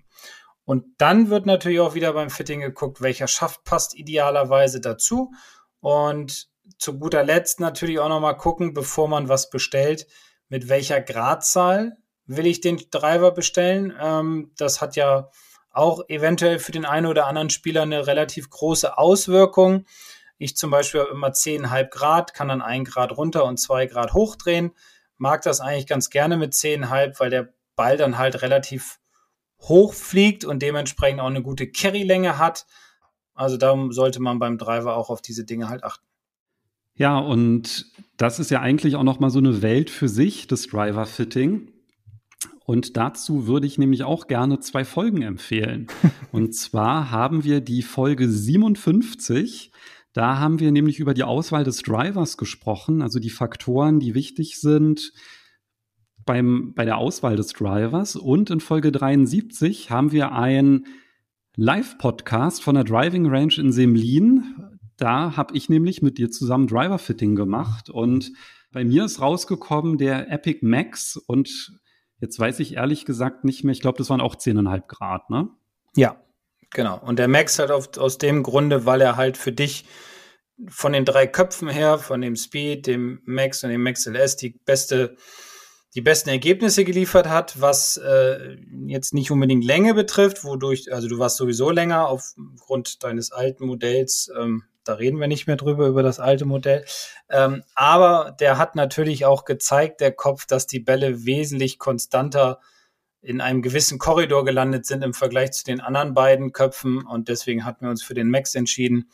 Und 0.64 0.86
dann 0.98 1.30
wird 1.30 1.46
natürlich 1.46 1.82
auch 1.82 1.96
wieder 1.96 2.14
beim 2.14 2.30
Fitting 2.30 2.62
geguckt, 2.62 3.02
welcher 3.02 3.28
Schaft 3.28 3.64
passt 3.66 3.96
idealerweise 3.96 4.80
dazu 4.80 5.32
und 5.82 6.50
zu 6.78 6.98
guter 6.98 7.24
Letzt 7.24 7.60
natürlich 7.60 8.00
auch 8.00 8.10
nochmal 8.10 8.38
gucken, 8.38 8.74
bevor 8.74 9.08
man 9.08 9.28
was 9.28 9.50
bestellt, 9.50 10.08
mit 10.48 10.70
welcher 10.70 11.02
Gradzahl 11.02 11.98
will 12.26 12.48
ich 12.48 12.62
den 12.62 12.82
Driver 12.90 13.32
bestellen. 13.32 13.94
Ähm, 14.00 14.52
das 14.58 14.82
hat 14.82 14.96
ja 14.96 15.30
auch 15.72 16.02
eventuell 16.08 16.60
für 16.60 16.72
den 16.72 16.86
einen 16.86 17.06
oder 17.06 17.28
anderen 17.28 17.50
Spieler 17.50 17.84
eine 17.84 18.08
relativ 18.08 18.50
große 18.50 18.98
Auswirkung. 18.98 19.86
Ich 20.38 20.58
zum 20.58 20.72
Beispiel 20.72 21.02
habe 21.02 21.12
immer 21.12 21.30
10,5 21.30 21.90
Grad, 21.90 22.34
kann 22.34 22.50
dann 22.50 22.62
ein 22.62 22.84
Grad 22.84 23.16
runter 23.16 23.46
und 23.46 23.58
zwei 23.58 23.86
Grad 23.86 24.14
hochdrehen. 24.14 24.72
Mag 25.18 25.44
das 25.44 25.62
eigentlich 25.62 25.88
ganz 25.88 26.10
gerne 26.10 26.36
mit 26.36 26.54
10,5, 26.54 27.20
weil 27.20 27.30
der 27.30 27.54
Ball 27.76 27.96
dann 27.96 28.18
halt 28.18 28.42
relativ 28.42 29.00
hoch 29.60 29.94
fliegt 29.94 30.44
und 30.44 30.60
dementsprechend 30.62 31.22
auch 31.22 31.28
eine 31.28 31.44
gute 31.44 31.72
Carry-Länge 31.72 32.38
hat. 32.38 32.66
Also 33.42 33.58
da 33.58 33.76
sollte 33.90 34.22
man 34.22 34.38
beim 34.38 34.60
Driver 34.60 34.96
auch 34.96 35.10
auf 35.10 35.22
diese 35.22 35.44
Dinge 35.44 35.68
halt 35.68 35.84
achten. 35.84 36.06
Ja, 36.94 37.18
und 37.18 37.92
das 38.18 38.40
ist 38.40 38.52
ja 38.52 38.60
eigentlich 38.60 38.96
auch 38.96 39.04
noch 39.04 39.20
mal 39.20 39.32
so 39.32 39.40
eine 39.40 39.64
Welt 39.64 39.90
für 39.90 40.08
sich, 40.08 40.46
das 40.46 40.68
Driver-Fitting. 40.68 41.72
Und 42.66 42.98
dazu 42.98 43.48
würde 43.48 43.66
ich 43.66 43.80
nämlich 43.80 44.04
auch 44.04 44.28
gerne 44.28 44.60
zwei 44.60 44.86
Folgen 44.86 45.24
empfehlen. 45.24 45.88
und 46.32 46.54
zwar 46.54 47.10
haben 47.10 47.44
wir 47.44 47.62
die 47.62 47.82
Folge 47.82 48.30
57. 48.30 49.72
Da 50.14 50.38
haben 50.38 50.60
wir 50.60 50.72
nämlich 50.72 51.00
über 51.00 51.16
die 51.16 51.24
Auswahl 51.24 51.64
des 51.64 51.82
Drivers 51.82 52.38
gesprochen, 52.38 53.02
also 53.02 53.18
die 53.20 53.32
Faktoren, 53.32 54.00
die 54.00 54.14
wichtig 54.14 54.60
sind 54.60 55.14
beim, 56.26 56.74
bei 56.76 56.86
der 56.86 56.98
Auswahl 56.98 57.38
des 57.38 57.54
Drivers. 57.54 58.16
Und 58.16 58.52
in 58.52 58.60
Folge 58.60 58.92
73 58.92 59.90
haben 59.90 60.12
wir 60.12 60.32
ein 60.34 60.86
Live-Podcast 61.58 62.64
von 62.64 62.76
der 62.76 62.86
Driving 62.86 63.28
Range 63.28 63.54
in 63.58 63.72
Semlin. 63.74 64.80
Da 64.98 65.36
habe 65.36 65.56
ich 65.56 65.68
nämlich 65.68 66.02
mit 66.02 66.18
dir 66.18 66.32
zusammen 66.32 66.68
Driver-Fitting 66.68 67.36
gemacht 67.36 67.90
und 67.90 68.32
bei 68.72 68.86
mir 68.86 69.04
ist 69.04 69.20
rausgekommen 69.20 69.98
der 69.98 70.32
Epic 70.32 70.60
Max 70.62 71.18
und 71.18 71.78
jetzt 72.20 72.40
weiß 72.40 72.60
ich 72.62 72.76
ehrlich 72.76 73.04
gesagt 73.04 73.44
nicht 73.44 73.64
mehr, 73.64 73.74
ich 73.74 73.82
glaube, 73.82 73.98
das 73.98 74.10
waren 74.10 74.22
auch 74.22 74.36
10,5 74.36 74.88
Grad, 74.88 75.30
ne? 75.30 75.50
Ja, 75.96 76.16
genau. 76.70 77.00
Und 77.00 77.20
der 77.20 77.28
Max 77.28 77.60
halt 77.60 77.72
auf, 77.72 77.98
aus 77.98 78.18
dem 78.18 78.44
Grunde, 78.44 78.86
weil 78.86 79.02
er 79.02 79.18
halt 79.18 79.36
für 79.36 79.52
dich 79.52 79.86
von 80.70 80.94
den 80.94 81.04
drei 81.04 81.28
Köpfen 81.28 81.68
her, 81.68 81.98
von 81.98 82.22
dem 82.22 82.38
Speed, 82.38 82.88
dem 82.88 83.20
Max 83.26 83.64
und 83.64 83.72
dem 83.72 83.84
Max 83.84 84.06
LS 84.06 84.38
die 84.38 84.52
beste 84.66 85.18
die 85.94 86.02
besten 86.02 86.30
Ergebnisse 86.30 86.86
geliefert 86.86 87.28
hat, 87.28 87.60
was 87.60 87.98
äh, 87.98 88.58
jetzt 88.86 89.14
nicht 89.14 89.32
unbedingt 89.32 89.66
Länge 89.66 89.94
betrifft, 89.94 90.44
wodurch, 90.44 90.94
also 90.94 91.08
du 91.08 91.20
warst 91.20 91.38
sowieso 91.38 91.70
länger 91.70 92.08
aufgrund 92.08 93.04
deines 93.04 93.32
alten 93.32 93.66
Modells, 93.66 94.32
ähm, 94.40 94.64
da 94.84 94.94
reden 94.94 95.20
wir 95.20 95.28
nicht 95.28 95.48
mehr 95.48 95.58
drüber, 95.58 95.88
über 95.88 96.02
das 96.02 96.20
alte 96.20 96.46
Modell. 96.46 96.86
Ähm, 97.30 97.64
aber 97.76 98.36
der 98.40 98.58
hat 98.58 98.76
natürlich 98.76 99.26
auch 99.26 99.46
gezeigt, 99.46 100.02
der 100.02 100.12
Kopf, 100.12 100.46
dass 100.46 100.66
die 100.66 100.80
Bälle 100.80 101.26
wesentlich 101.26 101.78
konstanter 101.78 102.60
in 103.22 103.42
einem 103.42 103.62
gewissen 103.62 104.00
Korridor 104.00 104.44
gelandet 104.44 104.88
sind 104.88 105.04
im 105.04 105.14
Vergleich 105.14 105.52
zu 105.52 105.64
den 105.64 105.80
anderen 105.80 106.16
beiden 106.16 106.52
Köpfen. 106.52 107.06
Und 107.06 107.30
deswegen 107.30 107.64
hatten 107.64 107.86
wir 107.86 107.92
uns 107.92 108.02
für 108.02 108.16
den 108.16 108.32
Max 108.32 108.56
entschieden, 108.56 109.12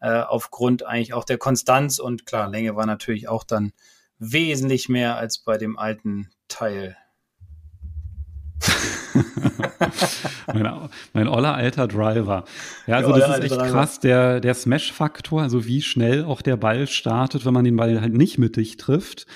äh, 0.00 0.20
aufgrund 0.20 0.84
eigentlich 0.84 1.12
auch 1.12 1.24
der 1.24 1.36
Konstanz. 1.36 1.98
Und 1.98 2.24
klar, 2.24 2.48
Länge 2.48 2.74
war 2.74 2.86
natürlich 2.86 3.28
auch 3.28 3.44
dann 3.44 3.72
wesentlich 4.20 4.88
mehr 4.88 5.16
als 5.16 5.38
bei 5.38 5.58
dem 5.58 5.76
alten 5.78 6.30
Teil. 6.46 6.96
mein, 10.46 10.88
mein 11.12 11.28
oller 11.28 11.54
alter 11.54 11.88
Driver. 11.88 12.44
Ja, 12.86 12.96
also 12.96 13.12
das 13.16 13.38
ist 13.38 13.44
echt 13.44 13.56
Driver. 13.56 13.70
krass, 13.70 13.98
der, 13.98 14.40
der 14.40 14.54
Smash-Faktor, 14.54 15.42
also 15.42 15.64
wie 15.66 15.82
schnell 15.82 16.24
auch 16.24 16.42
der 16.42 16.56
Ball 16.56 16.86
startet, 16.86 17.44
wenn 17.46 17.54
man 17.54 17.64
den 17.64 17.76
Ball 17.76 18.00
halt 18.00 18.12
nicht 18.12 18.38
mittig 18.38 18.76
trifft. 18.76 19.26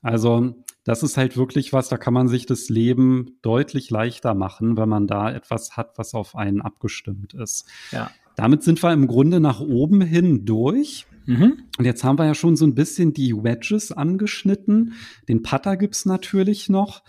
Also 0.00 0.54
das 0.84 1.02
ist 1.02 1.16
halt 1.16 1.36
wirklich 1.36 1.72
was, 1.72 1.88
da 1.88 1.98
kann 1.98 2.14
man 2.14 2.28
sich 2.28 2.46
das 2.46 2.68
Leben 2.68 3.38
deutlich 3.42 3.90
leichter 3.90 4.34
machen, 4.34 4.76
wenn 4.76 4.88
man 4.88 5.06
da 5.06 5.30
etwas 5.30 5.76
hat, 5.76 5.98
was 5.98 6.14
auf 6.14 6.36
einen 6.36 6.62
abgestimmt 6.62 7.34
ist. 7.34 7.66
Ja. 7.90 8.10
Damit 8.36 8.62
sind 8.62 8.82
wir 8.82 8.92
im 8.92 9.08
Grunde 9.08 9.40
nach 9.40 9.60
oben 9.60 10.00
hin 10.00 10.44
durch. 10.44 11.06
Mhm. 11.28 11.64
Und 11.76 11.84
jetzt 11.84 12.02
haben 12.04 12.18
wir 12.18 12.24
ja 12.24 12.34
schon 12.34 12.56
so 12.56 12.66
ein 12.66 12.74
bisschen 12.74 13.12
die 13.12 13.34
Wedges 13.34 13.92
angeschnitten. 13.92 14.94
Den 15.28 15.42
Putter 15.42 15.76
gibt's 15.76 16.06
natürlich 16.06 16.70
noch. 16.70 17.04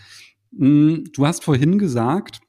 Hm, 0.55 1.05
du 1.13 1.25
hast 1.25 1.45
vorhin 1.45 1.79
gesagt, 1.79 2.41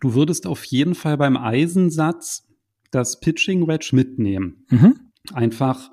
du 0.00 0.14
würdest 0.14 0.46
auf 0.46 0.64
jeden 0.64 0.94
Fall 0.94 1.18
beim 1.18 1.36
Eisensatz 1.36 2.48
das 2.90 3.20
Pitching 3.20 3.68
Wedge 3.68 3.90
mitnehmen. 3.92 4.64
Mhm. 4.70 4.94
Einfach 5.34 5.90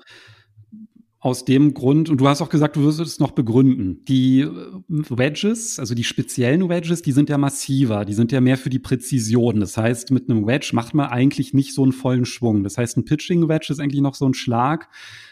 aus 1.26 1.44
dem 1.44 1.74
Grund, 1.74 2.08
und 2.08 2.20
du 2.20 2.28
hast 2.28 2.40
auch 2.40 2.48
gesagt, 2.48 2.76
du 2.76 2.84
wirst 2.84 3.00
es 3.00 3.18
noch 3.18 3.32
begründen. 3.32 4.04
Die 4.04 4.42
äh, 4.42 4.48
Wedges, 4.88 5.80
also 5.80 5.92
die 5.96 6.04
speziellen 6.04 6.68
Wedges, 6.68 7.02
die 7.02 7.10
sind 7.10 7.28
ja 7.28 7.36
massiver, 7.36 8.04
die 8.04 8.14
sind 8.14 8.30
ja 8.30 8.40
mehr 8.40 8.56
für 8.56 8.70
die 8.70 8.78
Präzision. 8.78 9.58
Das 9.58 9.76
heißt, 9.76 10.12
mit 10.12 10.30
einem 10.30 10.46
Wedge 10.46 10.70
macht 10.72 10.94
man 10.94 11.08
eigentlich 11.08 11.52
nicht 11.52 11.74
so 11.74 11.82
einen 11.82 11.90
vollen 11.90 12.26
Schwung. 12.26 12.62
Das 12.62 12.78
heißt, 12.78 12.96
ein 12.96 13.04
Pitching 13.04 13.48
Wedge 13.48 13.66
ist 13.70 13.80
eigentlich 13.80 14.02
noch 14.02 14.14
so 14.14 14.24
ein 14.24 14.34
Schlag 14.34 14.88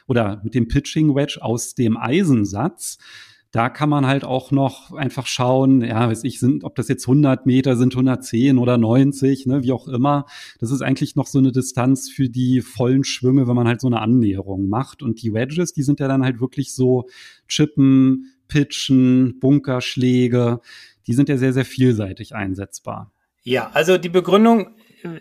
oder 0.09 0.40
mit 0.42 0.57
dem 0.57 0.66
Pitching 0.66 1.14
Wedge 1.14 1.38
aus 1.40 1.76
dem 1.76 1.96
Eisensatz 1.96 2.98
da 3.55 3.69
kann 3.69 3.88
man 3.88 4.05
halt 4.05 4.25
auch 4.25 4.51
noch 4.51 4.93
einfach 4.95 5.29
schauen, 5.29 5.81
ja, 5.81 6.09
weiß 6.09 6.25
ich, 6.25 6.40
sind, 6.40 6.64
ob 6.64 6.75
das 6.75 6.88
jetzt 6.88 7.07
100 7.07 7.47
Meter 7.47 7.77
sind, 7.77 7.93
110 7.93 8.59
oder 8.59 8.79
90, 8.79 9.47
ne, 9.47 9.62
wie 9.62 9.71
auch 9.71 9.87
immer. 9.87 10.27
Das 10.59 10.73
ist 10.73 10.83
eigentlich 10.83 11.14
noch 11.14 11.29
so 11.29 11.38
eine 11.38 11.53
Distanz 11.53 12.11
für 12.11 12.29
die 12.29 12.62
vollen 12.62 13.05
Schwünge, 13.05 13.47
wenn 13.47 13.55
man 13.55 13.69
halt 13.69 13.81
so 13.81 13.87
eine 13.87 14.01
Annäherung 14.01 14.69
macht. 14.69 15.05
Und 15.05 15.23
die 15.23 15.33
Wedges, 15.35 15.73
die 15.73 15.85
sind 15.85 16.01
ja 16.01 16.09
dann 16.09 16.25
halt 16.25 16.40
wirklich 16.40 16.75
so 16.75 17.07
Chippen, 17.47 18.33
Pitchen, 18.49 19.38
Bunkerschläge. 19.38 20.59
Die 21.07 21.14
sind 21.14 21.29
ja 21.29 21.37
sehr, 21.37 21.53
sehr 21.53 21.64
vielseitig 21.64 22.35
einsetzbar. 22.35 23.13
Ja, 23.44 23.71
also 23.73 23.98
die 23.98 24.09
Begründung, 24.09 24.75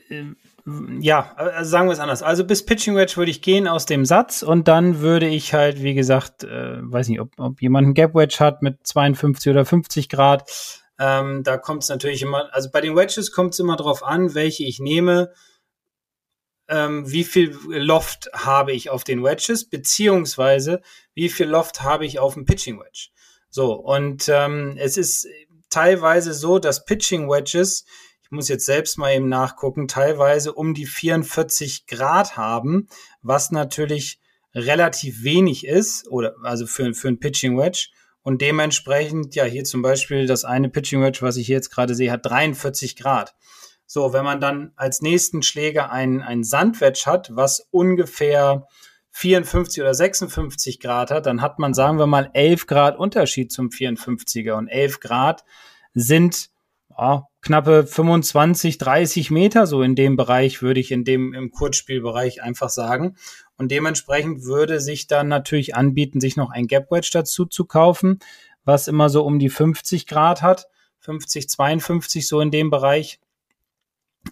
äh, 0.09 0.23
ja, 0.65 1.33
also 1.35 1.69
sagen 1.69 1.87
wir 1.87 1.93
es 1.93 1.99
anders. 1.99 2.23
Also 2.23 2.45
bis 2.45 2.65
Pitching 2.65 2.95
Wedge 2.95 3.17
würde 3.17 3.31
ich 3.31 3.41
gehen 3.41 3.67
aus 3.67 3.85
dem 3.85 4.05
Satz 4.05 4.43
und 4.43 4.67
dann 4.69 5.01
würde 5.01 5.27
ich 5.27 5.53
halt, 5.53 5.83
wie 5.83 5.93
gesagt, 5.93 6.45
äh, 6.45 6.77
weiß 6.81 7.09
nicht, 7.09 7.19
ob, 7.19 7.31
ob 7.37 7.61
jemand 7.61 7.85
einen 7.85 7.93
Gap 7.93 8.15
Wedge 8.15 8.37
hat 8.39 8.61
mit 8.61 8.85
52 8.87 9.51
oder 9.51 9.65
50 9.65 10.07
Grad. 10.07 10.49
Ähm, 10.99 11.43
da 11.43 11.57
kommt 11.57 11.83
es 11.83 11.89
natürlich 11.89 12.21
immer, 12.21 12.53
also 12.53 12.69
bei 12.71 12.79
den 12.79 12.95
Wedges 12.95 13.33
kommt 13.33 13.53
es 13.53 13.59
immer 13.59 13.75
darauf 13.75 14.03
an, 14.03 14.35
welche 14.35 14.63
ich 14.63 14.79
nehme, 14.79 15.33
ähm, 16.69 17.11
wie 17.11 17.25
viel 17.25 17.57
Loft 17.67 18.29
habe 18.33 18.71
ich 18.71 18.89
auf 18.89 19.03
den 19.03 19.21
Wedges, 19.21 19.69
beziehungsweise 19.69 20.81
wie 21.13 21.27
viel 21.27 21.47
Loft 21.47 21.81
habe 21.81 22.05
ich 22.05 22.19
auf 22.19 22.35
dem 22.35 22.45
Pitching 22.45 22.79
Wedge. 22.79 23.09
So, 23.49 23.73
und 23.73 24.29
ähm, 24.29 24.75
es 24.77 24.95
ist 24.95 25.27
teilweise 25.69 26.33
so, 26.33 26.57
dass 26.59 26.85
Pitching 26.85 27.29
Wedges 27.29 27.85
ich 28.23 28.31
muss 28.31 28.47
jetzt 28.47 28.65
selbst 28.65 28.97
mal 28.97 29.13
eben 29.13 29.29
nachgucken, 29.29 29.87
teilweise 29.87 30.53
um 30.53 30.73
die 30.73 30.85
44 30.85 31.85
Grad 31.85 32.37
haben, 32.37 32.87
was 33.21 33.51
natürlich 33.51 34.19
relativ 34.55 35.23
wenig 35.23 35.65
ist, 35.67 36.07
oder 36.07 36.35
also 36.43 36.65
für, 36.65 36.93
für 36.93 37.07
ein 37.07 37.19
Pitching 37.19 37.57
Wedge. 37.57 37.89
Und 38.21 38.41
dementsprechend, 38.41 39.35
ja, 39.35 39.43
hier 39.43 39.65
zum 39.65 39.81
Beispiel 39.81 40.25
das 40.25 40.45
eine 40.45 40.69
Pitching 40.69 41.01
Wedge, 41.01 41.19
was 41.21 41.37
ich 41.37 41.47
hier 41.47 41.57
jetzt 41.57 41.69
gerade 41.69 41.93
sehe, 41.93 42.11
hat 42.11 42.25
43 42.25 42.95
Grad. 42.95 43.35
So, 43.85 44.13
wenn 44.13 44.23
man 44.23 44.39
dann 44.39 44.71
als 44.75 45.01
nächsten 45.01 45.43
Schläger 45.43 45.91
ein, 45.91 46.21
ein 46.21 46.43
Sandwedge 46.43 47.03
hat, 47.05 47.35
was 47.35 47.67
ungefähr 47.69 48.67
54 49.11 49.83
oder 49.83 49.93
56 49.93 50.79
Grad 50.79 51.11
hat, 51.11 51.25
dann 51.25 51.41
hat 51.41 51.59
man, 51.59 51.73
sagen 51.73 51.99
wir 51.99 52.07
mal, 52.07 52.31
11 52.33 52.65
Grad 52.65 52.97
Unterschied 52.97 53.51
zum 53.51 53.69
54er. 53.69 54.53
Und 54.53 54.67
11 54.67 54.99
Grad 55.01 55.43
sind 55.93 56.49
ja, 56.97 57.27
knappe 57.43 57.85
25, 57.85 58.77
30 58.77 59.29
Meter, 59.29 59.67
so 59.67 59.83
in 59.83 59.95
dem 59.95 60.15
Bereich 60.15 60.61
würde 60.61 60.79
ich 60.79 60.91
in 60.91 61.03
dem 61.03 61.33
im 61.33 61.51
Kurzspielbereich 61.51 62.41
einfach 62.41 62.69
sagen. 62.69 63.15
Und 63.57 63.69
dementsprechend 63.69 64.45
würde 64.45 64.79
sich 64.79 65.07
dann 65.07 65.27
natürlich 65.27 65.75
anbieten, 65.75 66.21
sich 66.21 66.37
noch 66.37 66.49
ein 66.49 66.67
Gap 66.67 66.89
Wedge 66.89 67.09
dazu 67.13 67.45
zu 67.45 67.65
kaufen, 67.65 68.19
was 68.63 68.87
immer 68.87 69.09
so 69.09 69.23
um 69.23 69.39
die 69.39 69.49
50 69.49 70.07
Grad 70.07 70.41
hat, 70.41 70.67
50, 70.99 71.49
52 71.49 72.27
so 72.27 72.39
in 72.39 72.49
dem 72.49 72.69
Bereich, 72.69 73.19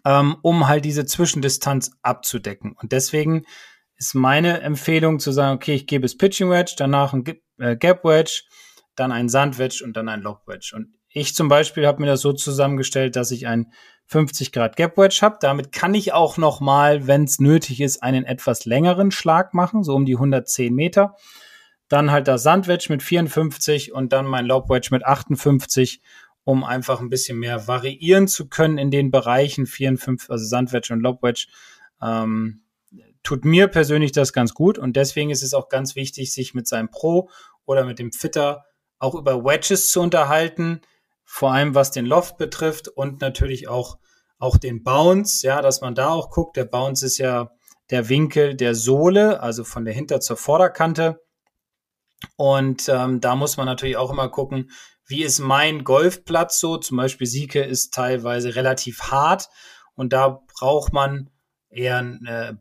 ähm, 0.06 0.38
um 0.42 0.70
halt 0.70 0.86
diese 0.86 1.06
Zwischendistanz 1.06 1.92
abzudecken. 2.02 2.78
Und 2.82 2.94
deswegen 2.94 3.46
ist 3.98 4.16
meine 4.16 4.62
Empfehlung 4.62 5.20
zu 5.20 5.34
sagen, 5.34 5.58
okay, 5.58 5.76
ich 5.76 5.86
gebe 5.86 6.06
es 6.06 6.18
Pitching 6.18 6.50
Wedge, 6.50 6.76
danach 6.78 7.14
ein 7.14 7.26
äh, 7.60 7.76
Gap 7.76 8.06
Wedge, 8.06 8.44
dann 8.96 9.12
ein 9.12 9.28
Sand 9.28 9.58
Wedge 9.58 9.84
und 9.84 9.98
dann 9.98 10.08
ein 10.08 10.22
Lob 10.22 10.48
Wedge. 10.48 10.74
Und 10.76 10.94
ich 11.14 11.36
zum 11.36 11.48
Beispiel 11.48 11.86
habe 11.86 12.02
mir 12.02 12.08
das 12.08 12.22
so 12.22 12.34
zusammengestellt, 12.34 13.16
dass 13.16 13.32
ich 13.32 13.48
ein 13.48 13.72
50 14.06 14.52
Grad 14.52 14.76
Gap 14.76 14.98
Wedge 14.98 15.20
habe. 15.22 15.38
Damit 15.40 15.72
kann 15.72 15.94
ich 15.94 16.14
auch 16.14 16.38
noch 16.38 16.60
mal, 16.60 17.08
wenn 17.08 17.24
es 17.24 17.40
nötig 17.40 17.82
ist, 17.82 18.04
einen 18.04 18.26
etwas 18.26 18.66
längeren 18.66 19.12
Schlag 19.12 19.54
machen, 19.54 19.84
so 19.84 19.96
um 19.96 20.06
die 20.06 20.16
110 20.16 20.74
Meter. 20.74 21.16
Dann 21.88 22.12
halt 22.12 22.28
das 22.28 22.44
Sandwedge 22.44 22.88
mit 22.90 23.04
54 23.04 23.94
und 23.94 24.14
dann 24.14 24.26
mein 24.26 24.46
Lob 24.46 24.70
Wedge 24.70 24.90
mit 24.92 25.06
58, 25.06 26.02
um 26.44 26.64
einfach 26.64 27.02
ein 27.02 27.10
bisschen 27.10 27.38
mehr 27.38 27.68
variieren 27.68 28.28
zu 28.28 28.48
können 28.48 28.78
in 28.78 28.92
den 28.92 29.12
Bereichen 29.12 29.66
54, 29.66 30.30
also 30.30 30.46
Sandwedge 30.46 30.94
und 30.94 31.02
Lob 31.02 31.22
Wedge. 31.24 31.48
Ähm, 32.02 32.64
tut 33.24 33.46
mir 33.46 33.68
persönlich 33.68 34.12
das 34.12 34.34
ganz 34.34 34.54
gut 34.54 34.78
und 34.78 34.96
deswegen 34.96 35.30
ist 35.30 35.44
es 35.44 35.54
auch 35.54 35.70
ganz 35.70 35.96
wichtig, 35.96 36.34
sich 36.34 36.54
mit 36.54 36.68
seinem 36.68 36.90
Pro 36.90 37.30
oder 37.66 37.86
mit 37.86 38.00
dem 38.00 38.12
Fitter 38.12 38.66
auch 39.00 39.16
über 39.16 39.44
Wedges 39.44 39.92
zu 39.92 40.02
unterhalten, 40.02 40.82
vor 41.34 41.54
allem 41.54 41.76
was 41.76 41.92
den 41.92 42.06
Loft 42.06 42.38
betrifft 42.38 42.90
und 42.90 43.22
natürlich 43.22 43.70
auch, 43.70 44.00
auch 44.38 44.58
den 44.58 44.84
Bounce, 44.84 45.48
ja, 45.48 45.62
dass 45.62 45.80
man 45.80 45.96
da 45.96 46.10
auch 46.10 46.30
guckt. 46.30 46.58
Der 46.58 46.66
Bounce 46.66 47.06
ist 47.06 47.20
ja 47.20 47.52
der 47.90 48.10
Winkel 48.10 48.54
der 48.54 48.76
Sohle, 48.76 49.40
also 49.40 49.64
von 49.64 49.86
der 49.86 49.94
Hinter- 49.94 50.20
zur 50.20 50.36
Vorderkante. 50.36 51.22
Und 52.36 52.90
ähm, 52.90 53.22
da 53.22 53.38
muss 53.38 53.56
man 53.56 53.66
natürlich 53.66 53.96
auch 53.96 54.12
immer 54.12 54.28
gucken, 54.28 54.72
wie 55.06 55.24
ist 55.24 55.40
mein 55.40 55.86
Golfplatz 55.86 56.60
so? 56.60 56.76
Zum 56.76 56.98
Beispiel 56.98 57.26
Sieke 57.26 57.62
ist 57.62 57.94
teilweise 57.94 58.56
relativ 58.56 59.04
hart 59.04 59.48
und 59.96 60.12
da 60.12 60.42
braucht 60.54 60.92
man 60.92 61.30
eher 61.70 62.02
äh, 62.26 62.54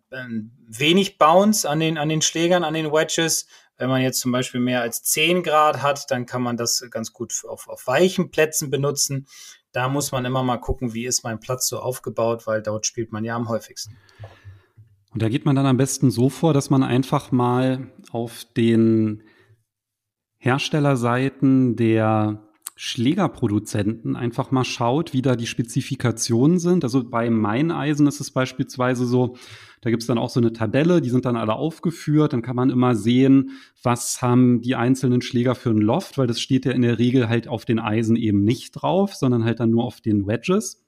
wenig 0.69 1.19
Bounce 1.19 1.69
an 1.69 1.81
den, 1.81 1.99
an 1.99 2.09
den 2.09 2.23
Schlägern, 2.23 2.63
an 2.63 2.75
den 2.75 2.93
Wedges. 2.93 3.49
Wenn 3.81 3.89
man 3.89 4.03
jetzt 4.03 4.21
zum 4.21 4.31
Beispiel 4.31 4.61
mehr 4.61 4.83
als 4.83 5.03
10 5.05 5.43
Grad 5.43 5.81
hat, 5.81 6.11
dann 6.11 6.27
kann 6.27 6.43
man 6.43 6.59
das 6.59 6.87
ganz 6.91 7.15
gut 7.15 7.33
auf, 7.49 7.67
auf 7.67 7.87
weichen 7.87 8.31
Plätzen 8.31 8.69
benutzen. 8.69 9.27
Da 9.73 9.89
muss 9.89 10.13
man 10.13 10.27
immer 10.27 10.43
mal 10.43 10.59
gucken, 10.59 10.93
wie 10.93 11.07
ist 11.07 11.25
mein 11.25 11.41
Platz 11.41 11.67
so 11.67 11.79
aufgebaut, 11.79 12.47
weil 12.47 12.61
dort 12.61 12.85
spielt 12.85 13.11
man 13.11 13.25
ja 13.25 13.35
am 13.35 13.49
häufigsten. 13.49 13.97
Und 15.13 15.23
da 15.23 15.31
geht 15.31 15.47
man 15.47 15.57
dann 15.57 15.65
am 15.65 15.79
besten 15.79 16.11
so 16.11 16.29
vor, 16.29 16.53
dass 16.53 16.69
man 16.69 16.83
einfach 16.83 17.33
mal 17.33 17.91
auf 18.13 18.45
den 18.55 19.23
Herstellerseiten 20.37 21.75
der 21.75 22.50
Schlägerproduzenten 22.83 24.17
einfach 24.17 24.53
mal 24.53 24.65
schaut, 24.65 25.13
wie 25.13 25.21
da 25.21 25.37
die 25.37 25.47
Spezifikationen 25.47 26.59
sind. 26.59 26.83
Also 26.83 27.05
bei 27.05 27.29
Meineisen 27.29 28.07
ist 28.07 28.21
es 28.21 28.31
beispielsweise 28.31 29.05
so, 29.05 29.37
da 29.83 29.91
gibt's 29.91 30.07
dann 30.07 30.17
auch 30.17 30.31
so 30.31 30.41
eine 30.41 30.55
Tabelle, 30.55 31.03
die 31.03 31.11
sind 31.11 31.27
dann 31.27 31.37
alle 31.37 31.57
aufgeführt. 31.57 32.33
Dann 32.33 32.41
kann 32.41 32.57
man 32.57 32.71
immer 32.71 32.95
sehen, 32.95 33.51
was 33.83 34.23
haben 34.23 34.63
die 34.63 34.77
einzelnen 34.77 35.21
Schläger 35.21 35.55
für 35.55 35.69
ein 35.69 35.83
Loft, 35.83 36.17
weil 36.17 36.27
das 36.27 36.41
steht 36.41 36.65
ja 36.65 36.73
in 36.73 36.81
der 36.81 36.99
Regel 36.99 37.29
halt 37.29 37.49
auf 37.49 37.67
den 37.67 37.81
Eisen 37.81 38.17
eben 38.17 38.45
nicht 38.45 38.71
drauf, 38.71 39.15
sondern 39.15 39.45
halt 39.45 39.61
dann 39.61 39.69
nur 39.69 39.85
auf 39.85 40.01
den 40.01 40.27
Wedges. 40.27 40.83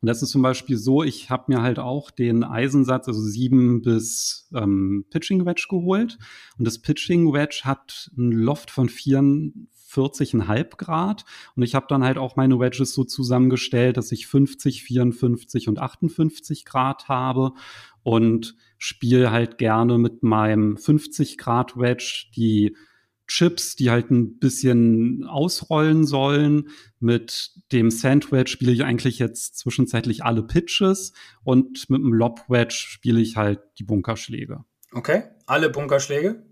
Und 0.00 0.06
das 0.06 0.22
ist 0.22 0.30
zum 0.30 0.40
Beispiel 0.40 0.78
so, 0.78 1.02
ich 1.02 1.28
habe 1.28 1.52
mir 1.52 1.60
halt 1.60 1.78
auch 1.78 2.10
den 2.10 2.44
Eisensatz, 2.44 3.08
also 3.08 3.20
sieben 3.20 3.82
bis 3.82 4.48
ähm, 4.54 5.04
Pitching 5.10 5.44
Wedge 5.44 5.66
geholt. 5.68 6.16
Und 6.58 6.66
das 6.66 6.78
Pitching 6.78 7.30
Wedge 7.34 7.60
hat 7.64 8.10
ein 8.16 8.32
Loft 8.32 8.70
von 8.70 8.88
vier, 8.88 9.18
40,5 9.88 10.76
Grad. 10.76 11.24
Und 11.56 11.62
ich 11.62 11.74
habe 11.74 11.86
dann 11.88 12.04
halt 12.04 12.18
auch 12.18 12.36
meine 12.36 12.58
Wedges 12.60 12.92
so 12.92 13.04
zusammengestellt, 13.04 13.96
dass 13.96 14.12
ich 14.12 14.26
50, 14.26 14.82
54 14.82 15.68
und 15.68 15.78
58 15.78 16.64
Grad 16.64 17.08
habe 17.08 17.52
und 18.02 18.56
spiele 18.78 19.30
halt 19.30 19.58
gerne 19.58 19.98
mit 19.98 20.22
meinem 20.22 20.76
50 20.76 21.38
Grad 21.38 21.76
Wedge 21.76 22.26
die 22.36 22.76
Chips, 23.28 23.76
die 23.76 23.90
halt 23.90 24.10
ein 24.10 24.38
bisschen 24.38 25.24
ausrollen 25.24 26.06
sollen. 26.06 26.70
Mit 26.98 27.52
dem 27.72 27.90
Sandwedge 27.90 28.50
spiele 28.50 28.72
ich 28.72 28.84
eigentlich 28.84 29.18
jetzt 29.18 29.58
zwischenzeitlich 29.58 30.24
alle 30.24 30.42
Pitches 30.42 31.12
und 31.44 31.90
mit 31.90 32.00
dem 32.00 32.14
Lob 32.14 32.48
Wedge 32.48 32.74
spiele 32.74 33.20
ich 33.20 33.36
halt 33.36 33.60
die 33.78 33.84
Bunkerschläge. 33.84 34.64
Okay, 34.92 35.24
alle 35.46 35.68
Bunkerschläge? 35.68 36.42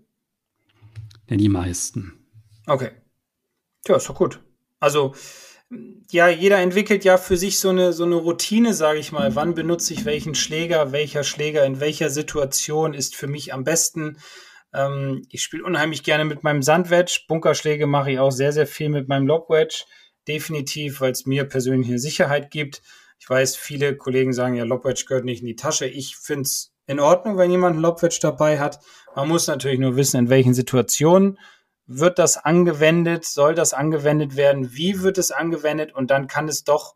Ja, 1.29 1.37
die 1.37 1.49
meisten. 1.49 2.13
Okay. 2.67 2.91
Ja, 3.87 3.95
ist 3.95 4.09
doch 4.09 4.15
gut. 4.15 4.39
Also, 4.79 5.13
ja, 6.11 6.29
jeder 6.29 6.59
entwickelt 6.59 7.03
ja 7.03 7.17
für 7.17 7.35
sich 7.35 7.59
so 7.59 7.69
eine, 7.69 7.91
so 7.91 8.05
eine 8.05 8.15
Routine, 8.15 8.73
sage 8.73 8.99
ich 8.99 9.11
mal. 9.11 9.35
Wann 9.35 9.53
benutze 9.53 9.93
ich 9.93 10.05
welchen 10.05 10.35
Schläger? 10.35 10.91
Welcher 10.91 11.23
Schläger 11.23 11.65
in 11.65 11.79
welcher 11.79 12.09
Situation 12.09 12.93
ist 12.93 13.15
für 13.15 13.27
mich 13.27 13.53
am 13.53 13.63
besten? 13.63 14.17
Ähm, 14.73 15.23
ich 15.29 15.43
spiele 15.43 15.65
unheimlich 15.65 16.03
gerne 16.03 16.25
mit 16.25 16.43
meinem 16.43 16.61
Sandwedge. 16.61 17.21
Bunkerschläge 17.27 17.87
mache 17.87 18.11
ich 18.11 18.19
auch 18.19 18.31
sehr, 18.31 18.53
sehr 18.53 18.67
viel 18.67 18.89
mit 18.89 19.07
meinem 19.07 19.27
Lobwedge. 19.27 19.83
Definitiv, 20.27 21.01
weil 21.01 21.11
es 21.11 21.25
mir 21.25 21.45
persönlich 21.45 21.89
eine 21.89 21.99
Sicherheit 21.99 22.51
gibt. 22.51 22.81
Ich 23.19 23.29
weiß, 23.29 23.55
viele 23.55 23.97
Kollegen 23.97 24.33
sagen 24.33 24.55
ja, 24.55 24.63
Lobwedge 24.63 25.05
gehört 25.05 25.25
nicht 25.25 25.41
in 25.41 25.47
die 25.47 25.55
Tasche. 25.55 25.87
Ich 25.87 26.15
finde 26.17 26.43
es 26.43 26.73
in 26.85 26.99
Ordnung, 26.99 27.37
wenn 27.37 27.51
jemand 27.51 27.73
einen 27.73 27.81
Lobwedge 27.81 28.19
dabei 28.21 28.59
hat. 28.59 28.79
Man 29.15 29.27
muss 29.27 29.47
natürlich 29.47 29.79
nur 29.79 29.95
wissen, 29.95 30.17
in 30.17 30.29
welchen 30.29 30.53
Situationen 30.53 31.37
wird 31.87 32.19
das 32.19 32.37
angewendet, 32.37 33.25
soll 33.25 33.55
das 33.55 33.73
angewendet 33.73 34.35
werden, 34.35 34.73
wie 34.73 35.01
wird 35.01 35.17
es 35.17 35.31
angewendet 35.31 35.95
und 35.95 36.11
dann 36.11 36.27
kann 36.27 36.47
es 36.47 36.63
doch 36.63 36.95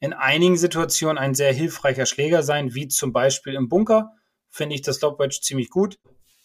in 0.00 0.12
einigen 0.12 0.56
Situationen 0.56 1.18
ein 1.18 1.34
sehr 1.34 1.52
hilfreicher 1.52 2.06
Schläger 2.06 2.42
sein, 2.42 2.74
wie 2.74 2.88
zum 2.88 3.12
Beispiel 3.12 3.54
im 3.54 3.68
Bunker, 3.68 4.10
finde 4.50 4.74
ich 4.74 4.82
das 4.82 5.00
Lobwedge 5.00 5.40
ziemlich 5.40 5.70
gut. 5.70 5.98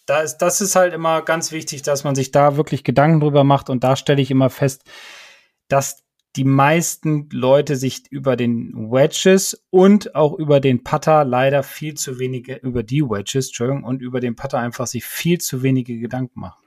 Da 0.05 0.19
ist, 0.19 0.37
das 0.37 0.61
ist 0.61 0.75
halt 0.75 0.93
immer 0.93 1.21
ganz 1.21 1.51
wichtig, 1.51 1.81
dass 1.81 2.03
man 2.03 2.13
sich 2.13 2.31
da 2.31 2.55
wirklich 2.55 2.83
Gedanken 2.83 3.19
drüber 3.19 3.43
macht 3.43 3.69
und 3.69 3.83
da 3.83 3.95
stelle 3.95 4.21
ich 4.21 4.29
immer 4.29 4.49
fest, 4.49 4.83
dass 5.69 6.03
die 6.35 6.43
meisten 6.43 7.29
Leute 7.31 7.75
sich 7.75 8.03
über 8.11 8.35
den 8.35 8.91
Wedges 8.91 9.65
und 9.71 10.13
auch 10.13 10.33
über 10.33 10.59
den 10.59 10.83
Putter 10.83 11.25
leider 11.25 11.63
viel 11.63 11.95
zu 11.95 12.19
wenige, 12.19 12.55
über 12.57 12.83
die 12.83 13.01
Wedges, 13.01 13.47
Entschuldigung, 13.47 13.83
und 13.83 14.01
über 14.03 14.19
den 14.19 14.35
Putter 14.35 14.59
einfach 14.59 14.85
sich 14.85 15.03
viel 15.03 15.39
zu 15.39 15.63
wenige 15.63 15.99
Gedanken 15.99 16.39
machen. 16.41 16.61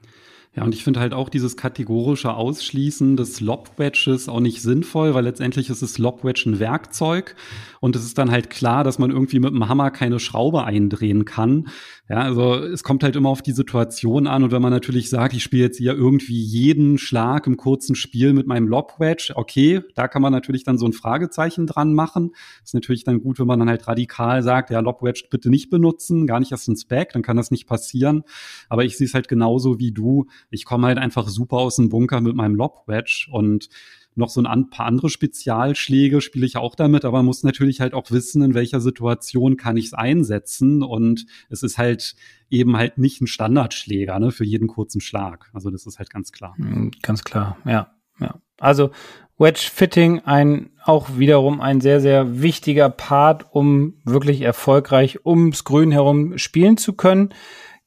Ja, 0.53 0.65
und 0.65 0.75
ich 0.75 0.83
finde 0.83 0.99
halt 0.99 1.15
auch 1.15 1.29
dieses 1.29 1.57
kategorische 1.57 2.35
Ausschließen 2.35 3.17
des 3.17 3.41
Lob-Wedges 3.41 4.29
auch 4.29 4.41
nicht 4.41 4.63
sinnvoll, 4.63 5.15
weil 5.15 5.23
letztendlich 5.23 5.71
ist 5.71 5.81
das 5.81 5.97
Lob-Wedge 5.97 6.43
ein 6.47 6.59
Werkzeug 6.59 7.37
und 7.79 7.95
es 7.95 8.05
ist 8.05 8.19
dann 8.19 8.33
halt 8.33 8.51
klar, 8.51 8.83
dass 8.83 8.99
man 8.99 9.13
irgendwie 9.13 9.39
mit 9.39 9.55
dem 9.55 9.69
Hammer 9.69 9.93
keine 9.93 10.19
Schraube 10.19 10.65
eindrehen 10.65 11.25
kann. 11.25 11.69
Ja, 12.09 12.17
also 12.17 12.57
es 12.57 12.83
kommt 12.83 13.05
halt 13.05 13.15
immer 13.15 13.29
auf 13.29 13.43
die 13.43 13.53
Situation 13.53 14.27
an 14.27 14.43
und 14.43 14.51
wenn 14.51 14.61
man 14.61 14.73
natürlich 14.73 15.09
sagt, 15.09 15.35
ich 15.35 15.45
spiele 15.45 15.63
jetzt 15.63 15.79
hier 15.79 15.95
irgendwie 15.95 16.43
jeden 16.43 16.99
Schlag 16.99 17.47
im 17.47 17.57
kurzen 17.57 17.95
Spiel 17.95 18.33
mit 18.33 18.49
meinem 18.49 18.67
Lob-Wedge, 18.67 19.35
okay, 19.37 19.83
da 19.95 20.09
kann 20.09 20.21
man 20.21 20.33
natürlich 20.33 20.65
dann 20.65 20.79
so 20.79 20.87
ein 20.87 20.93
Fragezeichen 20.93 21.69
dran 21.69 21.95
machen. 21.95 22.33
Ist 22.65 22.75
natürlich 22.75 23.05
dann 23.05 23.21
gut, 23.23 23.39
wenn 23.39 23.47
man 23.47 23.61
dann 23.61 23.69
halt 23.69 23.87
radikal 23.87 24.43
sagt, 24.43 24.71
ja, 24.71 24.81
Lob-Wedge 24.81 25.29
bitte 25.31 25.49
nicht 25.49 25.71
benutzen, 25.71 26.27
gar 26.27 26.41
nicht 26.41 26.51
erst 26.51 26.67
ins 26.67 26.87
Back, 26.87 27.13
dann 27.13 27.23
kann 27.23 27.37
das 27.37 27.53
nicht 27.53 27.69
passieren. 27.69 28.25
Aber 28.69 28.85
ich 28.85 28.97
sehe 28.97 29.07
es 29.07 29.15
halt 29.15 29.29
genauso 29.29 29.79
wie 29.79 29.93
du 29.93 30.27
ich 30.51 30.65
komme 30.65 30.87
halt 30.87 30.99
einfach 30.99 31.29
super 31.29 31.59
aus 31.59 31.77
dem 31.77 31.89
Bunker 31.89 32.21
mit 32.21 32.35
meinem 32.35 32.55
Lob 32.55 32.85
Wedge 32.87 33.27
und 33.31 33.69
noch 34.15 34.29
so 34.29 34.43
ein 34.43 34.71
paar 34.71 34.87
andere 34.87 35.09
Spezialschläge 35.09 36.21
spiele 36.21 36.47
ich 36.47 36.57
auch 36.57 36.75
damit, 36.75 37.05
aber 37.05 37.23
muss 37.23 37.43
natürlich 37.43 37.81
halt 37.81 37.95
auch 37.95 38.11
wissen, 38.11 38.43
in 38.43 38.55
welcher 38.55 38.81
Situation 38.81 39.57
kann 39.57 39.77
ich 39.77 39.87
es 39.87 39.95
einsetzen 39.95 40.83
und 40.83 41.27
es 41.49 41.63
ist 41.63 41.79
halt 41.79 42.15
eben 42.51 42.77
halt 42.77 42.99
nicht 42.99 43.21
ein 43.21 43.27
Standardschläger 43.27 44.19
ne, 44.19 44.33
für 44.33 44.45
jeden 44.45 44.69
kurzen 44.69 45.01
Schlag. 45.01 45.51
Also 45.53 45.71
das 45.71 45.87
ist 45.87 45.99
halt 45.99 46.11
ganz 46.11 46.33
klar. 46.33 46.55
Hm, 46.57 46.91
ganz 47.03 47.25
klar, 47.25 47.57
ja. 47.65 47.95
ja. 48.21 48.41
Also 48.59 48.91
Wedge 49.39 49.71
Fitting 49.73 50.21
ein 50.21 50.71
auch 50.85 51.19
wiederum 51.19 51.61
ein 51.61 51.81
sehr 51.81 52.01
sehr 52.01 52.43
wichtiger 52.43 52.91
Part, 52.91 53.47
um 53.53 53.95
wirklich 54.05 54.43
erfolgreich 54.43 55.25
ums 55.25 55.65
Grün 55.65 55.93
herum 55.93 56.37
spielen 56.37 56.77
zu 56.77 56.93
können. 56.93 57.31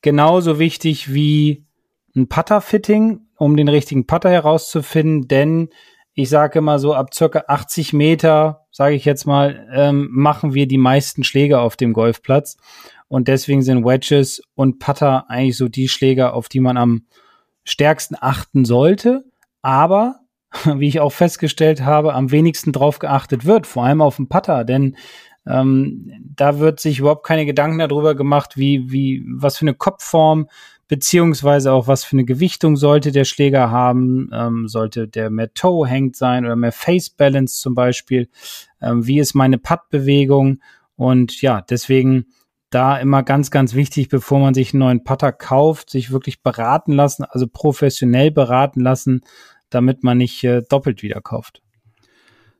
Genauso 0.02 0.58
wichtig 0.58 1.14
wie 1.14 1.66
ein 2.16 2.28
Putter 2.28 2.62
Fitting, 2.62 3.22
um 3.38 3.58
den 3.58 3.68
richtigen 3.68 4.06
Putter 4.06 4.30
herauszufinden, 4.30 5.28
denn 5.28 5.70
ich 6.14 6.30
sage 6.30 6.60
immer 6.60 6.78
so 6.78 6.94
ab 6.94 7.14
circa 7.14 7.46
80 7.48 7.94
Meter, 7.94 8.68
sage 8.72 8.96
ich 8.96 9.04
jetzt 9.04 9.26
mal, 9.26 9.68
ähm, 9.74 10.10
machen 10.12 10.54
wir 10.54 10.68
die 10.68 10.78
meisten 10.78 11.24
Schläge 11.24 11.60
auf 11.60 11.76
dem 11.76 11.94
Golfplatz 11.94 12.58
und 13.08 13.28
deswegen 13.28 13.64
sind 13.64 13.84
Wedges 13.84 14.42
und 14.54 14.80
Putter 14.80 15.30
eigentlich 15.30 15.58
so 15.58 15.68
die 15.68 15.88
Schläger, 15.88 16.34
auf 16.36 16.50
die 16.50 16.60
man 16.60 16.78
am 16.78 17.06
stärksten 17.64 18.16
achten 18.20 18.66
sollte. 18.66 19.26
Aber 19.62 20.20
wie 20.66 20.88
ich 20.88 21.00
auch 21.00 21.12
festgestellt 21.12 21.82
habe, 21.82 22.14
am 22.14 22.32
wenigsten 22.32 22.72
drauf 22.72 23.00
geachtet 23.00 23.46
wird, 23.46 23.66
vor 23.66 23.86
allem 23.86 24.02
auf 24.02 24.18
den 24.18 24.30
Putter, 24.30 24.64
denn 24.66 24.96
ähm, 25.46 26.12
da 26.36 26.60
wird 26.60 26.80
sich 26.80 27.00
überhaupt 27.00 27.26
keine 27.26 27.46
Gedanken 27.46 27.80
darüber 27.80 28.16
gemacht, 28.16 28.56
wie, 28.56 28.92
wie, 28.92 29.26
was 29.28 29.58
für 29.58 29.66
eine 29.66 29.74
Kopfform, 29.74 30.48
beziehungsweise 30.94 31.72
auch 31.72 31.88
was 31.88 32.04
für 32.04 32.14
eine 32.14 32.24
Gewichtung 32.24 32.76
sollte 32.76 33.12
der 33.12 33.24
Schläger 33.24 33.72
haben, 33.72 34.30
ähm, 34.32 34.68
sollte 34.68 35.08
der 35.08 35.32
mehr 35.32 35.52
Toe 35.52 35.88
hängt 35.88 36.16
sein 36.16 36.46
oder 36.46 36.56
mehr 36.56 36.72
Face 36.72 37.10
Balance 37.10 37.60
zum 37.60 37.74
Beispiel, 37.74 38.30
ähm, 38.80 39.08
wie 39.08 39.18
ist 39.18 39.34
meine 39.34 39.58
Puttbewegung? 39.58 40.60
Und 40.96 41.42
ja, 41.42 41.62
deswegen 41.62 42.28
da 42.70 42.98
immer 42.98 43.24
ganz, 43.24 43.50
ganz 43.50 43.74
wichtig, 43.74 44.08
bevor 44.10 44.38
man 44.38 44.54
sich 44.54 44.72
einen 44.72 44.82
neuen 44.82 45.04
Putter 45.04 45.32
kauft, 45.32 45.90
sich 45.90 46.12
wirklich 46.12 46.44
beraten 46.44 46.92
lassen, 46.92 47.24
also 47.24 47.48
professionell 47.48 48.30
beraten 48.30 48.82
lassen, 48.82 49.22
damit 49.72 50.04
man 50.04 50.20
nicht 50.20 50.44
äh, 50.44 50.62
doppelt 50.62 51.02
wieder 51.02 51.22
kauft. 51.22 51.64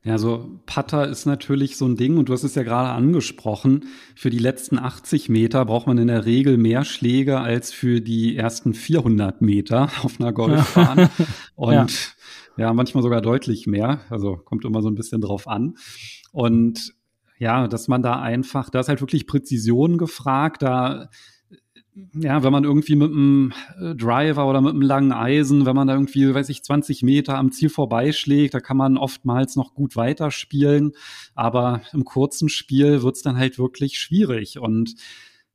Ja, 0.06 0.18
so 0.18 0.60
Putter 0.66 1.08
ist 1.08 1.26
natürlich 1.26 1.78
so 1.78 1.86
ein 1.86 1.96
Ding 1.96 2.18
und 2.18 2.28
du 2.28 2.34
hast 2.34 2.44
es 2.44 2.56
ja 2.56 2.64
gerade 2.64 2.90
angesprochen. 2.90 3.86
Für 4.16 4.30
die 4.30 4.40
letzten 4.40 4.78
80 4.78 5.30
Meter 5.30 5.64
braucht 5.64 5.88
man 5.88 5.98
in 5.98 6.08
der 6.08 6.26
Regel 6.26 6.58
mehr 6.58 6.84
Schläge 6.84 7.40
als 7.40 7.72
für 7.72 8.02
die 8.02 8.36
ersten 8.36 8.74
400 8.74 9.42
Meter 9.42 9.90
auf 10.04 10.20
einer 10.20 10.34
Golfbahn. 10.34 11.10
und 11.56 11.74
ja. 11.74 11.88
ja, 12.58 12.74
manchmal 12.74 13.02
sogar 13.02 13.22
deutlich 13.22 13.66
mehr. 13.66 14.02
Also 14.10 14.36
kommt 14.36 14.66
immer 14.66 14.82
so 14.82 14.90
ein 14.90 14.96
bisschen 14.96 15.22
drauf 15.22 15.48
an. 15.48 15.76
Und 16.34 16.94
ja, 17.40 17.70
dass 17.70 17.88
man 17.88 18.02
da 18.02 18.20
einfach, 18.20 18.70
da 18.70 18.82
ist 18.82 18.90
halt 18.90 19.00
wirklich 19.00 19.26
Präzision 19.26 19.98
gefragt. 19.98 20.64
Da 20.64 21.10
ja, 22.14 22.44
wenn 22.44 22.52
man 22.52 22.64
irgendwie 22.64 22.96
mit 22.96 23.12
einem 23.12 23.54
äh, 23.80 23.96
Driver 23.96 24.48
oder 24.48 24.62
mit 24.62 24.72
einem 24.72 24.82
langen 24.82 25.12
Eisen, 25.12 25.66
wenn 25.66 25.76
man 25.76 25.88
da 25.88 25.94
irgendwie, 25.94 26.34
weiß 26.34 26.50
ich, 26.50 26.64
20 26.64 27.04
Meter 27.04 27.38
am 27.38 27.52
Ziel 27.52 27.70
vorbeischlägt, 27.70 28.54
da 28.54 28.60
kann 28.60 28.78
man 28.78 28.98
oftmals 28.98 29.56
noch 29.56 29.74
gut 29.74 29.96
weiterspielen. 29.96 30.94
Aber 31.36 31.82
im 31.94 32.04
kurzen 32.04 32.50
Spiel 32.50 33.04
wird's 33.04 33.22
dann 33.22 33.38
halt 33.38 33.60
wirklich 33.60 34.00
schwierig. 34.00 34.58
Und 34.58 34.96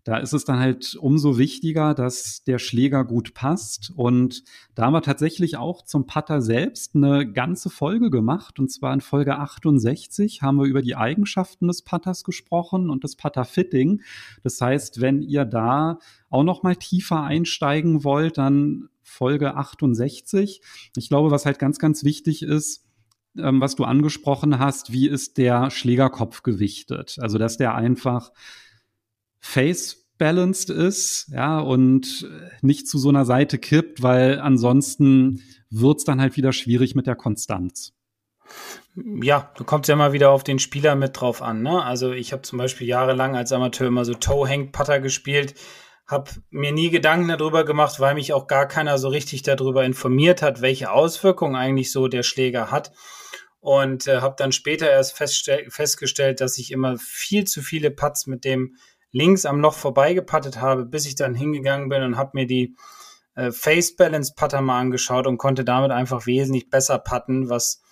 da 0.08 0.16
ist 0.16 0.32
es 0.32 0.46
dann 0.46 0.58
halt 0.58 0.96
umso 0.98 1.36
wichtiger, 1.36 1.92
dass 1.92 2.42
der 2.42 2.58
Schläger 2.58 3.04
gut 3.04 3.34
passt. 3.34 3.92
Und 3.94 4.42
da 4.74 4.86
haben 4.86 4.94
wir 4.94 5.02
tatsächlich 5.02 5.58
auch 5.58 5.82
zum 5.82 6.06
Putter 6.06 6.40
selbst 6.40 6.96
eine 6.96 7.30
ganze 7.30 7.68
Folge 7.68 8.08
gemacht. 8.08 8.58
Und 8.58 8.72
zwar 8.72 8.94
in 8.94 9.02
Folge 9.02 9.36
68 9.36 10.40
haben 10.40 10.56
wir 10.56 10.64
über 10.64 10.80
die 10.80 10.96
Eigenschaften 10.96 11.68
des 11.68 11.82
Putters 11.82 12.24
gesprochen 12.24 12.88
und 12.88 13.04
das 13.04 13.16
Putter-Fitting. 13.16 14.00
Das 14.42 14.58
heißt, 14.58 15.02
wenn 15.02 15.20
ihr 15.20 15.44
da 15.44 15.98
auch 16.30 16.42
noch 16.42 16.62
mal 16.62 16.76
tiefer 16.76 17.22
einsteigen 17.24 18.02
wollt, 18.02 18.38
dann 18.38 18.88
Folge 19.02 19.56
68. 19.56 20.62
Ich 20.96 21.08
glaube, 21.10 21.30
was 21.30 21.44
halt 21.44 21.58
ganz, 21.58 21.78
ganz 21.78 22.02
wichtig 22.02 22.42
ist, 22.42 22.86
ähm, 23.36 23.60
was 23.60 23.76
du 23.76 23.84
angesprochen 23.84 24.58
hast, 24.58 24.90
wie 24.90 25.06
ist 25.06 25.36
der 25.36 25.70
Schlägerkopf 25.70 26.42
gewichtet? 26.42 27.18
Also, 27.20 27.36
dass 27.36 27.58
der 27.58 27.74
einfach 27.74 28.32
face 29.48 29.96
balanced 30.18 30.68
ist, 30.68 31.28
ja, 31.32 31.58
und 31.58 32.28
nicht 32.60 32.86
zu 32.86 32.98
so 32.98 33.08
einer 33.08 33.24
Seite 33.24 33.58
kippt, 33.58 34.02
weil 34.02 34.40
ansonsten 34.40 35.42
wird's 35.70 36.04
dann 36.04 36.20
halt 36.20 36.36
wieder 36.36 36.52
schwierig 36.52 36.94
mit 36.94 37.06
der 37.06 37.16
Konstanz. 37.16 37.92
Ja, 38.94 39.52
du 39.56 39.64
kommst 39.64 39.88
ja 39.88 39.94
immer 39.94 40.12
wieder 40.12 40.30
auf 40.30 40.42
den 40.42 40.58
Spieler 40.58 40.96
mit 40.96 41.18
drauf 41.20 41.40
an. 41.40 41.62
Ne? 41.62 41.82
Also 41.82 42.12
ich 42.12 42.32
habe 42.32 42.42
zum 42.42 42.58
Beispiel 42.58 42.86
jahrelang 42.86 43.36
als 43.36 43.52
Amateur 43.52 43.86
immer 43.86 44.04
so 44.04 44.14
Toe-Hang-Putter 44.14 45.00
gespielt, 45.00 45.54
habe 46.06 46.30
mir 46.50 46.72
nie 46.72 46.90
Gedanken 46.90 47.28
darüber 47.28 47.64
gemacht, 47.64 48.00
weil 48.00 48.14
mich 48.14 48.32
auch 48.32 48.48
gar 48.48 48.66
keiner 48.66 48.98
so 48.98 49.08
richtig 49.08 49.42
darüber 49.42 49.84
informiert 49.84 50.42
hat, 50.42 50.62
welche 50.62 50.90
Auswirkungen 50.90 51.54
eigentlich 51.54 51.92
so 51.92 52.08
der 52.08 52.22
Schläger 52.22 52.70
hat. 52.70 52.92
Und 53.60 54.06
äh, 54.06 54.20
habe 54.20 54.36
dann 54.38 54.52
später 54.52 54.88
erst 54.90 55.16
festgestellt, 55.16 56.40
dass 56.40 56.58
ich 56.58 56.70
immer 56.70 56.96
viel 56.98 57.44
zu 57.44 57.60
viele 57.60 57.90
Putts 57.90 58.26
mit 58.26 58.44
dem 58.44 58.76
links 59.12 59.46
am 59.46 59.60
Loch 59.60 59.74
vorbeigepattet 59.74 60.60
habe, 60.60 60.84
bis 60.84 61.06
ich 61.06 61.14
dann 61.14 61.34
hingegangen 61.34 61.88
bin 61.88 62.02
und 62.02 62.16
habe 62.16 62.32
mir 62.34 62.46
die 62.46 62.76
äh, 63.34 63.52
Face 63.52 63.96
Balance 63.96 64.34
Putter 64.36 64.60
mal 64.60 64.80
angeschaut 64.80 65.26
und 65.26 65.38
konnte 65.38 65.64
damit 65.64 65.90
einfach 65.90 66.26
wesentlich 66.26 66.70
besser 66.70 66.98
putten, 66.98 67.48
was 67.48 67.82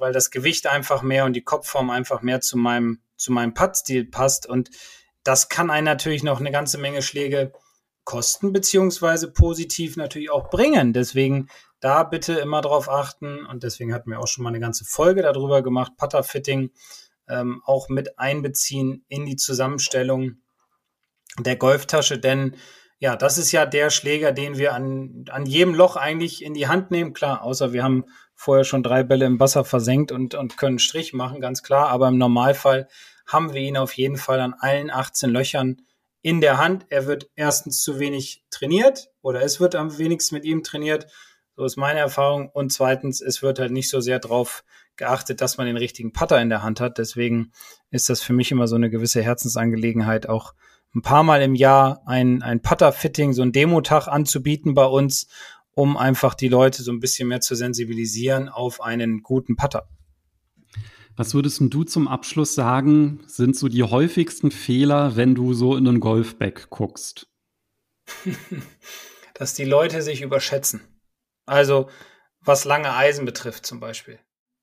weil 0.00 0.12
das 0.12 0.30
Gewicht 0.30 0.68
einfach 0.68 1.02
mehr 1.02 1.24
und 1.24 1.32
die 1.32 1.42
Kopfform 1.42 1.90
einfach 1.90 2.22
mehr 2.22 2.40
zu 2.40 2.56
meinem 2.56 3.00
zu 3.16 3.32
meinem 3.32 3.52
Puttstil 3.52 4.04
passt 4.04 4.46
und 4.46 4.70
das 5.24 5.48
kann 5.48 5.70
einen 5.70 5.84
natürlich 5.84 6.22
noch 6.22 6.38
eine 6.38 6.52
ganze 6.52 6.78
Menge 6.78 7.02
Schläge 7.02 7.52
kosten 8.04 8.52
beziehungsweise 8.52 9.30
positiv 9.30 9.96
natürlich 9.96 10.30
auch 10.30 10.48
bringen. 10.48 10.94
Deswegen 10.94 11.48
da 11.80 12.04
bitte 12.04 12.34
immer 12.34 12.62
drauf 12.62 12.88
achten 12.88 13.44
und 13.44 13.64
deswegen 13.64 13.92
hatten 13.92 14.10
wir 14.10 14.20
auch 14.20 14.26
schon 14.26 14.44
mal 14.44 14.48
eine 14.48 14.60
ganze 14.60 14.84
Folge 14.84 15.20
darüber 15.20 15.62
gemacht, 15.62 15.92
Putter 15.98 16.22
Fitting 16.22 16.70
ähm, 17.28 17.62
auch 17.64 17.88
mit 17.88 18.18
einbeziehen 18.18 19.04
in 19.08 19.26
die 19.26 19.36
Zusammenstellung 19.36 20.36
der 21.38 21.56
Golftasche, 21.56 22.18
denn 22.18 22.56
ja, 23.00 23.14
das 23.14 23.38
ist 23.38 23.52
ja 23.52 23.64
der 23.64 23.90
Schläger, 23.90 24.32
den 24.32 24.58
wir 24.58 24.74
an, 24.74 25.24
an 25.30 25.46
jedem 25.46 25.74
Loch 25.74 25.96
eigentlich 25.96 26.44
in 26.44 26.52
die 26.52 26.66
Hand 26.66 26.90
nehmen. 26.90 27.12
Klar, 27.12 27.42
außer 27.42 27.72
wir 27.72 27.84
haben 27.84 28.04
vorher 28.34 28.64
schon 28.64 28.82
drei 28.82 29.04
Bälle 29.04 29.26
im 29.26 29.38
Wasser 29.38 29.64
versenkt 29.64 30.10
und, 30.10 30.34
und 30.34 30.56
können 30.56 30.80
Strich 30.80 31.12
machen, 31.12 31.40
ganz 31.40 31.62
klar. 31.62 31.90
Aber 31.90 32.08
im 32.08 32.18
Normalfall 32.18 32.88
haben 33.24 33.54
wir 33.54 33.60
ihn 33.60 33.76
auf 33.76 33.92
jeden 33.92 34.16
Fall 34.16 34.40
an 34.40 34.54
allen 34.58 34.90
18 34.90 35.30
Löchern 35.30 35.82
in 36.22 36.40
der 36.40 36.58
Hand. 36.58 36.86
Er 36.88 37.06
wird 37.06 37.30
erstens 37.36 37.82
zu 37.82 38.00
wenig 38.00 38.44
trainiert 38.50 39.10
oder 39.22 39.42
es 39.42 39.60
wird 39.60 39.76
am 39.76 39.96
wenigsten 39.98 40.34
mit 40.34 40.44
ihm 40.44 40.64
trainiert. 40.64 41.06
So 41.58 41.64
ist 41.64 41.76
meine 41.76 41.98
Erfahrung. 41.98 42.50
Und 42.50 42.72
zweitens, 42.72 43.20
es 43.20 43.42
wird 43.42 43.58
halt 43.58 43.72
nicht 43.72 43.90
so 43.90 44.00
sehr 44.00 44.20
drauf 44.20 44.62
geachtet, 44.94 45.40
dass 45.40 45.58
man 45.58 45.66
den 45.66 45.76
richtigen 45.76 46.12
Putter 46.12 46.40
in 46.40 46.50
der 46.50 46.62
Hand 46.62 46.80
hat. 46.80 46.98
Deswegen 46.98 47.50
ist 47.90 48.08
das 48.08 48.22
für 48.22 48.32
mich 48.32 48.52
immer 48.52 48.68
so 48.68 48.76
eine 48.76 48.90
gewisse 48.90 49.22
Herzensangelegenheit, 49.22 50.28
auch 50.28 50.54
ein 50.94 51.02
paar 51.02 51.24
Mal 51.24 51.42
im 51.42 51.56
Jahr 51.56 52.02
ein, 52.06 52.42
ein 52.42 52.62
Putter-Fitting, 52.62 53.32
so 53.32 53.42
ein 53.42 53.50
Demotag 53.50 54.06
anzubieten 54.06 54.74
bei 54.74 54.84
uns, 54.84 55.26
um 55.72 55.96
einfach 55.96 56.36
die 56.36 56.46
Leute 56.46 56.84
so 56.84 56.92
ein 56.92 57.00
bisschen 57.00 57.26
mehr 57.26 57.40
zu 57.40 57.56
sensibilisieren 57.56 58.48
auf 58.48 58.80
einen 58.80 59.24
guten 59.24 59.56
Putter. 59.56 59.88
Was 61.16 61.34
würdest 61.34 61.60
du 61.60 61.82
zum 61.82 62.06
Abschluss 62.06 62.54
sagen, 62.54 63.24
sind 63.26 63.56
so 63.56 63.66
die 63.66 63.82
häufigsten 63.82 64.52
Fehler, 64.52 65.16
wenn 65.16 65.34
du 65.34 65.54
so 65.54 65.74
in 65.74 65.88
einen 65.88 65.98
Golfback 65.98 66.70
guckst? 66.70 67.26
Dass 69.34 69.54
die 69.54 69.64
Leute 69.64 70.02
sich 70.02 70.22
überschätzen. 70.22 70.97
Also, 71.48 71.88
was 72.40 72.64
lange 72.64 72.94
Eisen 72.94 73.24
betrifft 73.24 73.66
zum 73.66 73.80
Beispiel. 73.80 74.18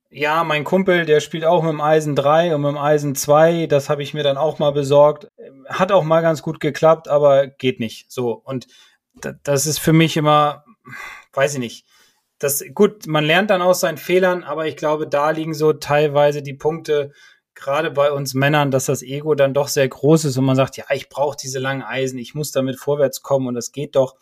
Ja, 0.10 0.44
mein 0.44 0.64
Kumpel, 0.64 1.06
der 1.06 1.20
spielt 1.20 1.46
auch 1.46 1.64
mit 1.64 1.72
dem 1.72 1.82
Eisen 1.82 2.16
3 2.16 2.56
und 2.56 2.62
mit 2.62 2.72
dem 2.72 2.78
Eisen 2.78 3.16
2. 3.16 3.68
Das 3.68 3.90
habe 3.90 4.04
ich 4.04 4.14
mir 4.14 4.24
dann 4.24 4.38
auch 4.38 4.60
mal 4.60 4.72
besorgt. 4.72 5.28
Hat 5.68 5.92
auch 5.92 6.04
mal 6.04 6.22
ganz 6.22 6.42
gut 6.42 6.60
geklappt, 6.60 7.08
aber 7.08 7.48
geht 7.48 7.80
nicht. 7.80 8.12
So. 8.12 8.32
Und 8.32 8.68
das 9.44 9.66
ist 9.66 9.80
für 9.80 9.94
mich 9.94 10.16
immer, 10.16 10.64
weiß 11.34 11.56
ich 11.56 11.60
nicht. 11.60 11.86
Das, 12.38 12.64
gut, 12.74 13.08
man 13.08 13.26
lernt 13.26 13.50
dann 13.50 13.62
aus 13.62 13.80
seinen 13.80 13.98
Fehlern, 13.98 14.44
aber 14.44 14.68
ich 14.68 14.78
glaube, 14.78 15.08
da 15.08 15.32
liegen 15.32 15.54
so 15.54 15.74
teilweise 15.74 16.42
die 16.42 16.54
Punkte, 16.54 17.12
gerade 17.56 17.90
bei 17.90 18.12
uns 18.12 18.34
Männern, 18.34 18.72
dass 18.72 18.86
das 18.86 19.02
Ego 19.02 19.34
dann 19.34 19.54
doch 19.54 19.70
sehr 19.70 19.88
groß 19.88 20.26
ist 20.26 20.38
und 20.38 20.46
man 20.46 20.58
sagt, 20.58 20.78
ja, 20.78 20.84
ich 20.92 21.08
brauche 21.08 21.38
diese 21.42 21.60
langen 21.60 21.82
Eisen, 21.82 22.20
ich 22.20 22.36
muss 22.36 22.52
damit 22.52 22.78
vorwärts 22.78 23.22
kommen 23.22 23.48
und 23.48 23.56
das 23.56 23.72
geht 23.72 23.96
doch 23.96 24.16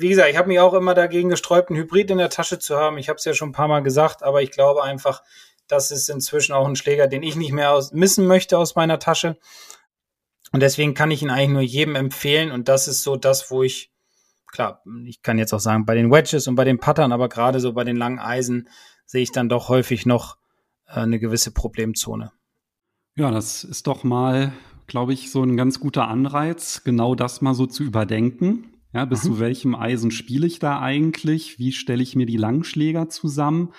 wie 0.00 0.08
gesagt, 0.08 0.30
ich 0.30 0.36
habe 0.36 0.48
mich 0.48 0.60
auch 0.60 0.74
immer 0.74 0.94
dagegen 0.94 1.28
gesträubt, 1.28 1.70
einen 1.70 1.78
Hybrid 1.78 2.10
in 2.10 2.18
der 2.18 2.30
Tasche 2.30 2.58
zu 2.58 2.76
haben. 2.76 2.98
Ich 2.98 3.08
habe 3.08 3.18
es 3.18 3.24
ja 3.24 3.34
schon 3.34 3.50
ein 3.50 3.52
paar 3.52 3.68
Mal 3.68 3.82
gesagt, 3.82 4.22
aber 4.22 4.42
ich 4.42 4.50
glaube 4.50 4.82
einfach, 4.82 5.22
das 5.68 5.90
ist 5.90 6.08
inzwischen 6.08 6.52
auch 6.52 6.66
ein 6.66 6.76
Schläger, 6.76 7.06
den 7.06 7.22
ich 7.22 7.36
nicht 7.36 7.52
mehr 7.52 7.72
aus 7.72 7.92
missen 7.92 8.26
möchte 8.26 8.58
aus 8.58 8.74
meiner 8.74 8.98
Tasche. 8.98 9.38
Und 10.52 10.60
deswegen 10.60 10.94
kann 10.94 11.10
ich 11.10 11.22
ihn 11.22 11.30
eigentlich 11.30 11.50
nur 11.50 11.62
jedem 11.62 11.94
empfehlen. 11.94 12.50
Und 12.50 12.68
das 12.68 12.88
ist 12.88 13.02
so 13.02 13.16
das, 13.16 13.50
wo 13.50 13.62
ich, 13.62 13.92
klar, 14.50 14.82
ich 15.04 15.22
kann 15.22 15.38
jetzt 15.38 15.52
auch 15.52 15.60
sagen, 15.60 15.86
bei 15.86 15.94
den 15.94 16.10
Wedges 16.10 16.48
und 16.48 16.56
bei 16.56 16.64
den 16.64 16.80
Puttern, 16.80 17.12
aber 17.12 17.28
gerade 17.28 17.60
so 17.60 17.72
bei 17.72 17.84
den 17.84 17.96
langen 17.96 18.18
Eisen 18.18 18.68
sehe 19.06 19.22
ich 19.22 19.32
dann 19.32 19.48
doch 19.48 19.68
häufig 19.68 20.06
noch 20.06 20.38
äh, 20.86 21.00
eine 21.00 21.20
gewisse 21.20 21.52
Problemzone. 21.52 22.32
Ja, 23.16 23.30
das 23.30 23.64
ist 23.64 23.86
doch 23.86 24.02
mal, 24.02 24.52
glaube 24.86 25.12
ich, 25.12 25.30
so 25.30 25.42
ein 25.42 25.56
ganz 25.56 25.78
guter 25.78 26.08
Anreiz, 26.08 26.82
genau 26.84 27.14
das 27.14 27.42
mal 27.42 27.54
so 27.54 27.66
zu 27.66 27.82
überdenken 27.82 28.79
Ja, 28.92 29.04
bis 29.04 29.24
mhm. 29.24 29.28
zu 29.28 29.40
welchem 29.40 29.74
Eisen 29.74 30.10
spiele 30.10 30.46
ich 30.46 30.58
da 30.58 30.80
eigentlich? 30.80 31.58
Wie 31.58 31.72
stelle 31.72 32.02
ich 32.02 32.16
mir 32.16 32.26
die 32.26 32.36
Langschläger 32.36 33.08
zusammen? 33.08 33.72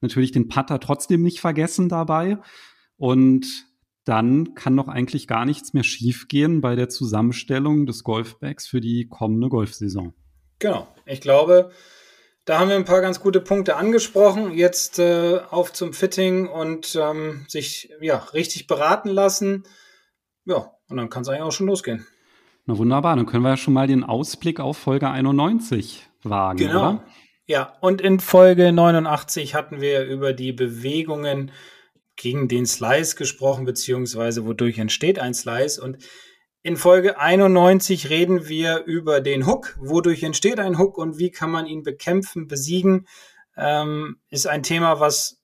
Natürlich 0.00 0.32
den 0.32 0.48
Putter 0.48 0.78
trotzdem 0.80 1.22
nicht 1.22 1.40
vergessen 1.40 1.88
dabei. 1.88 2.38
Und 2.96 3.66
dann 4.04 4.54
kann 4.54 4.76
doch 4.76 4.88
eigentlich 4.88 5.26
gar 5.26 5.44
nichts 5.44 5.74
mehr 5.74 5.84
schiefgehen 5.84 6.60
bei 6.60 6.76
der 6.76 6.88
Zusammenstellung 6.88 7.86
des 7.86 8.04
Golfbags 8.04 8.66
für 8.66 8.80
die 8.80 9.06
kommende 9.08 9.48
Golfsaison. 9.48 10.14
Genau. 10.58 10.88
Ich 11.06 11.20
glaube, 11.20 11.70
da 12.44 12.58
haben 12.58 12.68
wir 12.68 12.76
ein 12.76 12.84
paar 12.86 13.02
ganz 13.02 13.20
gute 13.20 13.40
Punkte 13.40 13.76
angesprochen. 13.76 14.52
Jetzt 14.52 14.98
äh, 14.98 15.40
auf 15.50 15.72
zum 15.72 15.92
Fitting 15.92 16.46
und 16.46 16.98
ähm, 17.00 17.44
sich 17.48 17.90
ja 18.00 18.16
richtig 18.32 18.66
beraten 18.66 19.10
lassen. 19.10 19.64
Ja, 20.46 20.72
und 20.88 20.96
dann 20.96 21.10
kann 21.10 21.22
es 21.22 21.28
eigentlich 21.28 21.42
auch 21.42 21.52
schon 21.52 21.66
losgehen. 21.66 22.06
Na 22.68 22.76
wunderbar, 22.76 23.16
dann 23.16 23.24
können 23.24 23.44
wir 23.44 23.48
ja 23.48 23.56
schon 23.56 23.72
mal 23.72 23.86
den 23.86 24.04
Ausblick 24.04 24.60
auf 24.60 24.76
Folge 24.76 25.08
91 25.08 26.06
wagen. 26.22 26.58
Genau. 26.58 26.78
Oder? 26.78 27.04
Ja, 27.46 27.72
und 27.80 28.02
in 28.02 28.20
Folge 28.20 28.72
89 28.72 29.54
hatten 29.54 29.80
wir 29.80 30.04
über 30.04 30.34
die 30.34 30.52
Bewegungen 30.52 31.50
gegen 32.16 32.46
den 32.46 32.66
Slice 32.66 33.16
gesprochen, 33.16 33.64
beziehungsweise 33.64 34.44
wodurch 34.44 34.76
entsteht 34.76 35.18
ein 35.18 35.32
Slice. 35.32 35.78
Und 35.78 35.96
in 36.62 36.76
Folge 36.76 37.18
91 37.18 38.10
reden 38.10 38.48
wir 38.48 38.84
über 38.84 39.22
den 39.22 39.46
Hook. 39.46 39.78
Wodurch 39.80 40.22
entsteht 40.22 40.60
ein 40.60 40.76
Hook 40.76 40.98
und 40.98 41.18
wie 41.18 41.30
kann 41.30 41.50
man 41.50 41.64
ihn 41.64 41.82
bekämpfen, 41.82 42.48
besiegen? 42.48 43.06
Ähm, 43.56 44.18
ist 44.28 44.46
ein 44.46 44.62
Thema, 44.62 45.00
was 45.00 45.40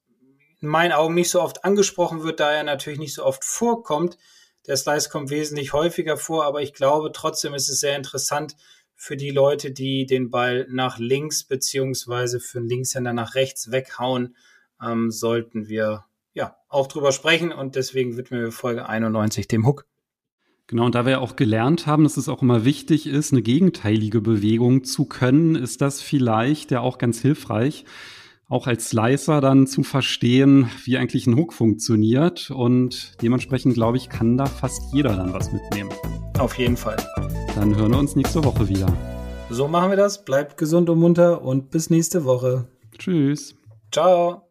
in 0.60 0.68
meinen 0.68 0.92
Augen 0.92 1.14
nicht 1.14 1.30
so 1.30 1.40
oft 1.40 1.64
angesprochen 1.64 2.22
wird, 2.22 2.38
da 2.38 2.52
er 2.52 2.64
natürlich 2.64 2.98
nicht 2.98 3.14
so 3.14 3.24
oft 3.24 3.44
vorkommt. 3.44 4.18
Der 4.66 4.76
Slice 4.76 5.10
kommt 5.10 5.30
wesentlich 5.30 5.72
häufiger 5.72 6.16
vor, 6.16 6.44
aber 6.44 6.62
ich 6.62 6.72
glaube 6.72 7.12
trotzdem 7.12 7.54
ist 7.54 7.68
es 7.68 7.80
sehr 7.80 7.96
interessant 7.96 8.56
für 8.94 9.16
die 9.16 9.30
Leute, 9.30 9.72
die 9.72 10.06
den 10.06 10.30
Ball 10.30 10.66
nach 10.70 10.98
links 10.98 11.44
beziehungsweise 11.44 12.40
für 12.40 12.58
einen 12.58 12.68
Linkshänder 12.68 13.12
nach 13.12 13.34
rechts 13.34 13.70
weghauen, 13.70 14.36
ähm, 14.80 15.10
sollten 15.10 15.68
wir 15.68 16.04
ja, 16.32 16.56
auch 16.68 16.86
drüber 16.86 17.12
sprechen 17.12 17.52
und 17.52 17.76
deswegen 17.76 18.16
widmen 18.16 18.40
wir 18.40 18.52
Folge 18.52 18.88
91 18.88 19.48
dem 19.48 19.66
Hook. 19.66 19.86
Genau, 20.66 20.86
und 20.86 20.94
da 20.94 21.04
wir 21.04 21.12
ja 21.12 21.18
auch 21.18 21.36
gelernt 21.36 21.86
haben, 21.86 22.04
dass 22.04 22.16
es 22.16 22.28
auch 22.28 22.40
immer 22.40 22.64
wichtig 22.64 23.06
ist, 23.06 23.32
eine 23.32 23.42
gegenteilige 23.42 24.20
Bewegung 24.20 24.84
zu 24.84 25.04
können, 25.04 25.56
ist 25.56 25.82
das 25.82 26.00
vielleicht 26.00 26.70
ja 26.70 26.80
auch 26.80 26.96
ganz 26.96 27.20
hilfreich, 27.20 27.84
auch 28.54 28.68
als 28.68 28.90
Slicer 28.90 29.40
dann 29.40 29.66
zu 29.66 29.82
verstehen, 29.82 30.70
wie 30.84 30.96
eigentlich 30.96 31.26
ein 31.26 31.36
Hook 31.36 31.52
funktioniert. 31.52 32.52
Und 32.52 33.20
dementsprechend, 33.20 33.74
glaube 33.74 33.96
ich, 33.96 34.08
kann 34.08 34.38
da 34.38 34.46
fast 34.46 34.94
jeder 34.94 35.16
dann 35.16 35.32
was 35.32 35.52
mitnehmen. 35.52 35.90
Auf 36.38 36.56
jeden 36.56 36.76
Fall. 36.76 36.96
Dann 37.56 37.74
hören 37.74 37.90
wir 37.90 37.98
uns 37.98 38.14
nächste 38.14 38.44
Woche 38.44 38.68
wieder. 38.68 38.86
So 39.50 39.66
machen 39.66 39.90
wir 39.90 39.96
das. 39.96 40.24
Bleibt 40.24 40.56
gesund 40.56 40.88
und 40.88 41.00
munter 41.00 41.42
und 41.42 41.70
bis 41.70 41.90
nächste 41.90 42.24
Woche. 42.24 42.68
Tschüss. 42.96 43.56
Ciao. 43.90 44.43